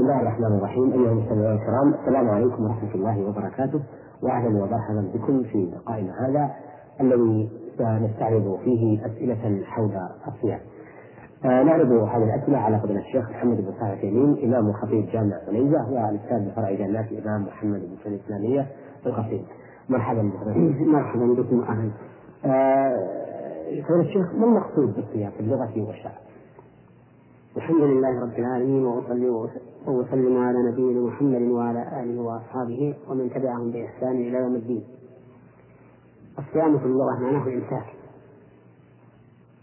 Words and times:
بسم 0.00 0.08
الله 0.08 0.20
الرحمن 0.20 0.58
الرحيم 0.58 0.92
أيها 0.92 1.12
المستمعون 1.12 1.52
الكرام 1.52 1.94
السلام 1.94 2.28
عليكم 2.28 2.64
ورحمة 2.64 2.94
الله 2.94 3.28
وبركاته 3.28 3.80
وأهلا 4.22 4.48
ومرحبا 4.48 5.10
بكم 5.14 5.42
في 5.42 5.70
لقائنا 5.76 6.12
هذا 6.26 6.50
الذي 7.00 7.50
سنستعرض 7.78 8.58
فيه 8.64 9.06
أسئلة 9.06 9.64
حول 9.64 9.90
الصيام. 10.28 10.60
آه 11.44 11.62
نعرض 11.62 11.92
هذه 11.92 12.24
الأسئلة 12.24 12.58
على 12.58 12.80
فضيلة 12.80 13.00
الشيخ 13.00 13.30
محمد 13.30 13.56
بن 13.56 13.72
صالح 13.80 14.00
اليمين 14.02 14.44
إمام 14.44 14.68
وخطيب 14.68 15.06
جامع 15.12 15.36
عنيزة 15.48 15.90
والأستاذ 15.90 16.50
بفرع 16.50 16.72
جامعة 16.72 17.06
الإمام 17.10 17.42
محمد 17.42 17.80
بن 17.80 17.96
سلمة 18.04 18.16
الإسلامية 18.16 18.66
الخطيب. 19.06 19.42
مرحبا 19.88 20.22
بفضيلة 20.22 20.84
مرحبا 20.96 21.26
بكم 21.26 21.60
أهلا. 21.60 21.90
آه 22.44 22.96
فضيلة 23.88 24.00
الشيخ 24.00 24.34
ما 24.34 24.44
المقصود 24.46 24.94
بالصيام 24.94 25.30
في 25.30 25.40
اللغة 25.40 25.88
والشرع؟ 25.88 26.29
الحمد 27.56 27.80
لله 27.82 28.20
رب 28.20 28.38
العالمين 28.38 28.84
وأصلي 28.86 29.28
وأسلم 29.86 30.38
على 30.38 30.58
نبينا 30.58 31.00
محمد 31.00 31.42
وعلى 31.42 32.02
آله 32.02 32.20
وأصحابه 32.20 32.94
ومن 33.08 33.30
تبعهم 33.30 33.70
بإحسان 33.70 34.12
إلى 34.12 34.38
يوم 34.38 34.54
الدين. 34.54 34.84
الصيام 36.38 36.78
في 36.78 36.84
اللغة 36.84 37.18
معناه 37.20 37.46
الإمساك. 37.46 37.86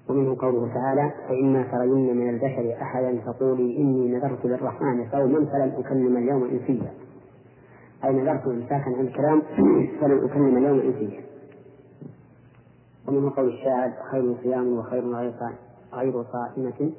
ومنه 0.09 0.35
قوله 0.39 0.73
تعالى: 0.73 1.13
فإما 1.27 1.63
ترين 1.63 2.17
من 2.17 2.30
البشر 2.30 2.81
أحدا 2.81 3.21
فقولي 3.25 3.77
إني 3.77 4.08
نذرت 4.08 4.45
للرحمن 4.45 5.08
صوما 5.11 5.45
فلن 5.45 5.73
أكلم 5.77 6.17
اليوم 6.17 6.44
إنسيا. 6.44 6.94
أي 8.05 8.13
نذرت 8.13 8.47
إمساكا 8.47 8.97
عن 8.97 9.08
الكلام 9.08 9.41
فلن 10.02 10.25
أكلم 10.25 10.58
اليوم 10.58 10.80
إنسيا. 10.80 11.22
ومنه 13.08 13.31
قول 13.35 13.47
الشاعر: 13.47 13.91
خير 14.11 14.35
صيام 14.44 14.77
وخير 14.77 15.03
غير 15.94 16.23
صائمة 16.31 16.91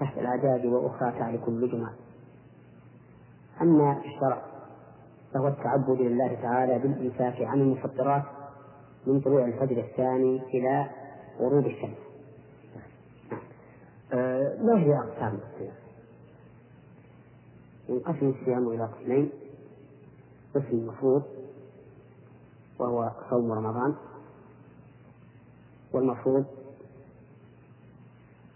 تحت 0.00 0.18
الأعداد 0.18 0.66
وأخرى 0.66 1.12
تعرف 1.18 1.48
اللجمة 1.48 1.92
أما 3.60 4.02
الشرع 4.04 4.42
فهو 5.34 5.48
التعبد 5.48 6.00
لله 6.00 6.34
تعالى 6.42 6.78
بالإمساك 6.78 7.42
عن 7.42 7.60
المفطرات 7.60 8.22
من 9.06 9.20
طلوع 9.20 9.44
الفجر 9.44 9.78
الثاني 9.80 10.42
إلى 10.54 10.90
غروب 11.40 11.66
الشمس. 11.66 11.96
آه 14.12 14.56
ما 14.62 14.78
هي 14.78 14.98
أقسام 14.98 15.38
الصيام؟ 15.52 15.74
ينقسم 17.88 18.28
الصيام 18.40 18.68
إلى 18.68 18.84
قسمين 18.84 19.30
قسم 20.54 20.86
مفروض 20.86 21.22
وهو 22.78 23.10
صوم 23.30 23.52
رمضان 23.52 23.94
والمفروض 25.92 26.44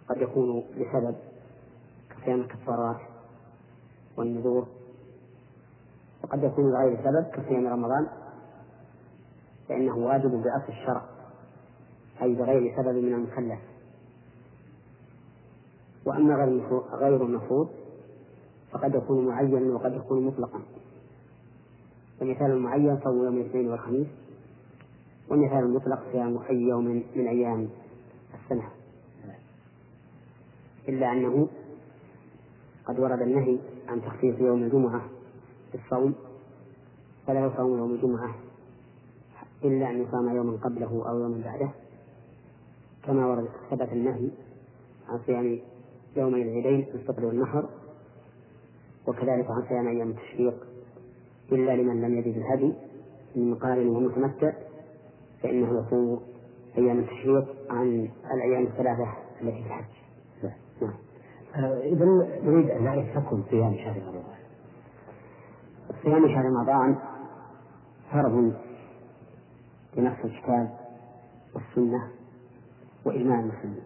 قد 0.09 0.17
يكون 0.21 0.65
لسبب 0.77 1.15
كصيام 2.25 2.41
الكفارات 2.41 3.01
والنذور. 4.17 4.67
وقد 6.25 6.43
يكون 6.43 6.73
لغير 6.73 6.99
سبب 7.05 7.25
كصيام 7.35 7.67
رمضان 7.67 8.07
فإنه 9.69 9.97
واجب 9.97 10.31
بأصل 10.31 10.69
الشرع 10.69 11.03
أي 12.23 12.35
بغير 12.35 12.77
سبب 12.77 12.95
من 12.95 13.15
المكلف. 13.15 13.61
وأما 16.07 16.35
غير 16.93 17.17
المفروض 17.25 17.69
فقد 18.73 18.95
يكون 18.95 19.27
معينا 19.27 19.75
وقد 19.75 19.93
يكون 19.95 20.27
مطلقا. 20.27 20.61
فمثال 22.21 22.51
المعين 22.51 23.01
صوم 23.05 23.25
يوم 23.25 23.37
الاثنين 23.37 23.71
والخميس 23.71 24.07
ومثال 25.31 25.59
المطلق 25.59 26.03
صيام 26.13 26.39
أي 26.51 26.57
يوم 26.57 26.85
من 27.17 27.29
أيام 27.29 27.69
السنة. 28.35 28.69
إلا 30.89 31.13
أنه 31.13 31.49
قد 32.87 33.01
ورد 33.01 33.23
النهي 33.23 33.59
عن 33.89 34.03
تخصيص 34.03 34.41
يوم 34.41 34.63
الجمعة 34.63 35.03
بالصوم 35.73 36.15
فلا 37.27 37.47
يصوم 37.47 37.79
يوم 37.79 37.95
الجمعة 37.95 38.35
إلا 39.65 39.91
أن 39.91 40.03
يصام 40.03 40.37
يوما 40.37 40.57
قبله 40.57 41.09
أو 41.09 41.21
يوما 41.21 41.45
بعده 41.45 41.71
كما 43.05 43.27
ورد 43.27 43.49
ثبت 43.71 43.93
النهي 43.93 44.31
عن 45.09 45.19
صيام 45.27 45.59
يومي 46.17 46.43
العيدين 46.43 46.87
الفطر 46.95 47.25
والنحر 47.25 47.69
وكذلك 49.07 49.51
عن 49.51 49.65
صيام 49.69 49.87
أيام 49.89 50.11
التشريق 50.11 50.67
إلا 51.53 51.77
لمن 51.77 52.03
لم 52.03 52.19
يجد 52.19 52.37
الهدي 52.37 52.73
من 53.37 53.55
قارن 53.55 53.87
ومتمتع 53.89 54.53
فإنه 55.43 55.85
يصوم 55.87 56.21
أيام 56.79 56.99
التشريق 56.99 57.57
عن 57.71 58.09
الأيام 58.35 58.63
الثلاثة 58.67 59.13
التي 59.43 59.63
في 59.63 59.67
الحج. 59.67 59.85
نعم. 60.83 61.04
آه، 61.55 61.81
إذا 61.81 62.05
نريد 62.45 62.71
أن 62.71 62.85
نعرف 62.85 63.07
حكم 63.07 63.43
صيام 63.51 63.75
شهر 63.75 64.03
رمضان. 64.03 64.35
صيام 66.03 66.29
شهر 66.29 66.45
رمضان 66.45 66.97
فرض 68.13 68.55
بنص 69.97 70.25
الكتاب 70.25 70.71
والسنة 71.55 72.09
وإجماع 73.05 73.41
المسلمين. 73.41 73.83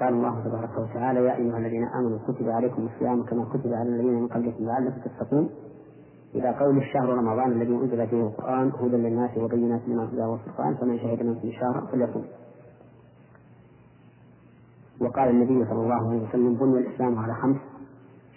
قال 0.00 0.14
الله 0.14 0.44
تبارك 0.44 0.78
وتعالى 0.78 1.24
يا 1.24 1.36
أيها 1.36 1.58
الذين 1.58 1.84
آمنوا 1.84 2.18
كتب 2.28 2.48
عليكم 2.48 2.88
الصيام 2.94 3.22
كما 3.22 3.44
كتب 3.44 3.72
على 3.72 3.88
الذين 3.88 4.14
من 4.14 4.28
قبلكم 4.28 4.64
لعلكم 4.64 5.00
تتقون 5.00 5.50
إلى 6.34 6.48
قول 6.48 6.78
الشهر 6.78 7.08
رمضان 7.08 7.52
الذي 7.52 7.74
أنزل 7.74 8.08
فيه 8.08 8.22
القرآن 8.22 8.72
هدى 8.80 8.96
للناس 8.96 9.38
وبينات 9.38 9.88
من 9.88 10.00
الهدى 10.00 10.22
والفرقان 10.22 10.74
فمن 10.74 10.98
شهد 10.98 11.22
منكم 11.22 11.48
الشهر 11.48 11.86
فليصم 11.92 12.22
وقال 15.02 15.28
النبي 15.28 15.64
صلى 15.64 15.80
الله 15.82 16.08
عليه 16.08 16.28
وسلم 16.28 16.54
بني 16.54 16.78
الإسلام 16.78 17.18
على 17.18 17.34
خمس 17.34 17.56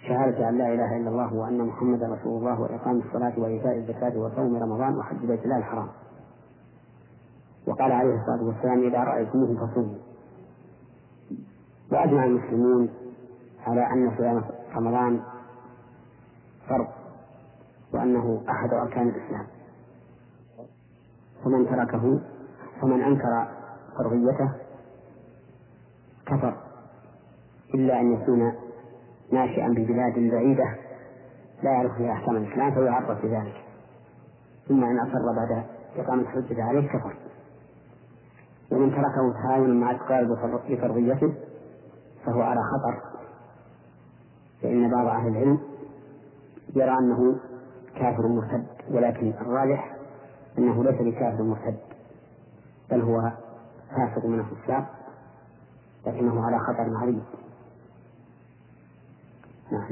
شهادة 0.08 0.48
أن 0.48 0.58
لا 0.58 0.74
إله 0.74 0.96
إلا 0.96 1.08
الله 1.10 1.34
وأن 1.34 1.58
محمدا 1.66 2.06
رسول 2.06 2.38
الله 2.38 2.60
وإقام 2.60 2.98
الصلاة 2.98 3.32
وإيتاء 3.38 3.76
الزكاة 3.76 4.18
وصوم 4.18 4.56
رمضان 4.56 4.96
وحج 4.98 5.16
بيت 5.26 5.44
الله 5.44 5.56
الحرام. 5.58 5.88
وقال 7.66 7.92
عليه 7.92 8.14
الصلاة 8.20 8.42
والسلام 8.46 8.82
إذا 8.82 8.98
رأيتموه 8.98 9.66
فصوموا. 9.66 9.94
وأجمع 11.92 12.24
المسلمون 12.24 12.88
على 13.66 13.80
أن 13.92 14.16
صيام 14.18 14.42
رمضان 14.76 15.20
فرض 16.68 16.86
وأنه 17.94 18.42
أحد 18.48 18.72
أركان 18.72 19.08
الإسلام. 19.08 19.46
فمن 21.44 21.66
تركه 21.66 22.20
فمن 22.80 23.02
أنكر 23.02 23.46
فرضيته 23.98 24.65
كفر 26.26 26.56
إلا 27.74 28.00
أن 28.00 28.12
يكون 28.12 28.52
ناشئا 29.32 29.68
ببلاد 29.68 30.30
بعيدة 30.30 30.74
لا 31.62 31.70
يعرف 31.70 31.96
فيها 31.96 32.12
أحكام 32.12 32.36
الإسلام 32.36 32.74
فيعرف 32.74 33.24
بذلك 33.24 33.64
ثم 34.68 34.84
إن 34.84 34.98
أصر 34.98 35.32
بعد 35.36 35.64
إقامة 35.96 36.22
الحجة 36.22 36.64
عليه 36.64 36.88
كفر. 36.88 37.16
ومن 38.72 38.90
تركه 38.90 39.32
تهاونا 39.42 39.74
مع 39.74 39.90
إقرار 39.90 40.24
بفرضيته 40.68 41.34
فهو 42.26 42.40
على 42.42 42.60
خطر. 42.60 43.02
فإن 44.62 44.90
بعض 44.90 45.06
أهل 45.06 45.28
العلم 45.28 45.58
يرى 46.76 46.98
أنه 46.98 47.36
كافر 47.94 48.28
مرتد 48.28 48.66
ولكن 48.90 49.32
الراجح 49.40 49.96
أنه 50.58 50.84
ليس 50.84 51.00
بكافر 51.00 51.42
مرتد 51.42 51.76
بل 52.90 53.00
هو 53.00 53.32
فاسق 53.90 54.26
من 54.26 54.38
الفساق 54.40 54.95
لكنه 56.06 56.46
على 56.46 56.58
خطر 56.58 56.96
عظيم 57.02 57.22
نعم 59.72 59.82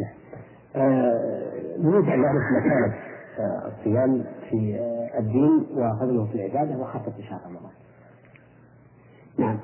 آه، 0.77 1.79
نريد 1.79 2.09
أن 2.09 2.21
نعرف 2.21 2.43
مكانة 2.53 2.95
آه، 3.39 3.69
الصيام 3.69 4.25
في 4.51 4.79
آه، 4.79 5.19
الدين 5.19 5.67
وفضله 5.71 6.27
في 6.27 6.35
العبادة 6.35 6.79
وخاصة 6.79 7.11
في 7.11 7.23
شهر 7.23 7.41
رمضان. 7.47 7.73
نعم. 9.39 9.59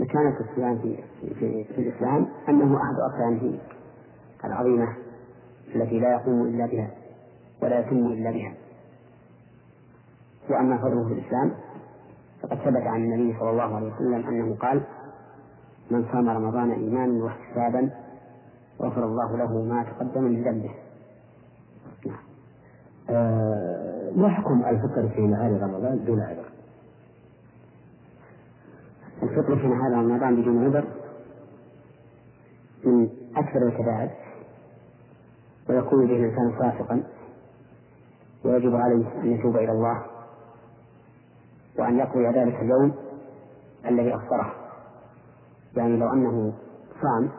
مكانة 0.00 0.36
الصيام 0.40 0.78
في, 0.78 0.96
في, 1.20 1.64
في 1.64 1.78
الإسلام 1.78 2.28
أنه 2.48 2.76
أحد 2.76 2.94
أركانه 3.12 3.58
العظيمة 4.44 4.96
التي 5.74 6.00
لا 6.00 6.12
يقوم 6.12 6.42
إلا 6.42 6.66
بها 6.66 6.90
ولا 7.62 7.80
يتم 7.80 8.06
إلا 8.06 8.30
بها. 8.30 8.54
وأما 10.50 10.78
فضله 10.78 11.08
في 11.08 11.12
الإسلام 11.14 11.52
فقد 12.42 12.56
ثبت 12.58 12.86
عن 12.86 13.04
النبي 13.04 13.38
صلى 13.38 13.50
الله 13.50 13.76
عليه 13.76 13.92
وسلم 13.92 14.28
أنه 14.28 14.56
قال 14.56 14.82
من 15.92 16.04
صام 16.12 16.28
رمضان 16.28 16.70
إيمانا 16.70 17.24
واحتسابا 17.24 17.90
غفر 18.80 19.04
الله 19.04 19.36
له 19.36 19.62
ما 19.62 19.82
تقدم 19.82 20.22
من 20.22 20.42
ذنبه 20.42 20.70
نعم. 22.06 22.18
آه 23.10 24.10
ما 24.16 24.28
حكم 24.28 24.64
الفطر 24.64 25.08
في 25.08 25.20
نهار 25.20 25.62
رمضان 25.62 26.04
دون 26.04 26.20
عذر؟ 26.20 26.44
الفطر 29.22 29.56
في 29.56 29.66
نهار 29.66 29.92
رمضان 29.92 30.40
بدون 30.40 30.64
عذر 30.64 30.84
من 32.84 33.08
أكثر 33.36 33.62
الكبائر 33.68 34.10
ويكون 35.68 36.06
به 36.06 36.16
الإنسان 36.16 36.52
فاسقا 36.58 37.02
ويجب 38.44 38.74
عليه 38.74 39.22
أن 39.22 39.32
يتوب 39.32 39.56
إلى 39.56 39.72
الله 39.72 40.02
وأن 41.78 41.98
يقضي 41.98 42.26
ذلك 42.26 42.54
اليوم 42.54 42.92
الذي 43.86 44.14
أفطره 44.14 44.61
يعني 45.76 45.96
لو 45.96 46.12
أنه 46.12 46.52
صام 47.02 47.30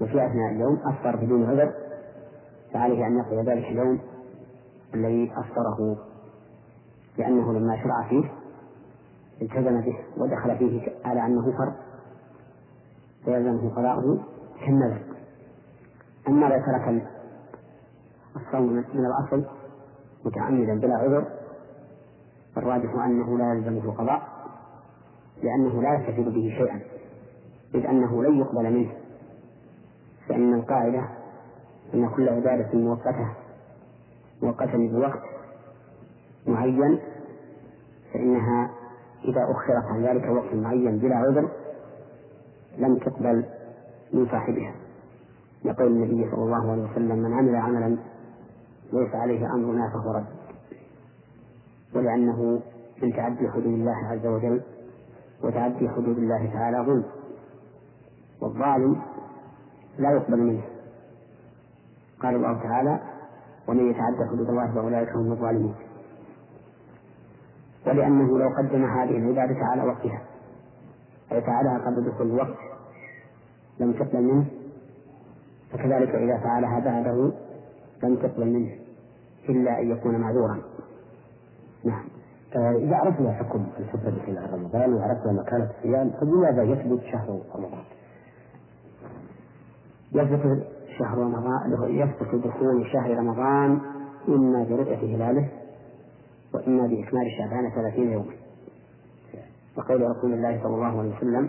وفي 0.00 0.26
أثناء 0.26 0.52
اليوم 0.52 0.78
أفطر 0.84 1.16
بدون 1.16 1.50
عذر 1.50 1.72
فعليه 2.72 3.06
أن 3.06 3.18
يقضي 3.18 3.36
ذلك 3.36 3.64
اليوم 3.64 4.00
الذي 4.94 5.32
أفطره 5.36 5.96
لأنه 7.18 7.52
لما 7.52 7.82
شرع 7.82 8.08
فيه 8.08 8.30
التزم 9.42 9.80
به 9.80 9.98
ودخل 10.16 10.58
فيه 10.58 10.88
على 11.04 11.26
أنه 11.26 11.42
فرض 11.42 11.72
فيلزمه 13.24 13.70
قضاءه 13.70 14.18
كالنذر. 14.60 15.02
أما 16.28 16.46
لو 16.46 16.62
ترك 16.66 17.08
الصوم 18.36 18.72
من 18.72 19.06
الأصل 19.06 19.44
متعمدا 20.24 20.80
بلا 20.80 20.94
عذر 20.94 21.24
فالراجح 22.54 22.94
أنه 23.04 23.38
لا 23.38 23.54
يلزمه 23.54 23.84
القضاء 23.84 24.22
لأنه 25.42 25.82
لا 25.82 25.94
يستفيد 25.94 26.28
به 26.28 26.54
شيئا. 26.58 26.80
إذ 27.74 27.86
أنه 27.86 28.22
لن 28.22 28.38
يقبل 28.38 28.72
منه 28.72 28.92
فإن 30.28 30.54
القاعدة 30.54 31.08
أن 31.94 32.08
كل 32.08 32.28
عبادة 32.28 32.78
مؤقتة 32.78 33.34
مؤقتة 34.42 34.88
بوقت 34.88 35.22
معين 36.46 36.98
فإنها 38.12 38.70
إذا 39.24 39.44
أخرت 39.50 39.84
عن 39.84 40.04
ذلك 40.04 40.28
وقت 40.30 40.54
معين 40.54 40.98
بلا 40.98 41.16
عذر 41.16 41.48
لم 42.78 42.98
تقبل 42.98 43.44
من 44.12 44.26
صاحبها. 44.26 44.74
يقول 45.64 45.86
النبي 45.86 46.30
صلى 46.30 46.44
الله 46.44 46.70
عليه 46.70 46.82
وسلم 46.82 47.18
من 47.18 47.32
عمل 47.32 47.56
عملا 47.56 47.96
ليس 48.92 49.14
عليه 49.14 49.54
أمرنا 49.54 49.88
فهو 49.88 50.12
رد. 50.12 50.26
ولأنه 51.94 52.62
من 53.02 53.12
تعدي 53.12 53.48
حدود 53.50 53.66
الله 53.66 53.96
عز 54.06 54.26
وجل 54.26 54.62
وتعدي 55.44 55.88
حدود 55.88 56.18
الله 56.18 56.50
تعالى 56.52 56.84
ظلم. 56.86 57.04
والظالم 58.42 59.02
لا 59.98 60.10
يقبل 60.10 60.40
منه. 60.40 60.62
قال 62.20 62.34
الله 62.34 62.62
تعالى 62.62 63.00
ومن 63.68 63.90
يتعدى 63.90 64.30
حدود 64.32 64.48
الله 64.48 64.74
فأولئك 64.74 65.08
هم 65.16 65.32
الظالمون. 65.32 65.74
ولأنه 67.86 68.38
لو 68.38 68.48
قدم 68.48 68.84
هذه 68.84 69.16
العبادة 69.16 69.64
على 69.64 69.82
وقتها 69.82 70.22
أي 71.32 71.40
فعلها 71.40 71.78
قبل 71.78 72.10
دخول 72.10 72.26
الوقت 72.26 72.58
لم 73.80 73.92
تقبل 73.92 74.22
منه 74.22 74.44
فكذلك 75.72 76.14
إذا 76.14 76.38
فعلها 76.38 76.80
بعده 76.80 77.32
لم 78.02 78.16
تقبل 78.16 78.46
منه 78.46 78.70
إلا 79.48 79.80
أن 79.80 79.90
يكون 79.90 80.20
معذورا. 80.20 80.62
نعم. 81.84 82.04
إذا 82.56 82.96
عرفنا 82.96 83.32
حكم 83.32 83.66
الفطر 83.78 84.12
في 84.24 84.38
رمضان 84.52 84.94
وعرفنا 84.94 85.32
مكانة 85.32 85.70
الصيام 85.78 86.10
فبماذا 86.10 86.62
يثبت 86.62 87.02
شهر 87.02 87.40
رمضان؟ 87.54 87.84
يثبت 90.14 90.66
شهر 90.98 91.18
رمضان 91.18 91.90
يثبت 91.90 92.44
دخول 92.44 92.86
شهر 92.92 93.16
رمضان 93.18 93.80
إما 94.28 94.64
برؤية 94.64 95.16
هلاله 95.16 95.48
وإما 96.54 96.86
بإكمال 96.86 97.26
شعبان 97.38 97.70
ثلاثين 97.70 98.12
يوما 98.12 98.32
وقول 99.76 100.02
رسول 100.02 100.32
الله 100.32 100.62
صلى 100.62 100.74
الله 100.74 100.98
عليه 101.00 101.16
وسلم 101.16 101.48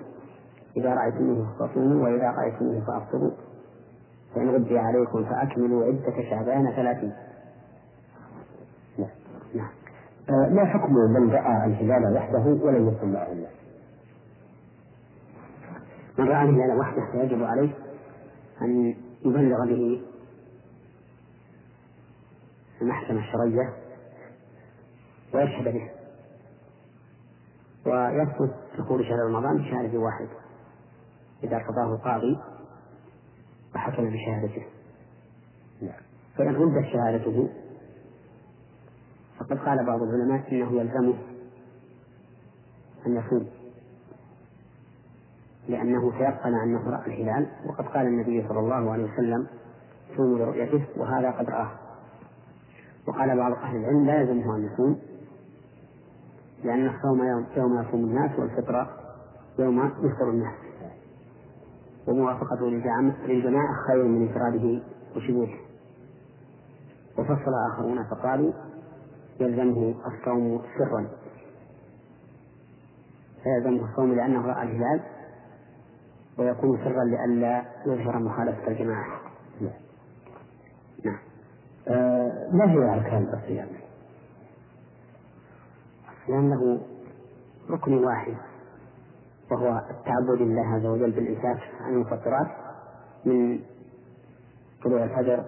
إذا 0.78 0.96
رأيتموه 0.96 1.48
فصوموا 1.60 2.04
وإذا 2.04 2.32
رأيتموه 2.32 2.86
فأفطروا. 2.88 3.32
فإن 4.36 4.50
غدي 4.50 4.80
عليكم 4.80 5.24
فأكملوا 5.24 5.86
عدة 5.86 6.30
شعبان 6.30 6.72
ثلاثين. 6.76 7.14
نعم. 9.00 9.10
نعم 9.56 9.70
آه 10.30 10.50
ما 10.50 10.66
حكم 10.66 10.94
من 10.94 11.32
رأى 11.32 11.66
الهلال 11.66 12.16
وحده 12.16 12.66
ولم 12.66 12.88
يكن 12.88 13.14
معه 13.14 13.32
الناس؟ 13.32 13.52
من 16.20 16.28
رأى 16.28 16.50
الهلال 16.50 16.80
وحده 16.80 17.02
فيجب 17.12 17.44
عليه 17.44 17.70
أن 18.62 18.96
يبلغ 19.26 19.66
به 19.66 20.02
المحكمة 22.82 23.20
الشرعية 23.20 23.74
ويشهد 25.34 25.74
به. 25.74 25.90
ويثبت 27.86 28.56
دخول 28.78 29.06
شهر 29.06 29.20
رمضان 29.20 29.58
بشهادة 29.58 30.00
واحد 30.00 30.28
إذا 31.44 31.56
ارتضاه 31.56 31.96
القاضي 31.96 32.38
وحكم 33.76 34.10
بشهادته. 34.10 34.66
نعم. 35.82 36.02
فإن 36.38 36.56
ردت 36.56 36.86
شهادته 36.94 37.50
فقد 39.40 39.58
قال 39.58 39.86
بعض 39.86 40.02
العلماء 40.02 40.52
إنه 40.52 40.82
يلزمه 40.82 41.16
أن 43.08 43.16
يصوم. 43.16 43.63
لأنه 45.68 46.12
تيقن 46.12 46.54
أنه 46.54 46.90
رأى 46.90 47.06
الهلال 47.08 47.48
وقد 47.66 47.86
قال 47.86 48.08
النبي 48.08 48.48
صلى 48.48 48.60
الله 48.60 48.92
عليه 48.92 49.04
وسلم 49.04 49.48
صوموا 50.18 50.38
لرؤيته 50.38 50.86
وهذا 50.98 51.32
قد 51.32 51.50
رآه. 51.50 51.72
وقال 53.08 53.38
بعض 53.38 53.52
أهل 53.52 53.76
العلم 53.76 54.06
لا 54.06 54.22
يلزمه 54.22 54.56
أن 54.56 54.70
يصوم 54.74 55.00
لأن 56.64 56.88
الصوم 56.88 57.24
يوم, 57.24 57.46
يوم 57.58 57.82
يصوم 57.82 58.04
الناس 58.04 58.40
والفطر 58.40 58.88
يوم 59.60 59.86
يفطر 59.86 60.30
الناس. 60.30 60.54
وموافقته 62.08 62.70
للجماعة 63.28 63.74
خير 63.88 64.04
من 64.04 64.28
انفراده 64.28 64.82
وشذوذه. 65.16 65.58
وفصل 67.18 67.52
آخرون 67.72 68.04
فقالوا 68.04 68.54
يلزمه 69.40 69.96
الصوم 70.08 70.62
سرا. 70.78 71.08
فيلزمه 73.44 73.90
الصوم 73.90 74.14
لأنه 74.14 74.46
رأى 74.46 74.64
الهلال 74.64 75.13
ويكون 76.38 76.78
سرا 76.78 77.04
لئلا 77.04 77.66
يظهر 77.86 78.20
مخالفة 78.20 78.68
الجماعة. 78.68 79.20
نعم. 79.62 81.18
آه 81.88 82.50
ما 82.52 82.72
هي 82.72 82.78
أركان 82.78 83.28
الصيام؟ 83.34 83.68
له 86.30 86.82
ركن 87.70 87.94
واحد 87.94 88.34
وهو 89.52 89.82
التعبد 89.90 90.42
لله 90.42 90.68
عز 90.68 90.86
وجل 90.86 91.12
بالإمساك 91.12 91.60
عن 91.82 91.94
المفطرات 91.94 92.48
من 93.26 93.60
طلوع 94.84 95.04
الفجر 95.04 95.46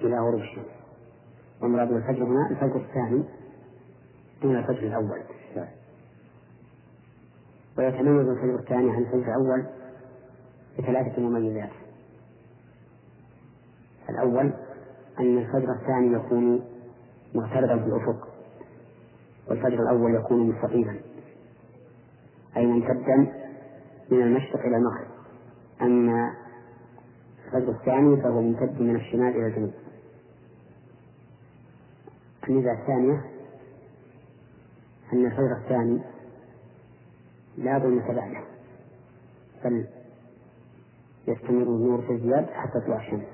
إلى 0.00 0.18
غروب 0.18 0.40
الشمس. 0.40 0.66
ومراد 1.62 1.92
الفجر 1.92 2.24
هنا 2.24 2.50
الفجر 2.50 2.76
الثاني 2.76 3.24
دون 4.42 4.56
الفجر 4.56 4.86
الأول. 4.86 5.22
ويتميز 7.78 8.28
الفجر 8.28 8.54
الثاني 8.58 8.90
عن 8.90 9.02
الفجر 9.02 9.22
الأول 9.22 9.66
بثلاثة 10.78 11.22
مميزات. 11.22 11.70
الأول 14.10 14.52
أن 15.20 15.38
الفجر 15.38 15.72
الثاني 15.72 16.12
يكون 16.12 16.64
معترضا 17.34 17.78
في 17.78 17.86
الأفق 17.86 18.28
والفجر 19.48 19.82
الأول 19.82 20.14
يكون 20.14 20.50
مستقيما. 20.50 20.96
أي 22.56 22.66
ممتدا 22.66 23.16
من 24.10 24.22
المشرق 24.22 24.60
إلى 24.60 24.76
المغرب. 24.76 25.06
أما 25.82 26.34
الفجر 27.46 27.70
الثاني 27.70 28.22
فهو 28.22 28.40
ممتد 28.40 28.80
من 28.80 28.96
الشمال 28.96 29.36
إلى 29.36 29.46
الجنوب. 29.46 29.72
الميزة 32.48 32.72
الثانية 32.72 33.24
أن 35.12 35.26
الفجر 35.26 35.56
الثاني 35.56 36.00
لا 37.58 37.78
ظلمة 37.78 38.12
بعده 38.12 38.40
بل 39.64 39.86
يستمر 41.28 41.62
النور 41.62 42.02
في 42.02 42.12
الزياد 42.12 42.46
حتى 42.50 42.80
تطلع 42.80 42.96
الشمس. 42.96 43.24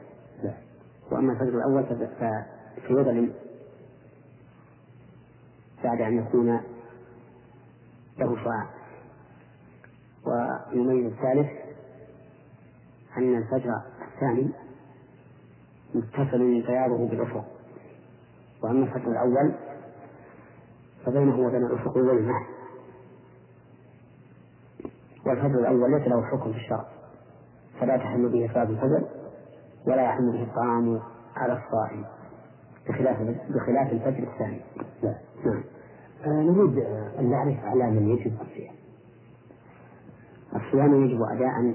وأما 1.11 1.33
الفجر 1.33 1.49
الأول 1.49 1.87
فيظلم 2.87 3.35
بعد 5.85 6.01
أن 6.01 6.19
يكون 6.19 6.61
له 8.19 8.45
شعاع. 8.45 8.67
والمميز 10.27 11.13
الثالث 11.13 11.51
أن 13.17 13.39
الفجر 13.39 13.83
الثاني 14.15 14.51
متصل 15.95 16.63
بياضه 16.67 17.09
بالأفق. 17.09 17.45
وأما 18.63 18.85
الفجر 18.85 19.11
الأول 19.11 19.55
فبينه 21.07 21.39
وبين 21.39 21.67
الأفق 21.67 21.93
ظلمة 21.95 22.47
والفجر 25.27 25.59
الأول 25.61 25.91
ليس 25.91 26.09
له 26.09 26.23
حكم 26.27 26.53
في 26.53 26.59
الشرع. 26.59 26.92
فلا 27.83 27.97
تحل 27.97 28.29
به 28.29 28.51
صلاة 28.55 28.63
الفجر 28.63 29.09
ولا 29.87 30.03
يحل 30.03 30.33
به 30.33 30.43
الطعام 30.43 31.01
على 31.37 31.53
الصائم 31.53 32.05
بخلاف 32.89 33.17
بخلاف 33.51 33.93
الفجر 33.93 34.29
الثاني. 34.33 34.61
نعم. 35.03 35.63
آه 36.25 36.43
نريد 36.43 36.79
أن 37.19 37.31
نعرف 37.31 37.65
على 37.65 37.91
من 37.91 38.09
يجب 38.09 38.33
الصيام. 38.41 38.75
الصيام 40.57 41.05
يجب 41.05 41.23
أداء 41.23 41.75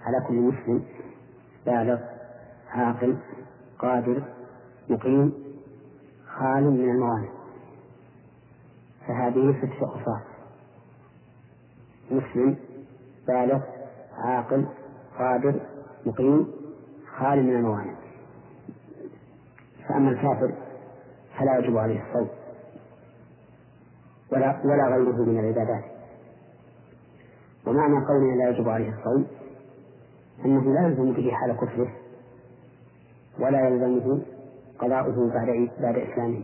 على 0.00 0.26
كل 0.28 0.34
مسلم 0.34 0.82
بالغ 1.66 1.98
عاقل 2.68 3.16
قادر 3.78 4.22
مقيم 4.90 5.32
خال 6.26 6.64
من 6.64 6.90
الموانع 6.90 7.28
فهذه 9.06 9.56
ست 9.62 9.82
أوصاف 9.82 10.22
مسلم 12.10 12.56
بالغ 13.26 13.79
عاقل 14.20 14.66
قادر 15.18 15.60
مقيم 16.06 16.46
خال 17.18 17.42
من 17.42 17.56
الموانع. 17.56 17.94
فأما 19.88 20.10
الكافر 20.10 20.52
فلا 21.38 21.58
يجب 21.58 21.76
عليه 21.76 22.02
الصوم 22.08 22.28
ولا 24.32 24.60
ولا 24.64 24.88
غيره 24.88 25.24
من 25.24 25.38
العبادات. 25.38 25.84
ومعنى 27.66 28.06
قولنا 28.06 28.42
لا 28.42 28.50
يجب 28.50 28.68
عليه 28.68 28.94
الصوم 28.98 29.26
أنه 30.44 30.74
لا 30.74 30.86
يلزم 30.86 31.12
به 31.12 31.30
حال 31.30 31.56
كفره 31.56 31.90
ولا 33.38 33.68
يلزمه 33.68 34.22
قضاؤه 34.78 35.30
بعد 35.34 35.68
بعد 35.80 35.98
إسلامه. 35.98 36.42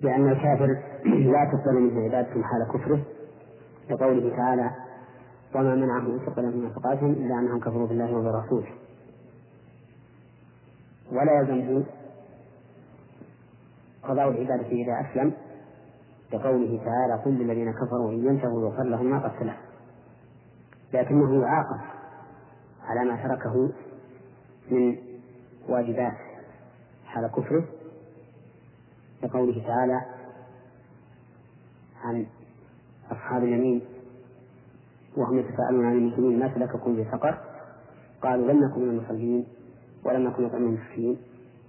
لأن 0.00 0.28
الكافر 0.28 0.78
لا 1.32 1.50
تقبل 1.52 1.80
منه 1.80 2.04
عبادة 2.04 2.42
حال 2.42 2.68
كفره 2.72 3.00
لقوله 3.90 4.36
تعالى 4.36 4.70
وما 5.54 5.74
منعهم 5.74 6.18
أن 6.18 6.26
تقبل 6.26 6.56
من 6.56 6.64
نفقاتهم 6.64 7.12
إلا 7.12 7.34
أنهم 7.34 7.60
كفروا 7.60 7.86
بالله 7.86 8.16
وبرسوله. 8.16 8.74
ولا 11.12 11.40
يلزمه 11.40 11.84
قضاء 14.02 14.28
العبادة 14.28 14.66
إذا 14.68 15.10
أسلم 15.10 15.32
لقوله 16.32 16.84
تعالى 16.84 17.22
قل 17.24 17.30
للذين 17.30 17.72
كفروا 17.72 18.10
إن 18.10 18.26
ينتهوا 18.26 18.68
يغفر 18.68 18.82
لهم 18.82 19.10
ما 19.10 19.18
قد 19.18 19.32
سلف. 19.40 19.56
لكنه 20.94 21.42
يعاقب 21.42 21.80
على 22.82 23.10
ما 23.10 23.22
تركه 23.22 23.72
من 24.70 24.96
واجبات 25.68 26.16
حال 27.04 27.26
كفره 27.26 27.64
لقوله 29.22 29.66
تعالى 29.66 30.00
عن 32.04 32.26
أصحاب 33.12 33.42
اليمين 33.42 33.82
وهم 35.16 35.38
يتساءلون 35.38 35.86
عن 35.86 35.92
المسلمين 35.92 36.38
ما 36.38 36.54
سلككم 36.54 36.96
في 36.96 37.04
سقر؟ 37.12 37.38
قالوا 38.22 38.52
لم 38.52 38.64
نكن 38.64 38.80
من 38.80 38.88
المصلين 38.88 39.46
ولم 40.04 40.28
نكن 40.28 40.42
نطعم 40.42 40.62
المسكين 40.62 41.16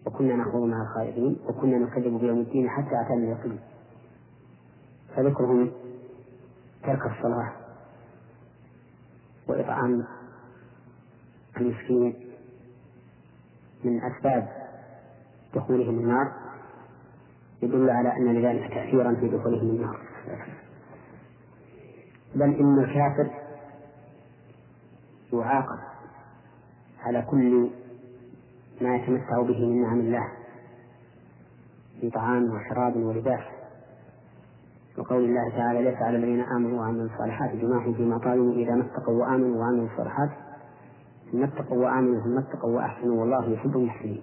وكنا 0.06 0.36
نخوض 0.36 0.64
مع 0.64 0.82
الخائضين 0.82 1.38
وكنا 1.48 1.78
نكذب 1.78 2.20
بيوم 2.20 2.40
الدين 2.40 2.70
حتى 2.70 3.02
أتانا 3.06 3.24
اليقين. 3.24 3.60
فذكرهم 5.16 5.72
ترك 6.84 7.06
الصلاة 7.06 7.52
وإطعام 9.48 10.06
المسكين 11.58 12.16
من 13.84 14.02
أسباب 14.04 14.48
دخولهم 15.56 16.00
النار 16.00 16.32
يدل 17.62 17.90
على 17.90 18.18
أن 18.18 18.34
لذلك 18.36 18.74
تأثيرا 18.74 19.16
في 19.16 19.28
دخولهم 19.28 19.70
النار. 19.70 20.00
بل 22.36 22.56
إن 22.56 22.80
الكافر 22.80 23.32
يعاقب 25.34 25.80
على 27.00 27.22
كل 27.22 27.70
ما 28.82 28.96
يتمتع 28.96 29.42
به 29.42 29.66
من 29.66 29.82
نعم 29.82 30.00
الله 30.00 30.28
في 32.02 32.10
طعام 32.10 32.44
وشراب 32.44 32.96
ولباس. 32.96 33.44
وقول 34.98 35.24
الله 35.24 35.50
تعالى 35.50 35.82
ليس 35.82 35.98
على 36.02 36.18
الذين 36.18 36.42
آمنوا 36.42 36.80
وعملوا 36.80 37.06
الصالحات 37.06 37.56
جناح 37.56 37.90
فيما 37.90 38.18
طالبوا 38.18 38.54
إذا 38.54 38.76
ما 38.76 38.86
اتقوا 38.86 39.22
وآمنوا 39.22 39.60
وعملوا 39.60 39.88
الصالحات 39.94 40.30
ثم 41.32 41.44
اتقوا 41.44 41.86
وآمنوا 41.86 42.24
ثم 42.24 42.38
اتقوا 42.38 42.76
وأحسنوا 42.76 43.22
والله 43.22 43.50
يحب 43.50 43.78
المحسنين. 43.78 44.22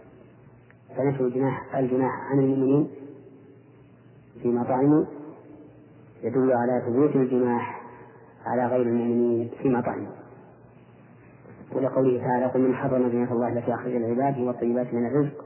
فنفي 0.97 1.21
الجناح 1.21 1.77
الجناح 1.77 2.13
عن 2.31 2.39
المؤمنين 2.39 2.91
فيما 4.43 4.65
طعموا 4.65 5.05
يدل 6.23 6.53
على 6.53 6.83
ثبوت 6.87 7.17
الجناح 7.17 7.78
على 8.49 8.67
غير 8.67 8.83
المؤمنين 8.83 9.51
فيما 9.63 9.81
طعموا 9.81 10.13
ولقوله 11.73 12.21
تعالى 12.21 12.47
قل 12.47 12.61
من 12.61 12.75
حرم 12.75 13.11
زينة 13.11 13.33
الله 13.33 13.49
التي 13.49 13.75
أخرج 13.75 13.95
العباد 13.95 14.39
والطيبات 14.39 14.95
من 14.95 15.07
الرزق. 15.07 15.45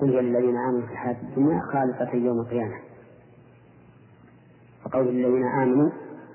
قل 0.00 0.10
هي 0.10 0.20
للذين 0.20 0.56
آمنوا 0.56 0.86
في 0.86 0.92
الحياة 0.92 1.16
الدنيا 1.22 1.60
خالصة 1.72 2.14
يوم 2.14 2.40
القيامة. 2.40 2.74
فقول 4.84 5.08
الذين 5.08 5.44
آمنوا 5.46 5.90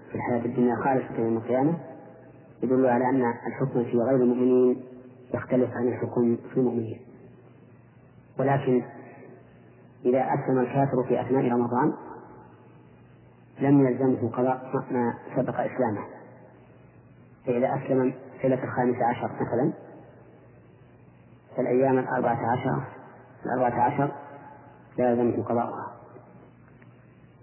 في 0.09 0.15
الحياة 0.15 0.45
الدنيا 0.45 0.75
خالصة 0.75 1.19
يوم 1.19 1.37
القيامة 1.37 1.77
يدل 2.63 2.85
على 2.85 3.09
أن 3.09 3.33
الحكم 3.47 3.83
في 3.83 3.97
غير 3.97 4.15
المؤمنين 4.15 4.83
يختلف 5.33 5.69
عن 5.73 5.87
الحكم 5.87 6.37
في 6.53 6.57
المؤمنين. 6.57 6.99
ولكن 8.39 8.83
إذا 10.05 10.19
أسلم 10.19 10.59
الكافر 10.59 11.03
في 11.07 11.21
أثناء 11.21 11.43
رمضان 11.51 11.93
لم 13.59 13.87
يلزمه 13.87 14.29
قضاء 14.29 14.71
ما 14.91 15.13
سبق 15.35 15.59
إسلامه. 15.59 16.05
فإذا 17.45 17.67
أسلم 17.75 18.13
ليلة 18.43 18.63
الخامسة 18.63 19.05
عشر 19.05 19.31
مثلا 19.33 19.73
فالأيام 21.57 21.99
الأربعة 21.99 22.51
عشر 22.51 22.83
الأربعة 23.45 23.81
عشر 23.81 24.11
لا 24.97 25.11
يلزمه 25.11 25.43
قضاؤها. 25.43 25.95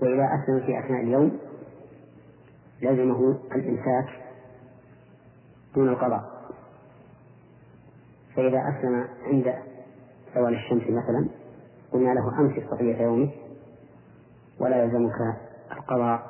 وإذا 0.02 0.24
أسلم 0.24 0.66
في 0.66 0.78
أثناء 0.78 1.00
اليوم 1.00 1.38
لزمه 2.82 3.38
الإمساك 3.54 4.22
دون 5.74 5.88
القضاء. 5.88 6.32
فإذا 8.36 8.58
أسلم 8.58 9.08
عند 9.22 9.54
زوال 10.34 10.54
الشمس 10.54 10.82
مثلا 10.82 11.28
قلنا 11.92 12.10
له 12.10 12.40
أمسك 12.40 12.66
بقية 12.72 13.02
يومك 13.02 13.30
ولا 14.60 14.82
يلزمك 14.84 15.36
القضاء 15.92 16.22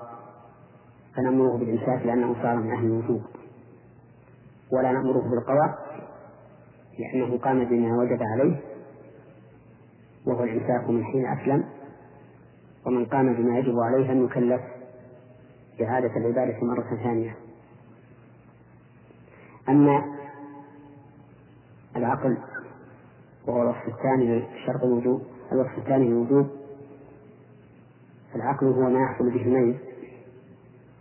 فنأمره 1.16 1.58
بالإمساك 1.58 2.06
لأنه 2.06 2.34
صار 2.42 2.56
من 2.56 2.72
أهل 2.72 2.84
الوجوب. 2.84 3.22
ولا 4.72 4.92
نأمره 4.92 5.30
بالقضاء 5.30 6.02
لأنه 6.98 7.38
قام 7.38 7.64
بما 7.64 7.98
وجب 7.98 8.22
عليه 8.22 8.60
وهو 10.26 10.44
الإمساك 10.44 10.90
من 10.90 11.04
حين 11.04 11.26
أسلم. 11.26 11.64
ومن 12.86 13.04
قام 13.06 13.34
بما 13.34 13.58
يجب 13.58 13.78
عليه 13.78 14.12
أن 14.12 14.24
يكلف 14.24 14.60
إعادة 15.82 16.16
العبادة 16.16 16.56
مرة 16.62 16.96
ثانية. 17.02 17.36
أما 19.68 20.04
العقل 21.96 22.38
وهو 23.46 23.62
الوصف 23.62 23.88
الثاني 23.88 24.44
شرط 24.66 24.82
الوجوب 24.84 25.22
الوصف 25.52 25.78
الثاني 25.78 26.08
للوجوب 26.08 26.46
العقل 28.34 28.66
هو 28.66 28.90
ما 28.90 29.00
يحصل 29.02 29.30
به 29.30 29.42
الميز 29.42 29.76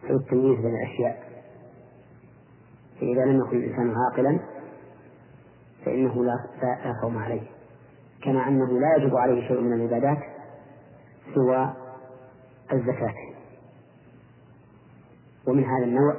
أو 0.10 0.16
التمييز 0.16 0.60
بين 0.60 0.76
الأشياء. 0.76 1.32
فإذا 3.00 3.26
لم 3.26 3.42
يكن 3.42 3.58
الإنسان 3.58 3.94
عاقلا 3.96 4.40
فإنه 5.86 6.26
لا 6.26 6.36
صوم 7.02 7.18
عليه. 7.18 7.42
كما 8.24 8.48
أنه 8.48 8.80
لا 8.80 8.96
يجب 8.98 9.16
عليه 9.16 9.48
شيء 9.48 9.62
من 9.62 9.74
العبادات 9.74 10.18
سوى 11.36 11.74
الزكاة. 12.74 13.14
ومن 15.48 15.64
هذا 15.64 15.84
النوع 15.84 16.16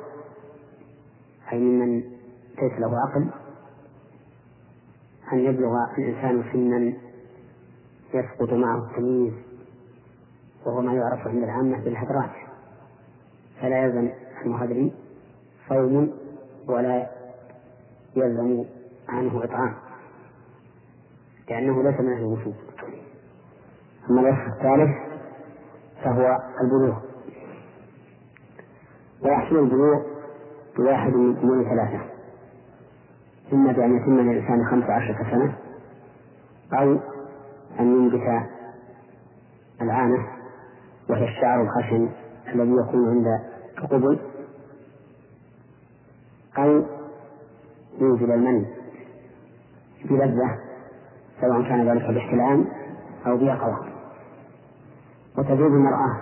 أي 1.53 1.59
ممن 1.59 2.01
ليس 2.63 2.73
له 2.79 2.99
عقل 2.99 3.31
أن 5.33 5.39
يبلغ 5.39 5.71
الإنسان 5.99 6.45
سنا 6.53 6.93
يسقط 8.15 8.53
معه 8.53 8.91
التمييز 8.91 9.33
وهو 10.67 10.81
ما 10.81 10.95
يعرف 10.95 11.27
عند 11.27 11.43
العامة 11.43 11.85
بالحضرات. 11.85 12.31
فلا 13.61 13.85
يلزم 13.85 14.09
المهاجرين 14.45 14.95
صوم 15.69 16.13
ولا 16.69 17.07
يلزم 18.17 18.65
عنه 19.09 19.45
إطعام 19.45 19.75
لأنه 21.51 21.83
ليس 21.83 22.01
من 22.01 22.13
أهل 22.13 22.19
الوجوب 22.19 22.55
أما 24.11 24.21
الوصف 24.21 24.47
الثالث 24.57 24.97
فهو 26.05 26.39
البلوغ. 26.61 26.97
ويحصل 29.23 29.57
البلوغ 29.59 30.03
بواحد 30.77 31.13
من 31.17 31.65
ثلاثة 31.65 32.01
إما 33.53 33.73
بأن 33.73 33.97
يتم 33.97 34.21
للإنسان 34.21 34.65
خمس 34.71 34.85
عشرة 34.85 35.31
سنة 35.31 35.55
أو 36.73 36.93
أن 37.81 37.87
ينبت 37.97 38.47
العانة 39.83 40.27
وهي 41.11 41.25
الشعر 41.25 41.63
الخشن 41.63 42.09
الذي 42.55 42.73
يكون 42.73 43.09
عند 43.09 43.27
القبل 43.79 44.19
أو 46.59 46.83
ينزل 48.01 48.33
المني 48.33 48.67
بلذة 50.05 50.59
سواء 51.41 51.63
كان 51.63 51.89
ذلك 51.89 52.11
باحتلام 52.11 52.67
أو 53.27 53.37
بيقظة. 53.37 53.79
وتزيد 55.39 55.61
المرأة 55.61 56.21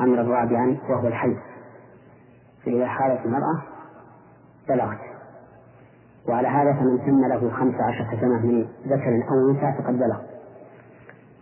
أمر 0.00 0.18
رابعا 0.18 0.76
وهو 0.88 1.08
الحي 1.08 1.36
فإذا 2.64 2.86
حالت 2.86 3.26
المرأة 3.26 3.62
بلغت. 4.68 4.98
وعلى 6.28 6.48
هذا 6.48 6.72
فمن 6.72 6.98
تم 7.06 7.28
له 7.28 7.50
خمس 7.50 7.74
عشرة 7.74 8.20
سنة 8.20 8.46
من 8.46 8.68
ذكر 8.86 9.24
أو 9.30 9.50
أنثى 9.50 9.82
فقد 9.82 9.98
بلغ. 9.98 10.33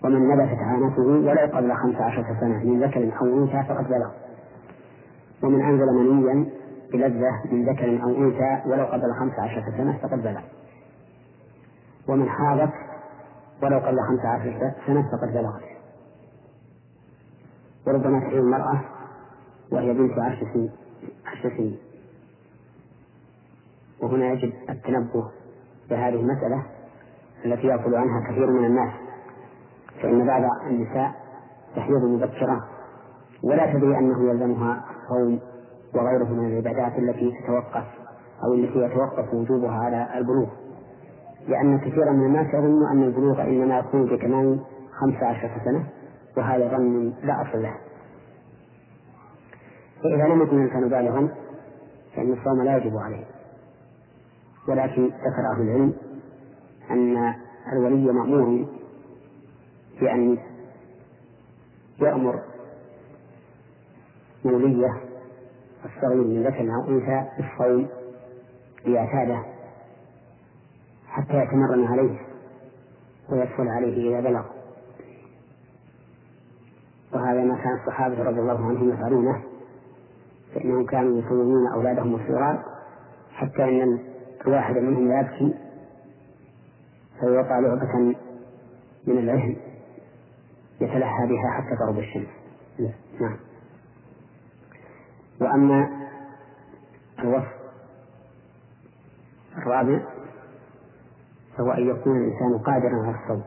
ومن 0.04 0.28
نبتت 0.28 0.59
عانته 0.59 1.02
ولو 1.02 1.56
قبل 1.56 1.75
خمس 1.75 1.97
عشرة 1.97 2.40
سنة 2.40 2.64
من 2.64 2.82
ذكر 2.82 3.18
أو 3.21 3.26
أنثى 3.26 3.68
فقد 3.68 3.88
بلغ. 3.88 4.11
ومن 5.42 5.62
أنزل 5.62 5.87
منيا 5.87 6.50
بلذة 6.92 7.32
من 7.52 7.68
ذكر 7.68 8.02
أو 8.02 8.09
أنثى 8.09 8.62
ولو 8.66 8.85
قبل 8.85 9.14
خمس 9.21 9.38
عشرة 9.38 9.76
سنة 9.76 9.99
فقد 10.02 10.23
بلغ. 10.23 10.40
ومن 12.09 12.28
حاضت 12.28 12.73
ولو 13.62 13.78
قبل 13.78 13.97
خمس 14.09 14.25
عشرة 14.25 14.75
سنة 14.87 15.02
فقد 15.02 15.32
بلغت. 15.35 15.62
وربما 17.87 18.21
تحيض 18.21 18.35
المرأة 18.35 18.80
وهي 19.73 19.92
بنت 19.92 20.18
عشر 20.18 20.47
سنين 20.52 20.71
عشر 21.26 21.56
سنين 21.56 21.78
وهنا 24.02 24.32
يجب 24.32 24.52
التنبه 24.71 25.30
بهذه 25.90 26.14
المسألة 26.14 26.62
التي 27.44 27.66
يغفل 27.66 27.94
عنها 27.94 28.30
كثير 28.30 28.50
من 28.50 28.64
الناس. 28.64 28.92
فإن 30.02 30.26
بعض 30.26 30.42
النساء 30.66 31.12
تحيض 31.76 32.04
مبكرة. 32.04 32.64
ولا 33.42 33.73
تدري 33.73 33.99
أنه 33.99 34.30
يلزمها 34.30 34.85
الصوم 34.90 35.40
وغيره 35.94 36.28
من 36.28 36.47
العبادات 36.47 36.99
التي 36.99 37.32
تتوقف 37.42 37.85
أو 38.44 38.54
التي 38.54 38.78
يتوقف 38.78 39.35
وجوبها 39.35 39.85
على 39.85 40.18
البلوغ. 40.18 40.49
لأن 41.49 41.78
كثيرا 41.78 42.11
من 42.11 42.26
الناس 42.26 42.47
يظن 42.54 42.90
أن 42.92 43.02
البلوغ 43.02 43.42
إنما 43.42 43.78
يكون 43.78 44.04
بكمال 44.06 44.61
خمس 45.00 45.23
عشرة 45.23 45.50
سنة 45.64 45.85
وهذا 46.37 46.76
ظن 46.76 47.12
لا 47.23 47.42
أصل 47.42 47.62
له. 47.62 47.75
فإذا 50.02 50.35
لم 50.35 50.42
يكن 50.42 50.62
الإنسان 50.62 50.88
بالغا 50.88 51.28
فإن 52.16 52.32
الصوم 52.32 52.62
لا 52.62 52.76
يجب 52.76 52.97
عليه. 52.97 53.25
ولكن 54.68 55.04
ذكر 55.04 55.52
أهل 55.52 55.62
العلم 55.62 55.92
أن 56.90 57.35
الولي 57.73 58.12
مأمور 58.12 58.66
بأن 60.00 60.38
يأمر 62.00 62.42
مولية 64.44 65.00
الصغير 65.84 66.25
من 66.25 66.42
ذكر 66.42 66.75
أو 66.75 66.88
أنثى 66.88 67.28
بالصوم 67.38 67.88
ليعتاده 68.87 69.42
حتى 71.06 71.37
يتمرن 71.37 71.84
عليه 71.84 72.18
ويدخل 73.30 73.68
عليه 73.68 74.11
إذا 74.11 74.28
بلغ. 74.28 74.44
وهذا 77.12 77.44
ما 77.44 77.54
كان 77.54 77.78
الصحابة 77.80 78.22
رضي 78.22 78.40
الله 78.40 78.66
عنهم 78.66 78.90
يفعلونه 78.90 79.42
فإنهم 80.54 80.87
كانوا 80.87 81.18
يصومون 81.18 81.72
أولادهم 81.75 82.14
الصغار 82.14 82.64
حتى 83.32 83.64
أن 83.64 83.99
الواحد 84.46 84.76
منهم 84.76 85.20
يبكي 85.20 85.54
فيوقع 87.20 87.58
لعبة 87.58 88.14
من 89.06 89.18
العهن. 89.18 89.56
يتلهى 90.83 91.27
بها 91.27 91.51
حتى 91.51 91.77
تغرب 91.79 91.99
الشمس. 91.99 92.29
نعم. 93.21 93.37
وأما 95.41 96.09
الوصف 97.19 97.53
الرابع 99.57 100.01
فهو 101.57 101.71
أن 101.71 101.89
يكون 101.89 102.17
الإنسان 102.17 102.59
قادرا 102.59 103.03
على 103.07 103.17
الصوم 103.23 103.43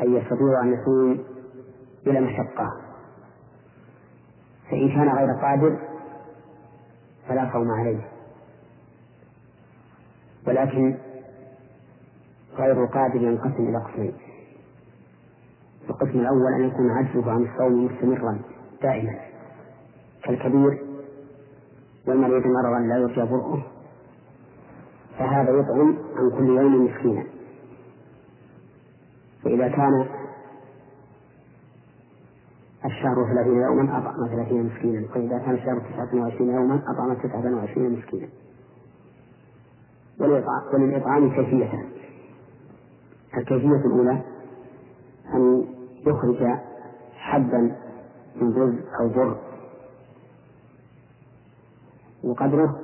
أي 0.00 0.06
يستطيع 0.06 0.60
أن 0.62 0.72
يصوم 0.72 1.24
بلا 2.06 2.20
مشقة. 2.20 2.80
فإن 4.70 4.88
كان 4.88 5.08
غير 5.08 5.30
قادر 5.30 5.78
فلا 7.28 7.50
صوم 7.52 7.70
عليه. 7.70 8.08
ولكن 10.46 10.98
غير 12.56 12.84
قادر 12.84 13.16
ينقسم 13.22 13.68
إلى 13.68 13.78
قسمين. 13.78 14.23
القسم 15.94 16.20
الأول 16.20 16.52
أن 16.54 16.68
يكون 16.68 16.90
عجزه 16.90 17.30
عن 17.30 17.42
الصوم 17.42 17.84
مستمرا 17.84 18.38
دائما. 18.82 19.18
كالكبير 20.24 20.82
والمريض 22.06 22.46
مرضا 22.46 22.78
لا 22.78 22.96
يرجى 22.96 23.30
برؤه 23.30 23.62
فهذا 25.18 25.50
يطعم 25.50 25.98
عن 26.16 26.30
كل 26.30 26.48
يوم 26.48 26.84
مسكينا. 26.84 27.24
فإذا 29.44 29.68
كان 29.68 30.06
الشهر 32.84 33.14
ثلاثين 33.32 33.62
يوما 33.62 33.98
أطعم 33.98 34.28
ثلاثين 34.28 34.62
مسكينا. 34.62 35.06
وإذا 35.16 35.38
كان 35.38 35.54
الشهر 35.54 35.78
تسعة 35.78 36.20
وعشرين 36.20 36.50
يوما 36.50 36.82
أطعم 36.88 37.14
تسعة 37.14 37.54
وعشرين 37.54 37.98
مسكينا. 37.98 38.28
وللإطعام 40.20 41.30
كيفيتان. 41.30 41.86
الكيفية 43.36 43.86
الأولى 43.86 44.22
أن 45.34 45.73
يخرج 46.06 46.58
حبا 47.16 47.76
من 48.36 48.52
رز 48.56 48.74
أو 49.00 49.08
بر 49.08 49.36
وقدره 52.24 52.80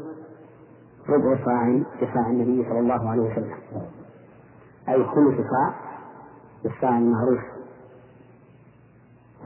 ربع 1.09 1.45
صاع 1.45 1.83
بصاع 2.03 2.31
النبي 2.31 2.69
صلى 2.69 2.79
الله 2.79 3.11
عليه 3.11 3.23
وسلم. 3.23 3.59
أي 4.89 5.05
خمس 5.05 5.35
صاع 5.35 5.75
بالصاع 6.65 6.99
المعروف 6.99 7.41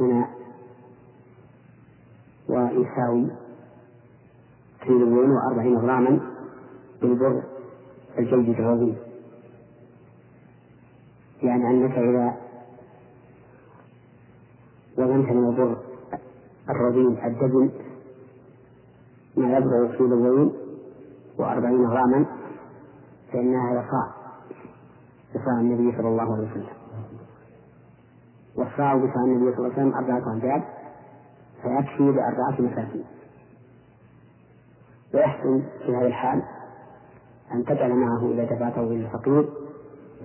هنا. 0.01 0.29
ويساوي 2.49 3.31
كيلوين 4.81 5.31
وأربعين 5.31 5.77
غراما 5.79 6.21
بالبر 7.03 7.43
الجيد 8.19 8.49
الرضيع 8.61 8.95
يعني 11.43 11.71
أنك 11.71 11.99
إذا 11.99 12.44
وزنت 14.99 15.29
من 15.31 15.49
البر 15.49 15.77
الرضيع 16.71 17.27
الدبل 17.27 17.71
ما 19.37 19.57
يبلغ 19.57 19.97
كيلوين 19.97 20.53
وأربعين 21.39 21.87
غراما 21.87 22.27
فإنها 23.33 23.71
يصاع 23.73 24.15
يصاع 25.35 25.61
النبي 25.61 25.97
صلى 25.97 26.09
الله 26.09 26.35
عليه 26.35 26.51
وسلم. 26.51 26.67
والصاع 28.57 28.95
بصاع 28.97 29.25
النبي 29.25 29.57
صلى 29.57 29.67
الله 29.67 29.73
عليه 29.79 29.83
وسلم 29.83 29.95
أربعة 29.95 30.33
أمداد 30.33 30.63
فيكفي 31.63 32.03
لأربعة 32.03 32.61
مساكين. 32.61 33.05
ويحسن 35.15 35.63
في 35.87 35.97
هذه 35.97 36.07
الحال 36.07 36.43
أن 37.55 37.65
تجعل 37.65 37.95
معه 37.95 38.31
إذا 38.33 38.45
دفعته 38.45 38.83
إلى 38.83 39.07
الفقير 39.07 39.49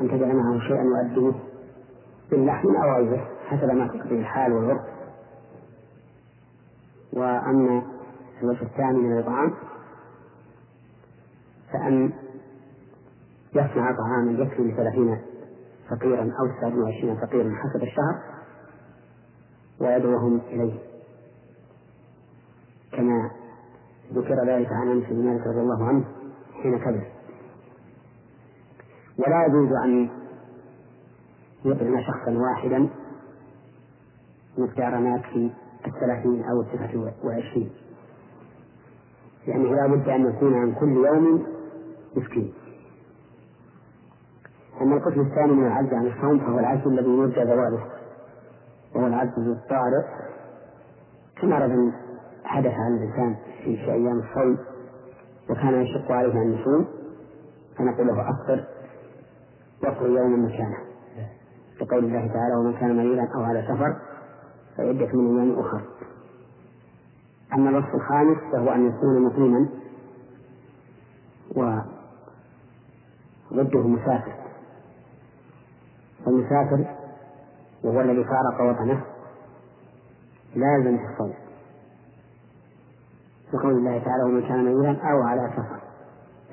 أن 0.01 0.08
تجعل 0.08 0.36
معه 0.36 0.60
شيئا 0.60 0.84
يؤديه 0.84 1.39
باللحم 2.32 2.75
أو 2.75 2.91
غيره. 2.95 3.27
حسب 3.49 3.71
ما 3.71 3.88
تقضي 3.88 4.19
الحال 4.19 4.53
والعرف 4.53 4.81
وأما 7.13 7.83
الوجه 8.41 8.62
الثاني 8.62 8.97
من 8.97 9.17
الإطعام 9.17 9.53
فأن 11.73 12.13
يصنع 13.53 13.91
طعاما 13.91 14.31
يكفي 14.31 14.62
لثلاثين 14.62 15.21
فقيرا 15.89 16.21
أو 16.21 16.47
تسعة 16.57 16.79
وعشرين 16.79 17.15
فقيرا 17.15 17.55
حسب 17.55 17.83
الشهر 17.83 18.21
ويدعوهم 19.81 20.41
إليه. 20.47 20.79
كما 22.91 23.31
ذكر 24.13 24.45
ذلك 24.47 24.71
عن 24.71 24.88
أنس 24.88 25.05
بن 25.09 25.25
مالك 25.25 25.47
رضي 25.47 25.59
الله 25.59 25.88
عنه 25.88 26.05
حين 26.63 26.79
كبر. 26.79 27.07
ولا 29.17 29.45
يجوز 29.45 29.71
أن 29.83 30.09
يطعم 31.65 32.01
شخصا 32.01 32.31
واحدا 32.31 32.89
مقدار 34.59 34.99
ما 34.99 35.15
يكفي 35.15 35.51
الثلاثين 35.87 36.43
أو 36.43 36.61
التسعة 36.61 37.13
وعشرين. 37.23 37.71
لأنه 39.47 39.75
لا 39.75 39.87
بد 39.87 40.09
أن 40.09 40.29
يكون 40.29 40.53
عن 40.53 40.73
كل 40.73 41.05
يوم 41.05 41.45
مسكين. 42.15 42.53
أما 44.81 44.95
القسم 44.95 45.21
الثاني 45.21 45.51
من 45.51 45.67
العجز 45.67 45.93
عن 45.93 46.07
الصوم 46.07 46.39
فهو 46.39 46.59
العجز 46.59 46.87
الذي 46.87 47.09
يرجى 47.09 47.45
زواله 47.45 47.85
وهو 48.95 49.07
العجز 49.07 49.47
الطارئ. 49.47 50.05
كمرض 51.41 51.91
حدث 52.43 52.73
على 52.73 52.95
الإنسان 52.95 53.35
في 53.63 53.91
أيام 53.91 54.19
الصوم 54.19 54.57
وكان 55.49 55.81
يشق 55.81 56.11
عليه 56.11 56.41
أن 56.41 56.53
يصوم 56.53 56.87
فنقول 57.77 58.07
له 58.07 58.29
أفطر 58.29 58.63
واقضي 59.83 60.09
يوما 60.09 60.37
مكانه. 60.37 60.77
لقول 61.81 62.05
الله 62.05 62.27
تعالى 62.27 62.55
ومن 62.55 62.73
كان 62.73 62.97
مريضا 62.97 63.27
أو 63.35 63.43
على 63.43 63.61
سفر 63.61 64.08
فعدة 64.79 65.17
من 65.17 65.39
أيام 65.39 65.59
أخرى 65.59 65.81
أما 67.53 67.69
الوصف 67.69 67.95
الخامس 67.95 68.37
فهو 68.51 68.69
أن 68.69 68.87
يكون 68.87 69.21
مقيما 69.25 69.69
وضده 73.51 73.87
مسافر. 73.87 74.33
فالمسافر 76.25 76.85
وهو 77.83 78.01
الذي 78.01 78.23
فارق 78.23 78.61
وطنه 78.69 79.01
لازم 80.55 80.97
في 80.97 81.03
الصوم 81.13 81.33
لقول 83.53 83.71
الله 83.73 83.99
تعالى 83.99 84.23
ومن 84.23 84.41
كان 84.47 84.65
مريضا 84.65 84.99
أو 85.11 85.21
على 85.21 85.53
سفر. 85.57 85.79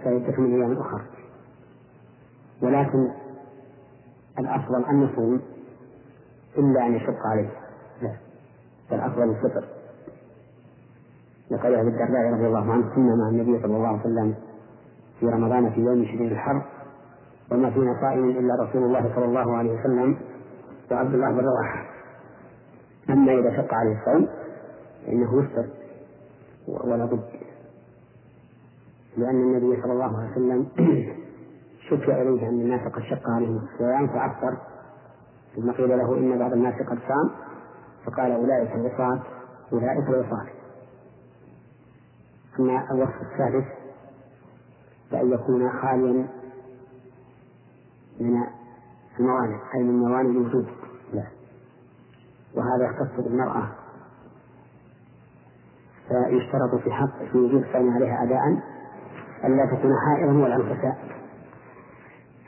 فعدة 0.05 0.41
من 0.43 0.55
أيام 0.63 0.81
أخرى 0.81 1.03
ولكن 2.63 3.11
الأفضل 4.39 4.85
أن 4.85 5.03
يصوم 5.03 5.41
إلا 6.59 6.87
أن 6.87 6.95
يشق 6.95 7.27
عليه. 7.27 7.49
لا 7.49 7.66
فالأفضل 8.91 9.23
الفطر. 9.23 9.65
لقول 11.51 11.75
أبي 11.75 11.89
الدرداء 11.89 12.33
رضي 12.33 12.47
الله 12.47 12.73
عنه 12.73 12.95
كنا 12.95 13.15
مع 13.17 13.29
النبي 13.29 13.63
صلى 13.63 13.77
الله 13.77 13.89
عليه 13.89 14.01
وسلم 14.01 14.35
في 15.21 15.27
رمضان 15.27 15.71
في 15.71 15.81
يوم 15.81 16.05
شديد 16.05 16.33
الحر 16.33 16.63
وما 17.53 17.71
فينا 17.71 18.01
صائم 18.01 18.31
إلا 18.31 18.55
رسول 18.65 18.83
الله 18.85 19.15
صلى 19.15 19.25
الله 19.25 19.57
عليه 19.57 19.81
وسلم 19.81 20.19
وعبد 20.91 21.15
الله 21.15 21.31
بن 21.31 21.41
رواحة. 21.41 21.87
أما 23.11 23.33
إذا 23.33 23.57
شق 23.57 23.75
عليه 23.75 23.99
الصوم 23.99 24.29
فإنه 25.07 25.45
يفطر 25.45 25.67
ولا 26.69 27.05
بد. 27.05 27.25
لأن 29.17 29.41
النبي 29.43 29.83
صلى 29.83 29.93
الله 29.93 30.19
عليه 30.19 30.31
وسلم 30.31 30.67
شكي 31.91 32.23
إليه 32.23 32.49
أن 32.49 32.61
الناس 32.61 32.93
قد 32.93 33.03
شق 33.03 33.31
عليهم 33.31 33.61
الصيام 33.73 34.07
فأفطر. 34.09 34.57
ثم 35.57 35.71
قيل 35.71 35.89
له 35.89 36.19
إن 36.19 36.39
بعض 36.39 36.53
الناس 36.53 36.75
قد 36.75 36.99
صام 37.09 37.46
فقال 38.07 38.33
أولئك 38.33 38.73
العصاة 38.73 39.23
أولئك 39.73 40.09
العصاة 40.09 40.47
أما 42.59 42.91
الوصف 42.91 43.23
الثالث 43.23 43.67
فأن 45.11 45.33
يكون 45.33 45.71
خاليا 45.71 46.29
من 48.21 48.45
الموانع 49.21 49.61
أي 49.75 49.83
من 49.83 49.99
موانع 49.99 50.21
الوجود. 50.21 50.67
لا. 51.13 51.27
وهذا 52.55 52.85
يختص 52.85 53.25
بالمرأة. 53.25 53.69
فيشترط 56.09 56.75
في 56.85 56.91
حق 56.91 57.25
في 57.33 57.39
وجود 57.39 57.65
صوم 57.73 57.95
عليها 57.95 58.23
أداء 58.23 58.43
ألا 59.45 59.67
تكون 59.67 59.91
حائضا 60.07 60.33
ولا 60.33 60.57
نفساء 60.57 60.99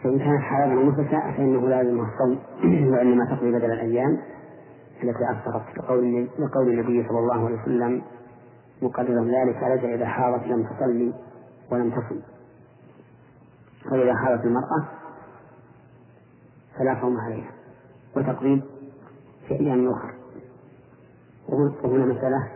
فإن 0.03 0.19
كانت 0.19 0.43
حائضا 0.43 0.75
ونفساء 0.75 1.33
فإنه 1.37 1.69
لا 1.69 1.81
يلزمها 1.81 2.11
الصوم 2.13 2.39
وإنما 2.93 3.25
تقضي 3.25 3.53
بدل 3.53 3.71
الأيام. 3.71 4.19
التي 5.05 5.31
أفطرت 5.31 5.79
لقول 6.39 6.69
النبي 6.69 7.09
صلى 7.09 7.19
الله 7.19 7.47
عليه 7.47 7.63
وسلم 7.63 8.03
مقررا 8.83 9.25
ذلك 9.25 9.63
رجع 9.63 9.95
إذا 9.95 10.07
حاضت 10.07 10.47
لم 10.47 10.63
تصلي 10.63 11.15
ولم 11.71 11.91
تصل 11.91 12.21
وإذا 13.93 14.15
حاضت 14.15 14.45
المرأة 14.45 14.89
فلا 16.79 17.01
صوم 17.01 17.17
عليها. 17.21 17.51
وتقضي 18.17 18.63
في 19.49 19.55
أيام 19.61 19.91
أخرى 19.91 20.13
وهنا 21.85 22.05
مسألة 22.05 22.49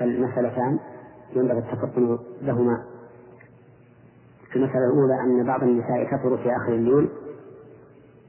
بل 0.00 0.20
مسألتان 0.20 0.78
ينبغي 1.36 1.58
التفطن 1.58 2.18
لهما. 2.42 2.84
المسألة 4.56 4.84
الأولى 4.84 5.20
أن 5.20 5.46
بعض 5.46 5.62
النساء 5.62 6.04
تطهر 6.04 6.36
في 6.36 6.56
آخر 6.56 6.72
الليل 6.74 7.08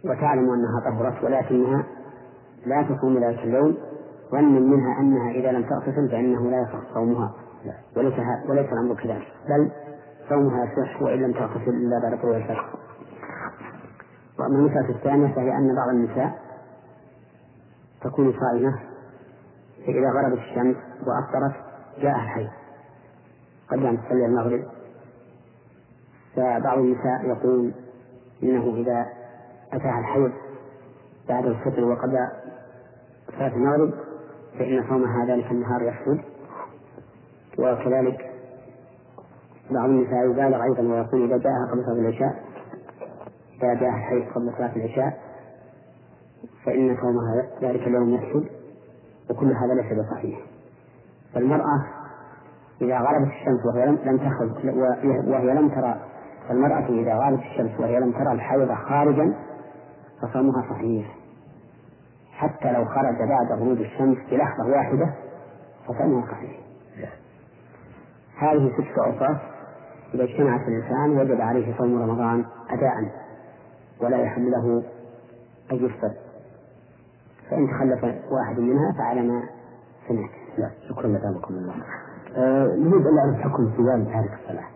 وتعلم 0.04 0.50
أنها 0.54 0.80
طهرت 0.89 1.23
ولكنها 1.23 1.84
لا 2.67 2.84
تصوم 2.84 3.23
ذلك 3.23 3.39
اليوم 3.39 3.77
ظنا 4.32 4.60
منها 4.60 4.99
أنها 4.99 5.32
إذا 5.32 5.51
لم 5.51 5.63
تغتسل 5.63 6.10
فإنه 6.10 6.51
لا 6.51 6.62
يصح 6.62 6.93
صومها. 6.93 7.34
وليس 7.97 8.13
وليس 8.49 8.73
الأمر 8.73 8.95
كذلك. 8.95 9.27
بل 9.49 9.71
صومها 10.30 10.65
يصح 10.65 11.01
وإن 11.01 11.19
لم 11.19 11.32
تغتسل 11.32 11.69
إلا 11.69 11.99
بعد 11.99 12.21
طلوع 12.21 12.38
الفجر. 12.38 12.65
وأما 14.39 14.56
المسألة 14.56 14.89
الثانية 14.89 15.36
فهي 15.36 15.58
أن 15.58 15.75
بعض 15.75 15.89
النساء 15.89 16.39
تكون 18.01 18.34
صائمة 18.39 18.80
فإذا 19.86 20.10
غربت 20.12 20.38
الشمس 20.38 20.75
وأفطرت 21.08 21.56
جاءها 22.01 22.23
الحي. 22.23 22.47
قبل 23.71 23.86
أن 23.86 23.97
تصلي 23.97 24.25
المغرب. 24.25 24.63
فبعض 26.36 26.77
النساء 26.77 27.25
يقول 27.25 27.73
إنه 28.43 28.75
إذا 28.75 29.06
أتاها 29.73 29.99
الحيض 29.99 30.32
بعد 31.30 31.45
الفطر 31.45 31.84
وقبل 31.84 32.27
صلاة 33.32 33.56
المغرب 33.56 33.94
فإن 34.60 34.84
صومها 34.90 35.26
ذلك 35.26 35.52
النهار 35.52 35.82
يفسد 35.82 36.22
وكذلك 37.60 38.32
بعض 39.72 39.90
النساء 39.90 40.26
يبالغ 40.30 40.63
أيضا 40.63 40.82
ويقول 40.82 41.24
إذا 41.24 41.38
جاءها 41.38 41.72
قبل 41.72 41.84
صلاة 41.86 42.00
العشاء 42.00 42.44
إذا 43.63 43.74
جاءها 43.74 43.98
الحيض 43.98 44.34
قبل 44.36 44.54
صلاة 44.58 44.76
العشاء 44.76 45.20
فإن 46.66 46.98
صومها 47.02 47.48
ذلك 47.62 47.88
اليوم 47.88 48.13
يفسد 48.13 48.50
وكل 49.30 49.46
هذا 49.46 49.74
ليس 49.74 50.00
بصحيح. 50.00 50.40
فالمرأة 51.34 51.86
إذا 52.82 53.00
غربت 53.00 53.28
الشمس 53.28 53.66
وهي 53.66 53.86
لم 53.86 54.18
تخرج 54.18 54.76
وهي 55.28 55.54
لم 55.54 55.70
ترى 55.70 56.02
المرأة 56.52 56.90
إذا 56.90 57.16
غابت 57.16 57.40
الشمس 57.40 57.80
وهي 57.80 58.00
لم 58.00 58.12
ترى 58.12 58.32
الحيض 58.32 58.72
خارجا 58.74 59.36
فصومها 60.22 60.62
صحيح. 60.70 61.16
حتى 62.38 62.71
لو 62.71 62.86
خرج 62.86 63.17
بعد 63.30 63.60
غروب 63.60 63.78
الشمس 63.78 64.17
بلحظة 64.32 64.67
واحدة 64.69 65.13
فصومها 65.88 66.32
صحيح 66.32 66.60
هذه 68.38 68.71
ست 68.73 68.97
أوصاف 69.00 69.38
إذا 70.13 70.23
اجتمعت 70.23 70.62
الإنسان 70.67 71.19
وجب 71.19 71.41
عليه 71.41 71.78
صوم 71.78 72.02
رمضان 72.02 72.45
أداء 72.69 72.93
ولا 74.02 74.17
يحل 74.17 74.52
له 74.52 74.84
أن 75.71 75.76
يفطر 75.86 76.12
فإن 77.50 77.67
تخلف 77.67 78.04
واحد 78.32 78.60
منها 78.60 78.93
فعلى 78.97 79.21
ما 79.21 79.43
سمعت. 80.08 80.30
لا 80.58 80.71
شكرا 80.89 81.08
لكم 81.08 81.54
الله. 81.54 81.73
آه، 82.36 82.65
نريد 82.65 83.08
أن 83.08 83.15
نعرف 83.15 83.41
حكم 83.41 83.71
صيام 83.78 84.06
تارك 84.06 84.39
الصلاة. 84.43 84.67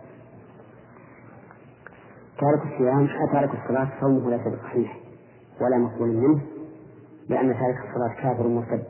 تارك 2.39 2.61
الصيام 2.73 3.07
تارك 3.31 3.49
الصلاة 3.63 3.87
صومه 4.01 4.29
ليس 4.29 4.47
بصحيح 4.47 4.97
ولا 5.61 5.77
مقبول 5.77 6.07
منه 6.07 6.41
لأن 7.31 7.53
تارك 7.53 7.77
الصلاة 7.89 8.21
كافر 8.21 8.47
مرتد 8.47 8.83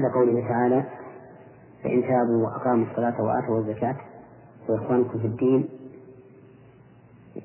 لقوله 0.00 0.48
تعالى 0.48 0.84
فإن 1.84 2.02
تابوا 2.02 2.44
وأقاموا 2.46 2.86
الصلاة 2.90 3.22
وآتوا 3.22 3.58
الزكاة 3.58 3.96
وإخوانكم 4.68 5.18
في 5.18 5.26
الدين. 5.26 5.68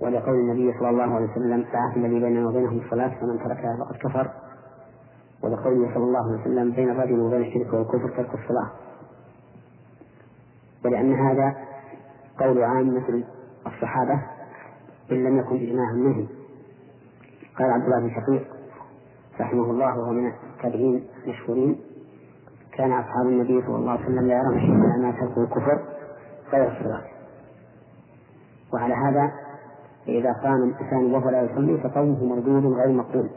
ولقول 0.02 0.36
النبي 0.36 0.78
صلى 0.80 0.90
الله 0.90 1.04
عليه 1.16 1.26
وسلم 1.32 1.66
ساعة 1.72 1.96
الذي 1.96 2.20
بيننا 2.20 2.48
وبينهم 2.50 2.80
الصلاة 2.80 3.08
فمن 3.22 3.40
تركها 3.40 3.78
فقد 3.80 3.96
كفر. 3.96 4.32
ولقوله 5.44 5.94
صلى 5.94 6.04
الله 6.04 6.32
عليه 6.32 6.42
وسلم 6.42 6.72
بين 6.72 6.90
الرجل 6.90 7.20
وبين 7.20 7.42
الشرك 7.42 7.74
والكفر 7.74 8.10
ترك 8.10 8.30
الصلاة. 8.34 8.72
ولأن 10.86 11.14
هذا 11.14 11.56
قول 12.40 12.64
عامة 12.64 13.24
الصحابة 13.68 14.22
إن 15.12 15.24
لم 15.24 15.38
يكن 15.40 15.56
إجماعا 15.56 15.94
منهم 15.94 16.28
قال 17.60 17.72
عبد 17.72 17.84
الله 17.84 18.00
بن 18.00 18.10
شقيق 18.10 18.48
رحمه 19.40 19.72
الله 19.72 20.00
وهو 20.00 20.12
من 20.12 20.28
التابعين 20.28 21.08
المشهورين. 21.26 21.80
كان 22.78 22.92
أصحاب 22.92 23.26
النبي 23.26 23.62
صلى 23.62 23.76
الله 23.76 23.92
عليه 23.92 24.06
وسلم 24.06 24.28
لا 24.28 24.38
يرون 24.38 24.60
شيئا 24.60 24.98
ما 25.02 25.12
تركه 25.12 25.44
الكفر 25.44 25.80
غير 26.54 26.72
الصلاة 26.72 27.04
وعلى 28.74 28.94
هذا 28.94 29.32
فإذا 30.06 30.34
قام 30.44 30.64
الإنسان 30.64 31.14
وهو 31.14 31.30
لا 31.30 31.42
يصلي 31.42 31.78
فصومه 31.78 32.26
مردود 32.26 32.66
غير 32.66 32.92
مقبول 32.92 33.30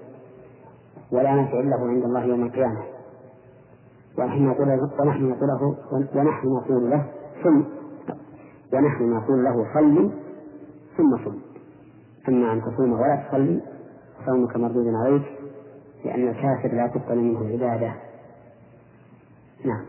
ولا 1.12 1.34
نفع 1.34 1.60
له 1.60 1.88
عند 1.88 2.04
الله 2.04 2.24
يوم 2.24 2.42
القيامة. 2.42 2.82
ونحن 4.18 4.46
نقول 4.46 4.68
له 4.68 4.90
ونحن 5.00 5.24
نقول 5.24 5.48
له 5.48 5.76
ونحن 6.14 6.48
نقول 6.48 6.90
له 6.90 7.04
ثم 7.44 7.62
ونحن 8.72 9.10
نقول 9.10 9.44
له 9.44 9.66
صل 9.74 10.10
ثم 10.96 11.16
صم. 11.24 11.38
أما 12.28 12.52
أن 12.52 12.62
تصوم 12.62 12.92
ولا 12.92 13.16
تصلي 13.28 13.60
فصومك 14.22 14.56
مردود 14.56 14.94
عليك 14.94 15.22
لأن 16.04 16.28
الكافر 16.28 16.76
لا 16.76 16.86
تقبل 16.86 17.18
منه 17.18 17.52
عبادة 17.52 17.92
نعم 19.64 19.84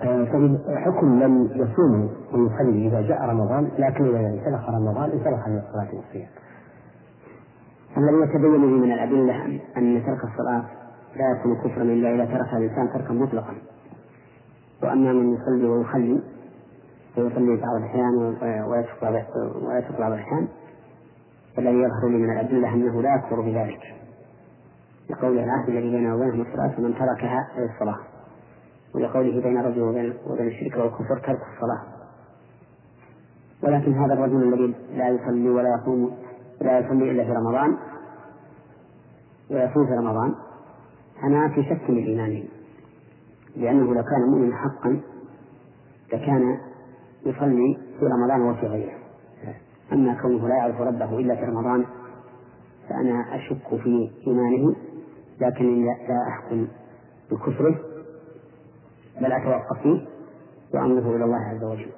آه، 0.00 0.24
طيب 0.24 0.58
حكم 0.76 1.06
من 1.06 1.46
يصوم 1.46 2.10
ويصلي 2.32 2.88
إذا 2.88 3.00
جاء 3.00 3.22
رمضان 3.22 3.70
لكن 3.78 4.08
إذا 4.08 4.28
انسلخ 4.28 4.68
رمضان 4.68 5.10
انسلخ 5.10 5.48
من 5.48 5.58
الصلاة 5.58 5.88
والصيام. 5.94 6.28
الذي 7.96 8.16
يتبين 8.22 8.60
لي 8.60 8.86
من 8.86 8.92
الأدلة 8.92 9.60
أن 9.76 10.02
ترك 10.06 10.24
الصلاة 10.24 10.64
لا 11.16 11.30
يكون 11.30 11.56
كفرا 11.56 11.82
إلا 11.82 12.14
إذا 12.14 12.24
تركها 12.24 12.58
الإنسان 12.58 12.88
تركا 12.92 13.12
مطلقا. 13.12 13.54
وأما 14.82 15.12
من 15.12 15.34
يصلي 15.34 15.68
ويخلي 15.68 16.20
فيصلي 17.14 17.56
بعض 17.56 17.76
الأحيان 17.76 18.14
ويترك 19.68 19.98
بعض 19.98 20.12
الأحيان 20.12 20.48
فالذي 21.56 21.76
يظهر 21.78 22.08
لي 22.08 22.16
من 22.16 22.30
الأدلة 22.32 22.74
أنه 22.74 23.02
لا 23.02 23.14
يكفر 23.14 23.40
بذلك. 23.40 23.94
لقول 25.10 25.38
العهد 25.38 25.68
الذي 25.68 25.90
بينه 25.90 26.14
وبينهم 26.14 26.40
الصلاة 26.40 26.68
فمن 26.76 26.94
تركها 26.94 27.48
أي 27.58 27.64
الصلاة. 27.74 27.98
ولقوله 28.94 29.42
بين 29.42 29.58
الرجل 29.58 29.82
وبين 30.26 30.46
الشرك 30.48 30.76
والكفر 30.76 31.18
ترك 31.18 31.40
الصلاة 31.54 31.82
ولكن 33.62 33.92
هذا 33.94 34.14
الرجل 34.14 34.42
الذي 34.54 34.74
لا 34.94 35.08
يصلي 35.08 35.50
ولا 35.50 35.78
يصوم 35.82 36.16
لا 36.60 36.78
يصلي 36.78 37.10
إلا 37.10 37.24
في 37.24 37.30
رمضان 37.32 37.76
ويصوم 39.50 39.86
في 39.86 39.92
رمضان 39.92 40.34
أنا 41.22 41.48
في 41.48 41.62
شك 41.62 41.90
من 41.90 41.96
إيمانه 42.04 42.44
لأنه 43.56 43.94
لو 43.94 44.02
كان 44.02 44.20
مؤمنا 44.30 44.56
حقا 44.56 45.00
لكان 46.12 46.58
يصلي 47.26 47.78
في 47.98 48.06
رمضان 48.06 48.40
وفي 48.40 48.66
غيره 48.66 48.99
أما 49.92 50.14
كونه 50.22 50.48
لا 50.48 50.54
يعرف 50.54 50.80
ربه 50.80 51.18
إلا 51.18 51.36
في 51.36 51.42
رمضان 51.44 51.86
فأنا 52.88 53.36
أشك 53.36 53.80
في 53.82 54.10
إيمانه 54.26 54.74
لكنني 55.40 55.84
لا 55.84 56.28
أحكم 56.28 56.66
بكفره 57.30 57.74
بل 59.20 59.32
أتوقف 59.32 59.82
فيه 59.82 60.06
وأمره 60.74 61.16
إلى 61.16 61.24
الله 61.24 61.38
عز 61.38 61.64
وجل. 61.64 61.90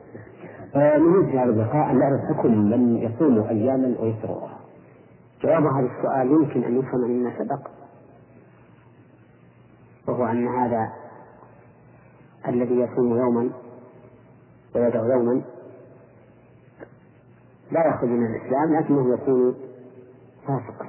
نريد 0.77 1.31
في 1.31 1.39
هذا 1.39 1.51
اللقاء 1.51 1.91
أن 1.91 1.99
نعرف 1.99 2.21
حكم 2.21 2.53
من 2.71 2.97
يصوم 2.97 3.41
أياما 3.49 3.95
ويفطرها. 4.01 4.59
جواب 5.43 5.63
هذا 5.67 5.87
السؤال 5.99 6.27
يمكن 6.27 6.65
أن 6.65 6.79
يفهم 6.79 7.01
مما 7.01 7.33
سبق 7.39 7.69
وهو 10.09 10.25
أن 10.27 10.49
هذا 10.49 10.93
الذي 12.49 12.75
يصوم 12.75 13.17
يوما 13.17 13.51
ويدعو 14.75 15.05
يوما 15.11 15.43
لا 17.73 17.87
يخرج 17.87 18.09
من 18.09 18.27
الإسلام 18.27 18.77
لكنه 18.77 19.15
يكون 19.15 19.55
فاسقا. 20.47 20.89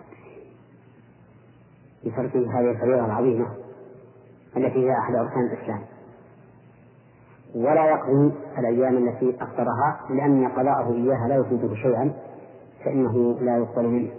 بفرق 2.05 2.35
هذه 2.35 2.71
الفريضة 2.71 3.05
العظيمة 3.05 3.47
التي 4.57 4.79
هي 4.79 4.91
أحد 4.91 5.15
أركان 5.15 5.45
الإسلام. 5.45 5.81
ولا 7.55 7.85
يقضي 7.85 8.33
الأيام 8.57 9.07
التي 9.07 9.35
أفطرها 9.43 9.99
لأن 10.09 10.47
قضاءه 10.47 10.93
إياها 10.93 11.27
لا 11.27 11.35
يفيده 11.35 11.75
شيئا 11.75 12.13
فإنه 12.85 13.39
لا 13.39 13.57
يقبل 13.57 13.87
منه. 13.87 14.11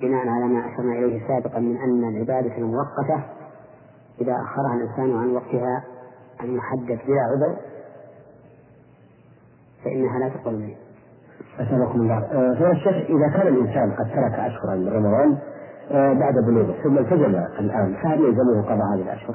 بناء 0.00 0.28
على 0.28 0.44
ما 0.44 0.72
أشرنا 0.72 0.92
إليه 0.92 1.28
سابقا 1.28 1.58
من 1.58 1.76
أن 1.76 2.08
العبادة 2.08 2.58
المؤقتة 2.58 3.24
إذا 4.20 4.32
أخرها 4.32 4.74
الإنسان 4.74 5.18
عن 5.18 5.34
وقتها 5.34 5.84
المحدد 6.40 6.98
بلا 7.06 7.20
عذر 7.20 7.56
فإنها 9.84 10.18
لا 10.18 10.28
تقبل 10.28 10.58
منه. 10.58 10.87
أسألكم 11.60 12.00
الله. 12.00 12.20
فيا 12.58 12.70
الشيخ 12.70 12.94
إذا 13.10 13.28
كان 13.28 13.46
الإنسان 13.54 13.92
قد 13.92 14.10
ترك 14.14 14.32
أشهرا 14.32 14.74
من 14.74 14.88
رمضان 14.88 15.38
آه، 15.90 16.12
بعد 16.12 16.34
بلوغه 16.34 16.74
ثم 16.82 16.98
التزم 16.98 17.24
الآن 17.60 17.96
فهل 18.02 18.20
يلزمه 18.20 18.62
قضاء 18.62 18.94
هذه 18.94 19.02
الأشهر؟ 19.02 19.34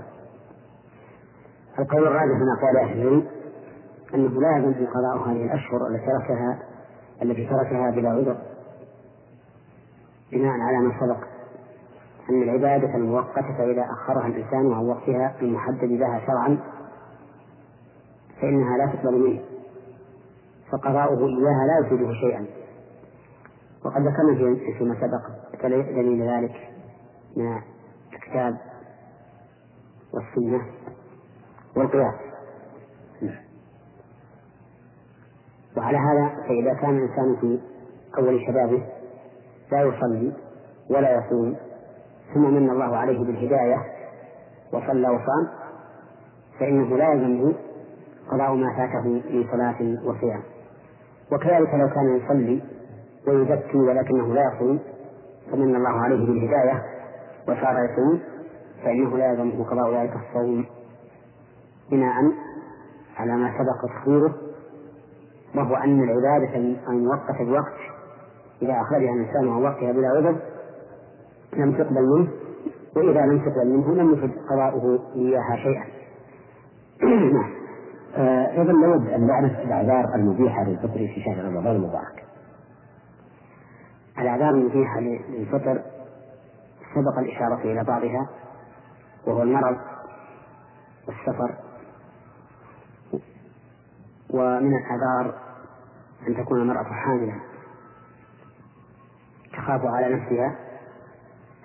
القول 1.79 2.07
الراجح 2.07 2.35
من 2.35 2.49
أقوال 2.57 2.77
أهل 2.77 3.01
العلم 3.01 3.23
أنه 4.15 4.41
لا 4.41 4.57
يلزمه 4.57 4.87
قضاء 4.87 5.29
هذه 5.29 5.45
الأشهر 5.45 5.87
التي 5.87 6.05
تركها 6.05 6.59
التي 7.21 7.45
تركها 7.45 7.91
بلا 7.91 8.09
عذر 8.09 8.37
بناء 10.31 10.59
على 10.59 10.77
ما 10.77 10.93
سبق 10.99 11.27
أن 12.29 12.43
العبادة 12.43 12.95
المؤقتة 12.95 13.63
إذا 13.63 13.85
أخرها 13.91 14.27
الإنسان 14.27 14.73
عن 14.73 14.85
وقتها 14.85 15.33
المحدد 15.41 15.91
لها 15.91 16.19
شرعا 16.27 16.57
فإنها 18.41 18.77
لا 18.77 18.85
تقبل 18.85 19.19
منه 19.19 19.39
فقضاؤه 20.73 21.19
إياها 21.19 21.67
لا 21.67 21.87
يفيده 21.87 22.13
شيئا. 22.13 22.45
وقد 23.85 24.01
ذكرنا 24.01 24.55
فيما 24.77 24.95
سبق 24.95 25.21
دليل 25.63 26.21
ذلك 26.29 26.69
من 27.37 27.57
الكتاب 28.13 28.57
والسنة 30.13 30.61
والقياس. 31.77 32.15
وعلى 35.77 35.97
هذا 35.97 36.43
فإذا 36.47 36.73
كان 36.73 36.97
الإنسان 36.97 37.35
في 37.41 37.59
أول 38.17 38.41
شبابه 38.47 38.83
لا 39.71 39.81
يصلي 39.81 40.33
ولا 40.89 41.15
يصوم 41.17 41.55
ثم 42.33 42.41
من 42.41 42.69
الله 42.69 42.97
عليه 42.97 43.19
بالهداية 43.19 43.77
وصلى 44.73 45.09
وصام 45.09 45.47
فإنه 46.59 46.97
لا 46.97 47.13
يلزمه 47.13 47.53
قضاء 48.31 48.55
ما 48.55 48.75
فاته 48.77 49.07
من 49.09 49.47
صلاة 49.51 50.07
وصيام. 50.09 50.43
وكذلك 51.31 51.73
لو 51.73 51.89
كان 51.89 52.17
يصلي 52.17 52.61
ويزكي 53.27 53.77
ولكنه 53.77 54.33
لا 54.33 54.51
يصوم 54.55 54.79
فمن 55.51 55.75
الله 55.75 55.89
عليه 55.89 56.25
بالهداية 56.25 56.83
وصار 57.43 57.89
يصوم 57.91 58.19
فإنه 58.83 59.17
لا 59.17 59.31
يلزمه 59.31 59.63
قضاء 59.63 60.01
ذلك 60.01 60.13
الصوم. 60.15 60.65
بناء 61.91 62.13
على 63.17 63.37
ما 63.37 63.51
سبق 63.57 63.93
تخبيره 63.95 64.35
وهو 65.55 65.75
أن 65.75 66.03
العبادة 66.03 66.55
المؤقتة 66.89 67.43
بوقت 67.43 67.73
إذا 68.61 68.81
أخرجها 68.81 69.13
الإنسان 69.13 69.49
عن 69.49 69.63
وقتها 69.63 69.91
بلا 69.91 70.07
عذر 70.07 70.35
لم 71.57 71.73
تقبل 71.73 72.01
منه 72.01 72.27
وإذا 72.95 73.25
لم 73.25 73.39
تقبل 73.39 73.69
منه 73.69 73.95
لم 73.95 74.13
يفد 74.13 74.31
قضاؤه 74.49 74.99
إياها 75.15 75.55
شيئا. 75.55 75.85
نعم. 77.33 77.62
آه، 78.15 78.51
أيضا 78.51 78.73
نود 78.73 79.07
أن 79.07 79.27
نعرف 79.27 79.51
الأعذار 79.51 80.15
المبيحة 80.15 80.63
للفطر 80.63 80.97
في 80.97 81.23
شهر 81.25 81.45
رمضان 81.45 81.75
المبارك. 81.75 82.25
الأعذار 84.19 84.49
المبيحة 84.49 84.99
للفطر 84.99 85.81
سبق 86.95 87.19
الإشارة 87.19 87.61
إلى 87.61 87.83
بعضها 87.83 88.29
وهو 89.27 89.41
المرض 89.43 89.77
والسفر 91.07 91.55
ومن 94.29 94.75
الأعذار 94.75 95.35
أن 96.27 96.35
تكون 96.37 96.61
المرأة 96.61 96.83
حاملا 96.83 97.39
تخاف 99.53 99.81
على 99.85 100.15
نفسها 100.15 100.55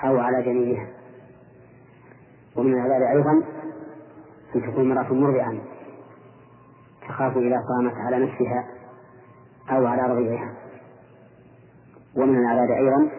أو 0.04 0.18
على 0.18 0.42
جنينها 0.42 0.86
ومن 2.56 2.72
الأعذار 2.72 3.16
أيضا 3.16 3.42
أن 4.56 4.62
تكون 4.62 4.80
المرأة 4.80 5.12
مرضعا 5.12 5.58
تخاف 7.08 7.36
إذا 7.36 7.56
قامت 7.68 7.94
على 7.94 8.26
نفسها 8.26 8.66
أو 9.70 9.86
على 9.86 10.02
رضيعها 10.02 10.54
ومن 12.16 12.38
الأعذار 12.38 12.76
أيضا 12.76 13.10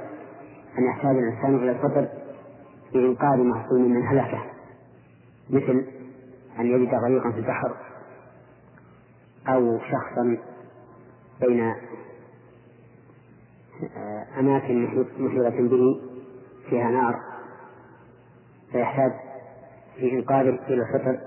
أن 0.78 0.84
يحتاج 0.84 1.16
الإنسان 1.18 1.56
إلى 1.56 1.72
الفطر 1.72 2.08
لإنقاذ 2.94 3.40
محصول 3.40 3.80
من 3.80 4.08
هلكة 4.08 4.44
مثل 5.50 5.86
أن 6.60 6.66
يجد 6.66 6.94
غريقا 6.94 7.32
في 7.32 7.38
البحر 7.38 7.76
أو 9.48 9.80
شخصا 9.80 10.38
بين 11.42 11.74
أماكن 14.40 15.06
محيطة 15.20 15.70
به 15.70 16.02
فيها 16.70 16.92
نار. 16.92 17.20
فيحتاج 18.72 19.12
في 19.96 20.12
إنقاذه 20.12 20.60
إلى 20.68 20.82
الفطر 20.82 21.20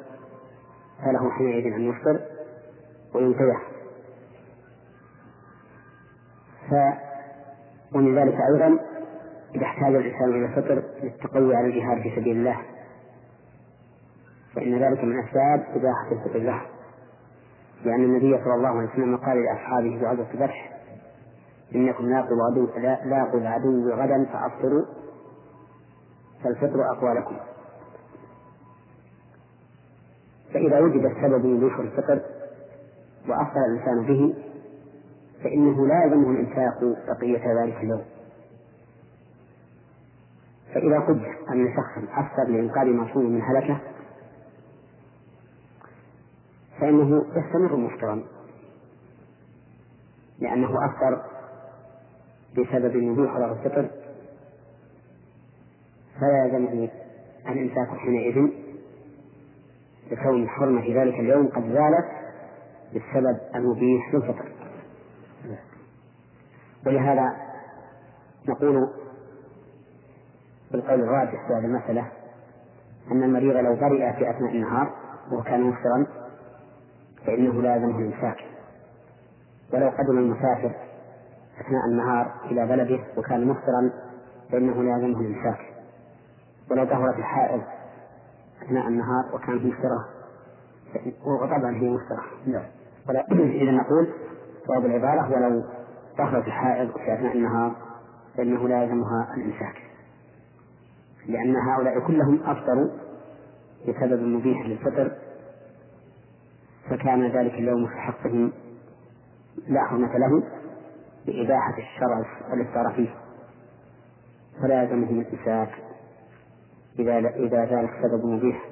فله 1.05 1.31
حينئذ 1.31 1.73
أن 1.73 1.89
يفطر. 1.89 2.21
وينتبه 3.15 3.59
ف 6.71 6.75
ومن 7.95 8.19
ذلك 8.19 8.35
أيضا 8.55 8.79
إذا 9.55 9.65
احتاج 9.65 9.95
الإنسان 9.95 10.29
إلى 10.29 10.47
الفطر 10.47 10.83
للتقوي 11.03 11.57
على 11.57 11.67
الجهاد 11.67 12.03
في 12.03 12.21
سبيل 12.21 12.37
الله. 12.37 12.57
فإن 14.55 14.79
ذلك 14.79 15.05
من 15.05 15.19
أسباب 15.19 15.67
إباحة 15.77 16.13
الفطر 16.13 16.39
له. 16.39 16.63
لأن 17.85 18.05
النبي 18.05 18.45
صلى 18.45 18.55
الله 18.55 18.69
عليه 18.69 18.89
وسلم 18.89 19.17
قال 19.17 19.45
لأصحابه 19.45 19.99
في 19.99 20.07
غزوة 20.07 20.31
الفتح 20.33 20.73
إنكم 21.75 22.07
لاقوا 22.11 22.37
العدو 22.37 22.69
لاقوا 23.05 23.41
العدو 23.41 23.91
غدا 23.91 24.27
فأفطروا. 24.33 24.85
فالفطر 26.45 26.91
أقوى 26.93 27.15
لكم 27.15 27.37
فإذا 30.55 30.81
وجد 30.81 31.05
السبب 31.05 31.47
لذكر 31.47 31.81
الفطر 31.81 32.21
وأفطر 33.29 33.61
الإنسان 33.71 34.07
به 34.07 34.35
فإنه 35.45 35.87
لا 35.87 36.05
يلزمه 36.05 36.31
الإمساك 36.31 36.75
بقية 37.09 37.63
ذلك 37.63 37.77
اليوم. 37.77 38.05
فإذا 40.75 40.99
قدر 41.01 41.37
أن 41.51 41.69
شخصا 41.77 42.21
أفطر 42.21 42.53
لإنقاذ 42.53 42.87
معصوم 42.87 43.25
من 43.25 43.43
هلكة 43.43 43.81
فإنه 46.81 47.25
يستمر 47.37 47.77
مفطرا 47.77 48.23
لأنه 50.39 50.87
أفطر 50.87 51.23
بسبب 52.53 52.97
وجود 52.97 53.29
حضر 53.29 53.53
الفطر. 53.53 53.91
فلا 56.21 56.45
يلزمه 56.45 56.89
الإمساك 57.49 57.89
حينئذ 57.89 58.49
لكون 60.11 60.49
حرمة 60.49 61.03
ذلك 61.03 61.15
اليوم 61.15 61.47
قد 61.49 61.63
زالت 61.63 62.22
بالسبب 62.93 63.39
المبيح 63.55 64.15
للفطر 64.15 64.53
ولهذا 66.87 67.37
نقول 68.49 68.89
بالقول 70.73 71.01
الراجح 71.01 71.47
في 71.47 71.53
هذه 71.53 71.65
المسألة 71.65 72.09
أن 73.11 73.23
المريض 73.23 73.57
لو 73.57 73.75
برئ 73.75 74.13
في 74.13 74.31
أثناء 74.31 74.53
النهار 74.53 74.95
وكان 75.33 75.63
مفطرا 75.63 76.07
فإنه 77.27 77.63
لا 77.63 77.75
يلزمه 77.77 77.99
الإمساك 77.99 78.37
ولو 79.73 79.89
قدم 79.89 80.19
المسافر 80.19 80.75
أثناء 81.61 81.87
النهار 81.87 82.33
إلى 82.45 82.67
بلده 82.67 83.05
وكان 83.17 83.47
مفطرا 83.47 83.91
فإنه 84.53 84.83
لا 84.83 84.97
يلزمه 84.97 85.21
الإمساك 85.21 85.59
ولو 86.71 86.85
طهرت 86.85 87.19
الحائض 87.19 87.63
أثناء 88.63 88.89
النهار 88.89 89.35
وكانت 89.35 89.65
مفطرة 89.65 90.09
وطبعا 91.25 91.77
هي 91.77 91.89
مفطرة. 91.89 92.25
نعم. 92.47 92.65
إذا 93.63 93.71
نقول 93.71 94.09
صواب 94.67 94.87
العبارة 94.87 95.33
ولو 95.33 95.65
طهرت 96.19 96.47
الحائض 96.47 96.91
في 96.93 97.15
أثناء 97.15 97.37
النهار 97.37 97.77
فإنه 98.37 98.69
لا 98.69 98.83
يلزمها 98.83 99.35
الإمساك 99.37 99.83
لأن 101.27 101.57
هؤلاء 101.57 102.01
كلهم 102.07 102.41
أفطروا 102.45 102.91
بسبب 103.89 104.23
مبيح 104.23 104.67
للفطر 104.67 105.13
فكان 106.91 107.27
ذلك 107.27 107.55
اليوم 107.55 107.87
في 107.87 107.95
حقهم 107.95 108.53
لا 109.69 109.85
حرمة 109.85 110.19
له 110.19 110.43
بإباحة 111.27 111.79
الشرع 111.79 112.25
الإفطار 112.53 112.93
فيه 112.97 113.15
فلا 114.63 114.83
يلزمهم 114.83 115.21
الإمساك 115.21 115.71
إذا 116.99 117.19
إذا 117.19 117.65
ذلك 117.65 117.91
سبب 118.03 118.25
مبيح 118.25 118.69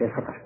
للفطر. 0.00 0.42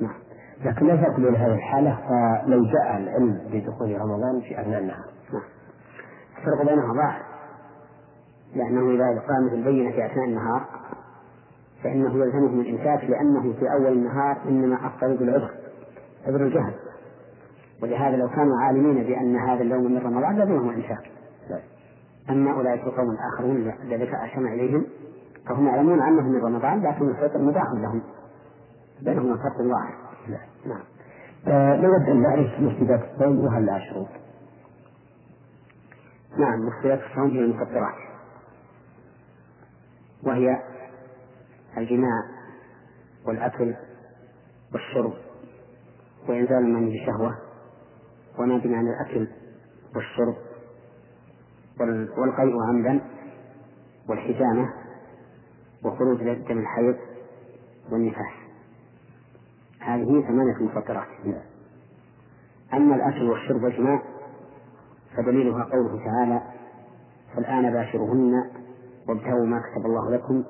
نعم. 0.00 0.31
لكن 0.64 0.86
لا 0.86 0.96
تأكلون 0.96 1.36
هذه 1.36 1.54
الحالة 1.54 1.98
فلو 2.08 2.64
جاء 2.64 2.96
العلم 2.96 3.40
بدخول 3.52 4.00
رمضان 4.00 4.40
في 4.40 4.60
أثناء 4.60 4.80
النهار. 4.80 5.04
نعم. 5.32 5.42
الفرق 6.38 6.66
بينها 6.66 6.94
ظاهر 6.94 7.22
لأنه 8.54 8.90
إذا 8.90 9.20
قامت 9.20 9.52
البينة 9.52 9.90
في 9.90 10.06
أثناء 10.06 10.24
النهار 10.24 10.66
فإنه 11.84 12.24
يلزمهم 12.24 12.60
الإمساك 12.60 13.10
لأنه 13.10 13.52
في 13.52 13.72
أول 13.72 13.92
النهار 13.92 14.36
إنما 14.48 14.86
أفطر 14.86 15.16
بالعذر 15.16 15.50
عذر 16.26 16.46
الجهل. 16.46 16.74
ولهذا 17.82 18.16
لو 18.16 18.28
كانوا 18.28 18.60
عالمين 18.60 19.04
بأن 19.04 19.36
هذا 19.36 19.62
اليوم 19.62 19.84
من 19.92 19.98
رمضان 19.98 20.38
لزمهم 20.38 20.70
الإمساك 20.70 21.12
أما 22.30 22.52
أولئك 22.52 22.82
القوم 22.82 23.10
الآخرون 23.10 23.72
الذين 23.82 24.14
أشمع 24.14 24.52
إليهم 24.52 24.86
فهم 25.48 25.66
يعلمون 25.66 26.02
أنه 26.02 26.28
من 26.28 26.44
رمضان 26.44 26.82
لكن 26.82 27.08
الفطر 27.08 27.42
مباح 27.42 27.64
لهم. 27.74 28.02
بينهما 29.02 29.36
فرق 29.36 29.60
واحد. 29.60 30.01
نعم. 30.66 30.82
آه 31.46 31.76
نود 31.76 32.08
أن 32.08 32.22
نعرف 32.22 32.60
مفسدات 32.60 33.00
الصوم 33.14 33.44
وهل 33.44 33.66
لها 33.66 33.78
شروط؟ 33.90 34.08
نعم 36.38 36.66
مفسدات 36.66 37.00
الصوم 37.10 37.30
هي 37.30 37.38
المفطرات 37.38 37.94
وهي 40.22 40.62
الجماع 41.76 42.22
والأكل 43.26 43.74
والشرب. 44.72 45.12
وإنزال 46.28 46.58
المني 46.58 47.00
بشهوة 47.00 47.38
وما 48.38 48.58
بمعنى 48.58 48.88
الأكل 48.90 49.28
والشرب 49.96 50.36
والقيء 52.18 52.54
عمدا 52.68 53.00
والحجامة 54.08 54.72
وخروج 55.84 56.18
دم 56.22 56.58
الحيض 56.58 56.96
والنفاس. 57.92 58.41
هذه 59.84 60.24
ثمانية 60.28 60.56
مفطرات. 60.60 61.06
أما 62.72 62.94
الأكل 62.94 63.30
والشرب 63.30 63.62
والجماع 63.62 64.02
فدليلها 65.16 65.64
قوله 65.64 66.04
تعالى 66.04 66.42
فالآن 67.34 67.72
باشرهن 67.72 68.50
وابتغوا 69.08 69.46
ما 69.46 69.60
كتب 69.60 69.86
الله 69.86 70.10
لكم 70.10 70.44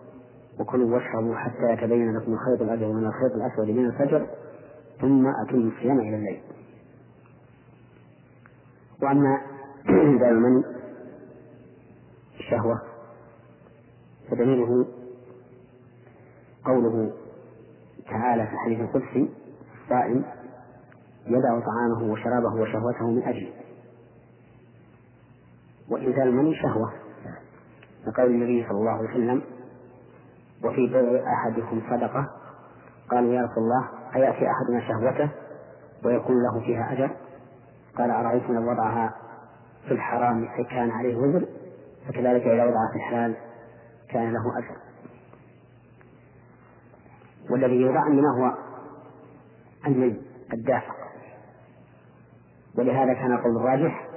وكلوا 0.61 0.95
واشربوا 0.95 1.35
حتى 1.37 1.73
يتبين 1.73 2.17
لكم 2.17 2.33
الخيط 2.33 2.63
الأبيض 2.63 2.89
من 2.89 3.07
الخيط 3.07 3.33
الأسود 3.33 3.71
من 3.71 3.87
الفجر 3.87 4.27
ثم 5.01 5.27
أتموا 5.27 5.71
الصيام 5.71 6.01
إلى 6.01 6.17
الليل. 6.17 6.41
وأما 9.03 9.41
المني 10.31 10.65
الشهوة. 12.41 12.83
فدليله 14.31 14.87
قوله 16.65 17.13
تعالى 18.13 18.47
في 18.47 18.53
الحديث 18.53 18.81
القدسي 18.81 19.31
الصائم 19.85 20.25
يدع 21.27 21.61
طعامه 21.61 22.13
وشرابه 22.13 22.55
وشهوته 22.55 23.11
من 23.11 23.23
أجله 23.23 23.53
وإنزال 25.91 26.29
المني 26.29 26.55
شهوة. 26.55 26.93
لقول 28.07 28.27
النبي 28.27 28.67
صلى 28.69 28.79
الله 28.79 28.91
عليه 28.91 29.11
وسلم 29.11 29.43
وفي 30.65 30.87
بيع 30.87 31.33
أحدكم 31.33 31.83
صدقة؟ 31.91 32.31
قالوا 33.11 33.35
يا 33.35 33.43
رسول 33.43 33.65
الله 33.65 33.89
أيأتي 34.17 34.47
أحدنا 34.51 34.89
شهوته 34.89 35.31
ويكون 36.05 36.37
له 36.43 36.61
فيها 36.61 36.93
أجر؟ 36.93 37.11
قال 37.99 38.11
أرأيتم 38.11 38.55
لو 38.55 38.71
وضعها 38.71 39.15
في 39.89 39.95
الحرام 39.95 40.49
كان 40.71 40.91
عليه 40.91 41.17
وزر؟ 41.17 41.47
فكذلك 42.09 42.43
إذا 42.43 42.65
وضعها 42.65 42.91
في 42.93 42.97
الحلال 42.97 43.37
كان 44.11 44.33
له 44.33 44.59
أجر. 44.59 44.92
والذي 47.51 47.75
يوضع 47.75 48.07
إنما 48.07 48.29
هو 48.39 48.55
المي 49.87 50.21
الدافق 50.53 50.97
ولهذا 52.79 53.15
كان 53.15 53.33
القول 53.33 53.57
الراجح 53.57 54.09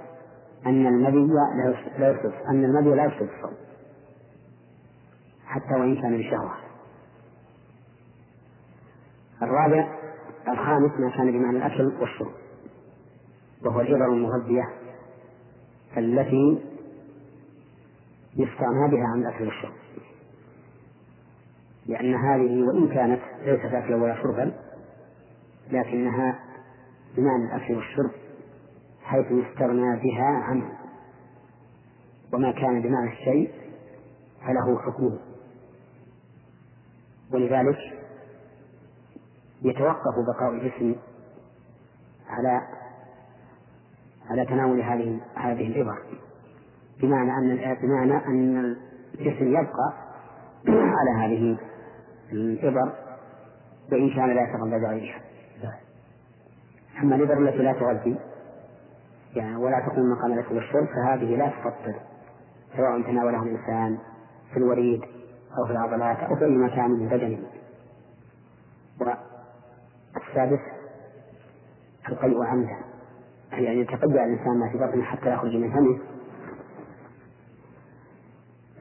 أن 0.65 0.87
المذي 0.87 1.33
لا 1.97 2.09
يفسد 2.09 2.33
أن 2.49 2.65
المذي 2.65 2.89
لا 2.89 3.05
يفسد 3.05 3.29
الصوم 3.35 3.57
حتى 5.45 5.73
وإن 5.73 6.01
كان 6.01 6.17
بشهوة 6.17 6.55
الرابع 9.41 9.97
الخامس 10.47 10.91
ما 10.99 11.09
كان 11.17 11.31
بمعنى 11.31 11.57
الأكل 11.57 11.93
والشرب 12.01 12.31
وهو 13.65 13.81
الإبر 13.81 14.05
المغذية 14.05 14.69
التي 15.97 16.61
يستغنى 18.35 18.91
بها 18.91 19.07
عن 19.13 19.21
الأكل 19.21 19.45
والشرب. 19.45 19.73
لأن 21.85 22.15
هذه 22.15 22.63
وإن 22.63 22.87
كانت 22.87 23.21
ليست 23.41 23.73
أكلا 23.73 23.95
ولا 23.95 24.15
شربا 24.15 24.53
لكنها 25.71 26.39
بمعنى 27.17 27.45
الأكل 27.45 27.75
والشرب 27.75 28.11
حيث 29.03 29.25
يستغنى 29.31 29.99
بها 29.99 30.25
عنه. 30.25 30.71
وما 32.33 32.51
كان 32.51 32.81
بمعنى 32.81 33.11
الشيء 33.11 33.51
فله 34.41 34.79
حكمه. 34.79 35.19
ولذلك 37.33 37.77
يتوقف 39.61 40.15
بقاء 40.27 40.51
الجسم 40.51 40.95
على 42.29 42.61
على 44.29 44.45
تناول 44.45 44.81
هذه 44.81 45.19
هذه 45.35 45.67
الإبر 45.67 45.97
بمعنى 47.01 47.31
أن 47.37 47.75
بمعنى 47.81 48.25
أن 48.27 48.75
الجسم 49.19 49.47
يبقى 49.47 49.93
على 50.67 51.11
هذه 51.25 51.57
الإبر 52.31 52.93
وإن 53.91 54.09
كان 54.15 54.35
لا 54.35 54.41
يتغذى 54.43 54.85
عليها 54.85 55.21
أما 57.03 57.15
الإبر 57.15 57.37
التي 57.37 57.57
لا 57.57 57.73
تغذي 57.73 58.17
يعني 59.35 59.55
ولا 59.55 59.79
تقوم 59.79 60.11
مقام 60.11 60.33
الأكل 60.33 60.55
والشرب 60.55 60.87
فهذه 60.87 61.35
لا 61.35 61.49
تفطر 61.49 61.95
سواء 62.77 63.01
تناولها 63.01 63.43
الإنسان 63.43 63.97
في 64.53 64.57
الوريد 64.57 65.01
أو 65.57 65.65
في 65.65 65.71
العضلات 65.71 66.17
أو 66.17 66.35
في 66.35 66.45
أي 66.45 66.57
مكان 66.57 66.91
من 66.91 67.09
بدنه. 67.09 67.39
والسادس 70.15 70.59
القيء 72.09 72.43
عمدا 72.43 72.77
يعني 73.51 73.79
يتقيأ 73.79 74.25
الإنسان 74.25 74.59
ما 74.59 74.69
في 74.71 74.77
بطنه 74.77 75.03
حتى 75.03 75.33
يخرج 75.33 75.55
من 75.55 75.71
فمه. 75.71 75.99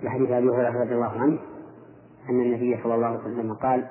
لحديث 0.03 0.31
أبي 0.31 0.49
هريرة 0.49 0.83
رضي 0.83 0.95
الله 0.95 1.21
عنه 1.21 1.39
أن 2.31 2.41
النبي 2.41 2.83
صلى 2.83 2.95
الله 2.95 3.07
عليه 3.07 3.19
وسلم 3.19 3.55
قال 3.55 3.89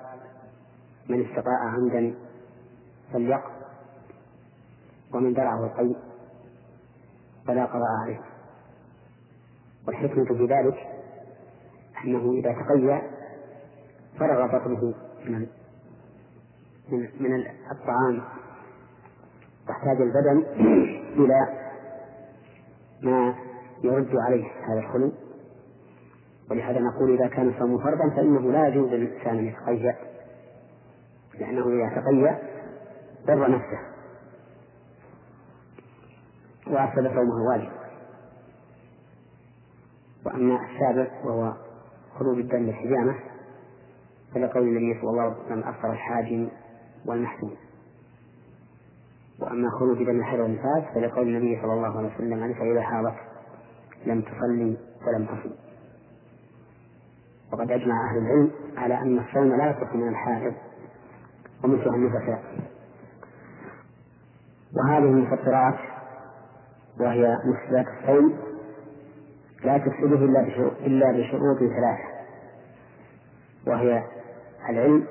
من 1.09 1.25
استطاع 1.25 1.59
عمدا 1.59 2.15
فليق 3.13 3.41
ومن 5.13 5.33
درعه 5.33 5.65
القيء 5.65 5.97
فلا 7.47 7.65
قضاء 7.65 7.89
عليه. 8.03 8.19
والحكمة 9.87 10.25
في 10.25 10.45
ذلك 10.45 10.77
أنه 12.05 12.31
إذا 12.31 12.51
تقيأ 12.51 13.01
فرغ 14.19 14.47
بطنه 14.47 14.93
من 15.25 15.47
من, 17.19 17.45
الطعام. 17.71 18.23
واحتاج 19.69 20.01
البدن 20.01 20.43
إلى 21.23 21.47
ما 23.01 23.35
يرد 23.83 24.15
عليه 24.15 24.45
هذا 24.67 24.79
الخلو. 24.79 25.11
ولهذا 26.51 26.79
نقول 26.79 27.13
إذا 27.13 27.27
كان 27.27 27.49
الصوم 27.49 27.77
فرضا 27.77 28.15
فإنه 28.15 28.51
لا 28.51 28.67
يجوز 28.67 28.89
للإنسان 28.89 29.37
أن 29.37 29.45
يتقيأ 29.45 29.95
لأنه 31.39 31.67
إذا 31.67 32.01
تقيأ 32.01 32.39
ضر 33.27 33.51
نفسه. 33.51 33.79
وأفسد 36.67 37.07
صومه 37.07 37.43
واجب. 37.49 37.71
وأما 40.25 40.59
السابق 40.65 41.25
وهو 41.25 41.53
خروج 42.19 42.37
الدم 42.37 42.65
بالحجامة 42.65 43.15
فلقول 44.33 44.63
النبي 44.63 45.01
صلى 45.01 45.09
الله 45.09 45.21
عليه 45.21 45.45
وسلم 45.45 45.63
أفطر 45.63 45.91
الحاجم 45.91 46.49
والمحجوم. 47.05 47.55
وأما 49.39 49.69
خروج 49.69 49.97
دم 49.97 50.19
الحيض 50.19 50.39
والنفاس 50.39 50.83
فلقول 50.95 51.27
النبي 51.27 51.61
صلى 51.61 51.73
الله 51.73 51.97
عليه 51.97 52.15
وسلم 52.15 52.43
أنت 52.43 52.57
إذا 52.57 52.81
حاضت 52.81 53.15
لم 54.05 54.21
تصلي 54.21 54.77
ولم 55.07 55.25
تصم 55.25 55.51
وقد 57.53 57.71
أجمع 57.71 58.09
أهل 58.09 58.17
العلم 58.17 58.51
على 58.77 58.97
أن 59.01 59.19
الصوم 59.19 59.55
لا 59.55 59.69
يصح 59.69 59.95
من 59.95 60.07
الحائض 60.07 60.53
ومثلها 61.63 61.95
النفساء. 61.95 62.43
وهذه 64.77 65.03
المفطرات 65.03 65.75
وهي 66.99 67.37
مفسدات 67.45 67.85
الصوم 67.87 68.33
لا 69.63 69.77
تفسده 69.77 70.25
إلا 70.25 70.41
بشروط 70.41 70.73
إلا 70.81 71.11
بشروط 71.11 71.57
ثلاثة. 71.57 72.13
وهي 73.67 74.03
العلم 74.69 75.07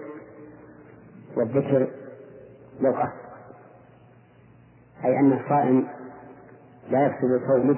والذكر 1.36 1.88
لغة 2.80 3.12
أي 5.04 5.18
أن 5.18 5.32
الصائم 5.32 5.88
لا 6.90 7.06
يفسد 7.06 7.46
صومه 7.46 7.76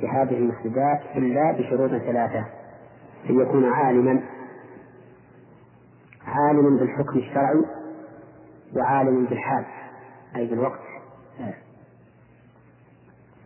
بهذه 0.00 0.36
المفسدات 0.36 1.00
إلا 1.16 1.52
بشروط 1.52 1.90
ثلاثة. 1.90 2.55
أن 3.30 3.40
يكون 3.40 3.72
عالما 3.72 4.22
عالما 6.26 6.78
بالحكم 6.78 7.18
الشرعي 7.18 7.64
وعالما 8.76 9.28
بالحال 9.28 9.64
أي 10.36 10.46
بالوقت. 10.46 10.80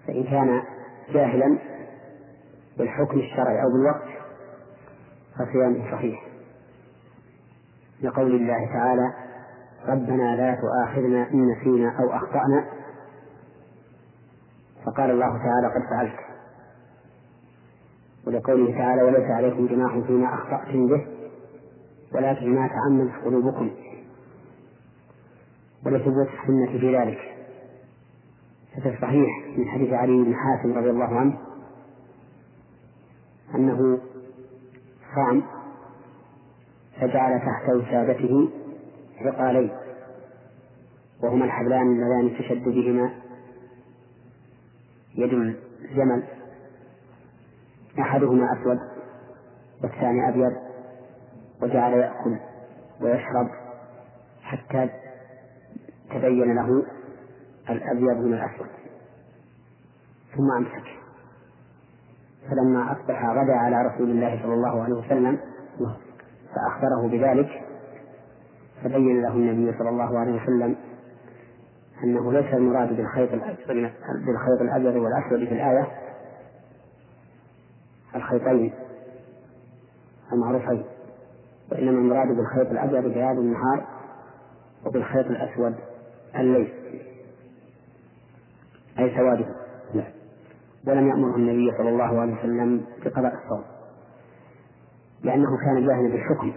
فإن 0.07 0.25
كان 0.25 0.63
جاهلا 1.13 1.59
بالحكم 2.79 3.19
الشرعي 3.19 3.63
أو 3.63 3.73
بالوقت 3.73 4.09
فصيامه 5.39 5.93
صحيح. 5.93 6.27
لقول 8.03 8.35
الله 8.35 8.73
تعالى 8.73 9.15
ربنا 9.89 10.37
لا 10.37 10.59
تؤاخذنا 10.61 11.31
إن 11.31 11.49
نسينا 11.51 11.99
أو 12.01 12.17
أخطأنا. 12.17 12.67
فقال 14.87 15.11
الله 15.11 15.39
تعالى 15.39 15.67
قد 15.75 15.91
فعلت. 15.91 16.30
ولقوله 18.27 18.79
تعالى 18.79 19.03
وليس 19.03 19.31
عليكم 19.31 19.67
جناح 19.67 19.99
فيما 19.99 20.35
أخطأتم 20.35 20.87
به 20.87 21.07
ولكن 22.15 22.55
ما 22.55 22.69
تعمدت 22.69 23.25
قلوبكم. 23.25 23.71
ولثبوت 25.87 26.29
السنة 26.29 26.79
في 26.79 26.97
ذلك. 26.97 27.19
ففي 28.77 28.89
الصحيح 28.89 29.29
من 29.57 29.69
حديث 29.69 29.93
علي 29.93 30.25
بن 30.25 30.35
حاتم 30.35 30.79
رضي 30.79 30.91
الله 30.91 31.17
عنه 31.17 31.39
أنه 33.55 33.99
صام 35.15 35.43
فجعل 37.01 37.39
تحت 37.39 37.71
وسادته 37.71 38.51
عقالين 39.21 39.71
وهما 41.23 41.45
الحبلان 41.45 41.93
اللذان 41.93 42.39
تشد 42.39 42.65
بهما 42.65 43.15
يد 45.15 45.33
الجمل. 45.33 46.40
أحدهما 47.99 48.53
أسود 48.53 48.79
والثاني 49.83 50.29
أبيض 50.29 50.53
وجعل 51.63 51.93
يأكل 51.93 52.39
ويشرب 53.01 53.49
حتى 54.43 54.89
تبين 56.11 56.55
له 56.55 56.85
الأبيض 57.71 58.17
من 58.17 58.35
الأسود. 58.35 58.69
ثم 60.37 60.51
أمسك. 60.59 61.01
فلما 62.51 62.93
أصبح 62.93 63.25
غدا 63.25 63.53
على 63.53 63.77
رسول 63.77 64.11
الله 64.11 64.43
صلى 64.43 64.55
الله 64.55 64.83
عليه 64.83 64.95
وسلم 64.95 65.39
فأخبره 66.55 67.09
بذلك 67.09 67.49
فبين 68.85 69.23
له 69.23 69.33
النبي 69.33 69.79
صلى 69.79 69.89
الله 69.89 70.19
عليه 70.19 70.43
وسلم 70.43 70.77
أنه 72.05 72.33
ليس 72.33 72.55
المراد 72.55 72.97
بالخيط 72.97 73.33
الأبيض 73.33 73.57
بالخيط 74.27 74.61
الأبيض 74.61 74.97
والأسود 74.97 75.49
في 75.49 75.55
الآية 75.55 75.87
الخيطين. 78.17 78.73
المعروفين. 80.33 80.85
وإنما 81.73 81.99
المراد 81.99 82.37
بالخيط 82.37 82.71
الأبيض 82.71 83.05
بياض 83.13 83.39
النهار 83.39 83.87
وبالخيط 84.87 85.27
الأسود 85.27 85.75
الليل. 86.37 86.73
أي 88.99 89.17
سواده 89.17 89.47
نعم 89.95 90.13
ولم 90.87 91.09
يأمره 91.09 91.37
النبي 91.37 91.77
صلى 91.79 91.89
الله 91.89 92.21
عليه 92.21 92.39
وسلم 92.39 92.85
بقضاء 93.05 93.35
الصوم. 93.35 93.65
لأنه 95.23 95.57
كان 95.65 95.87
جاهلا 95.87 96.09
بالحكم. 96.09 96.53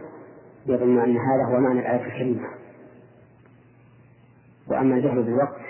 يظن 0.66 1.00
أن 1.00 1.18
هذا 1.18 1.46
هو 1.46 1.60
معنى 1.60 1.80
الآية 1.80 2.06
الكريمة. 2.06 2.48
وأما 4.68 4.96
الجهل 4.96 5.24
بالوقت 5.24 5.62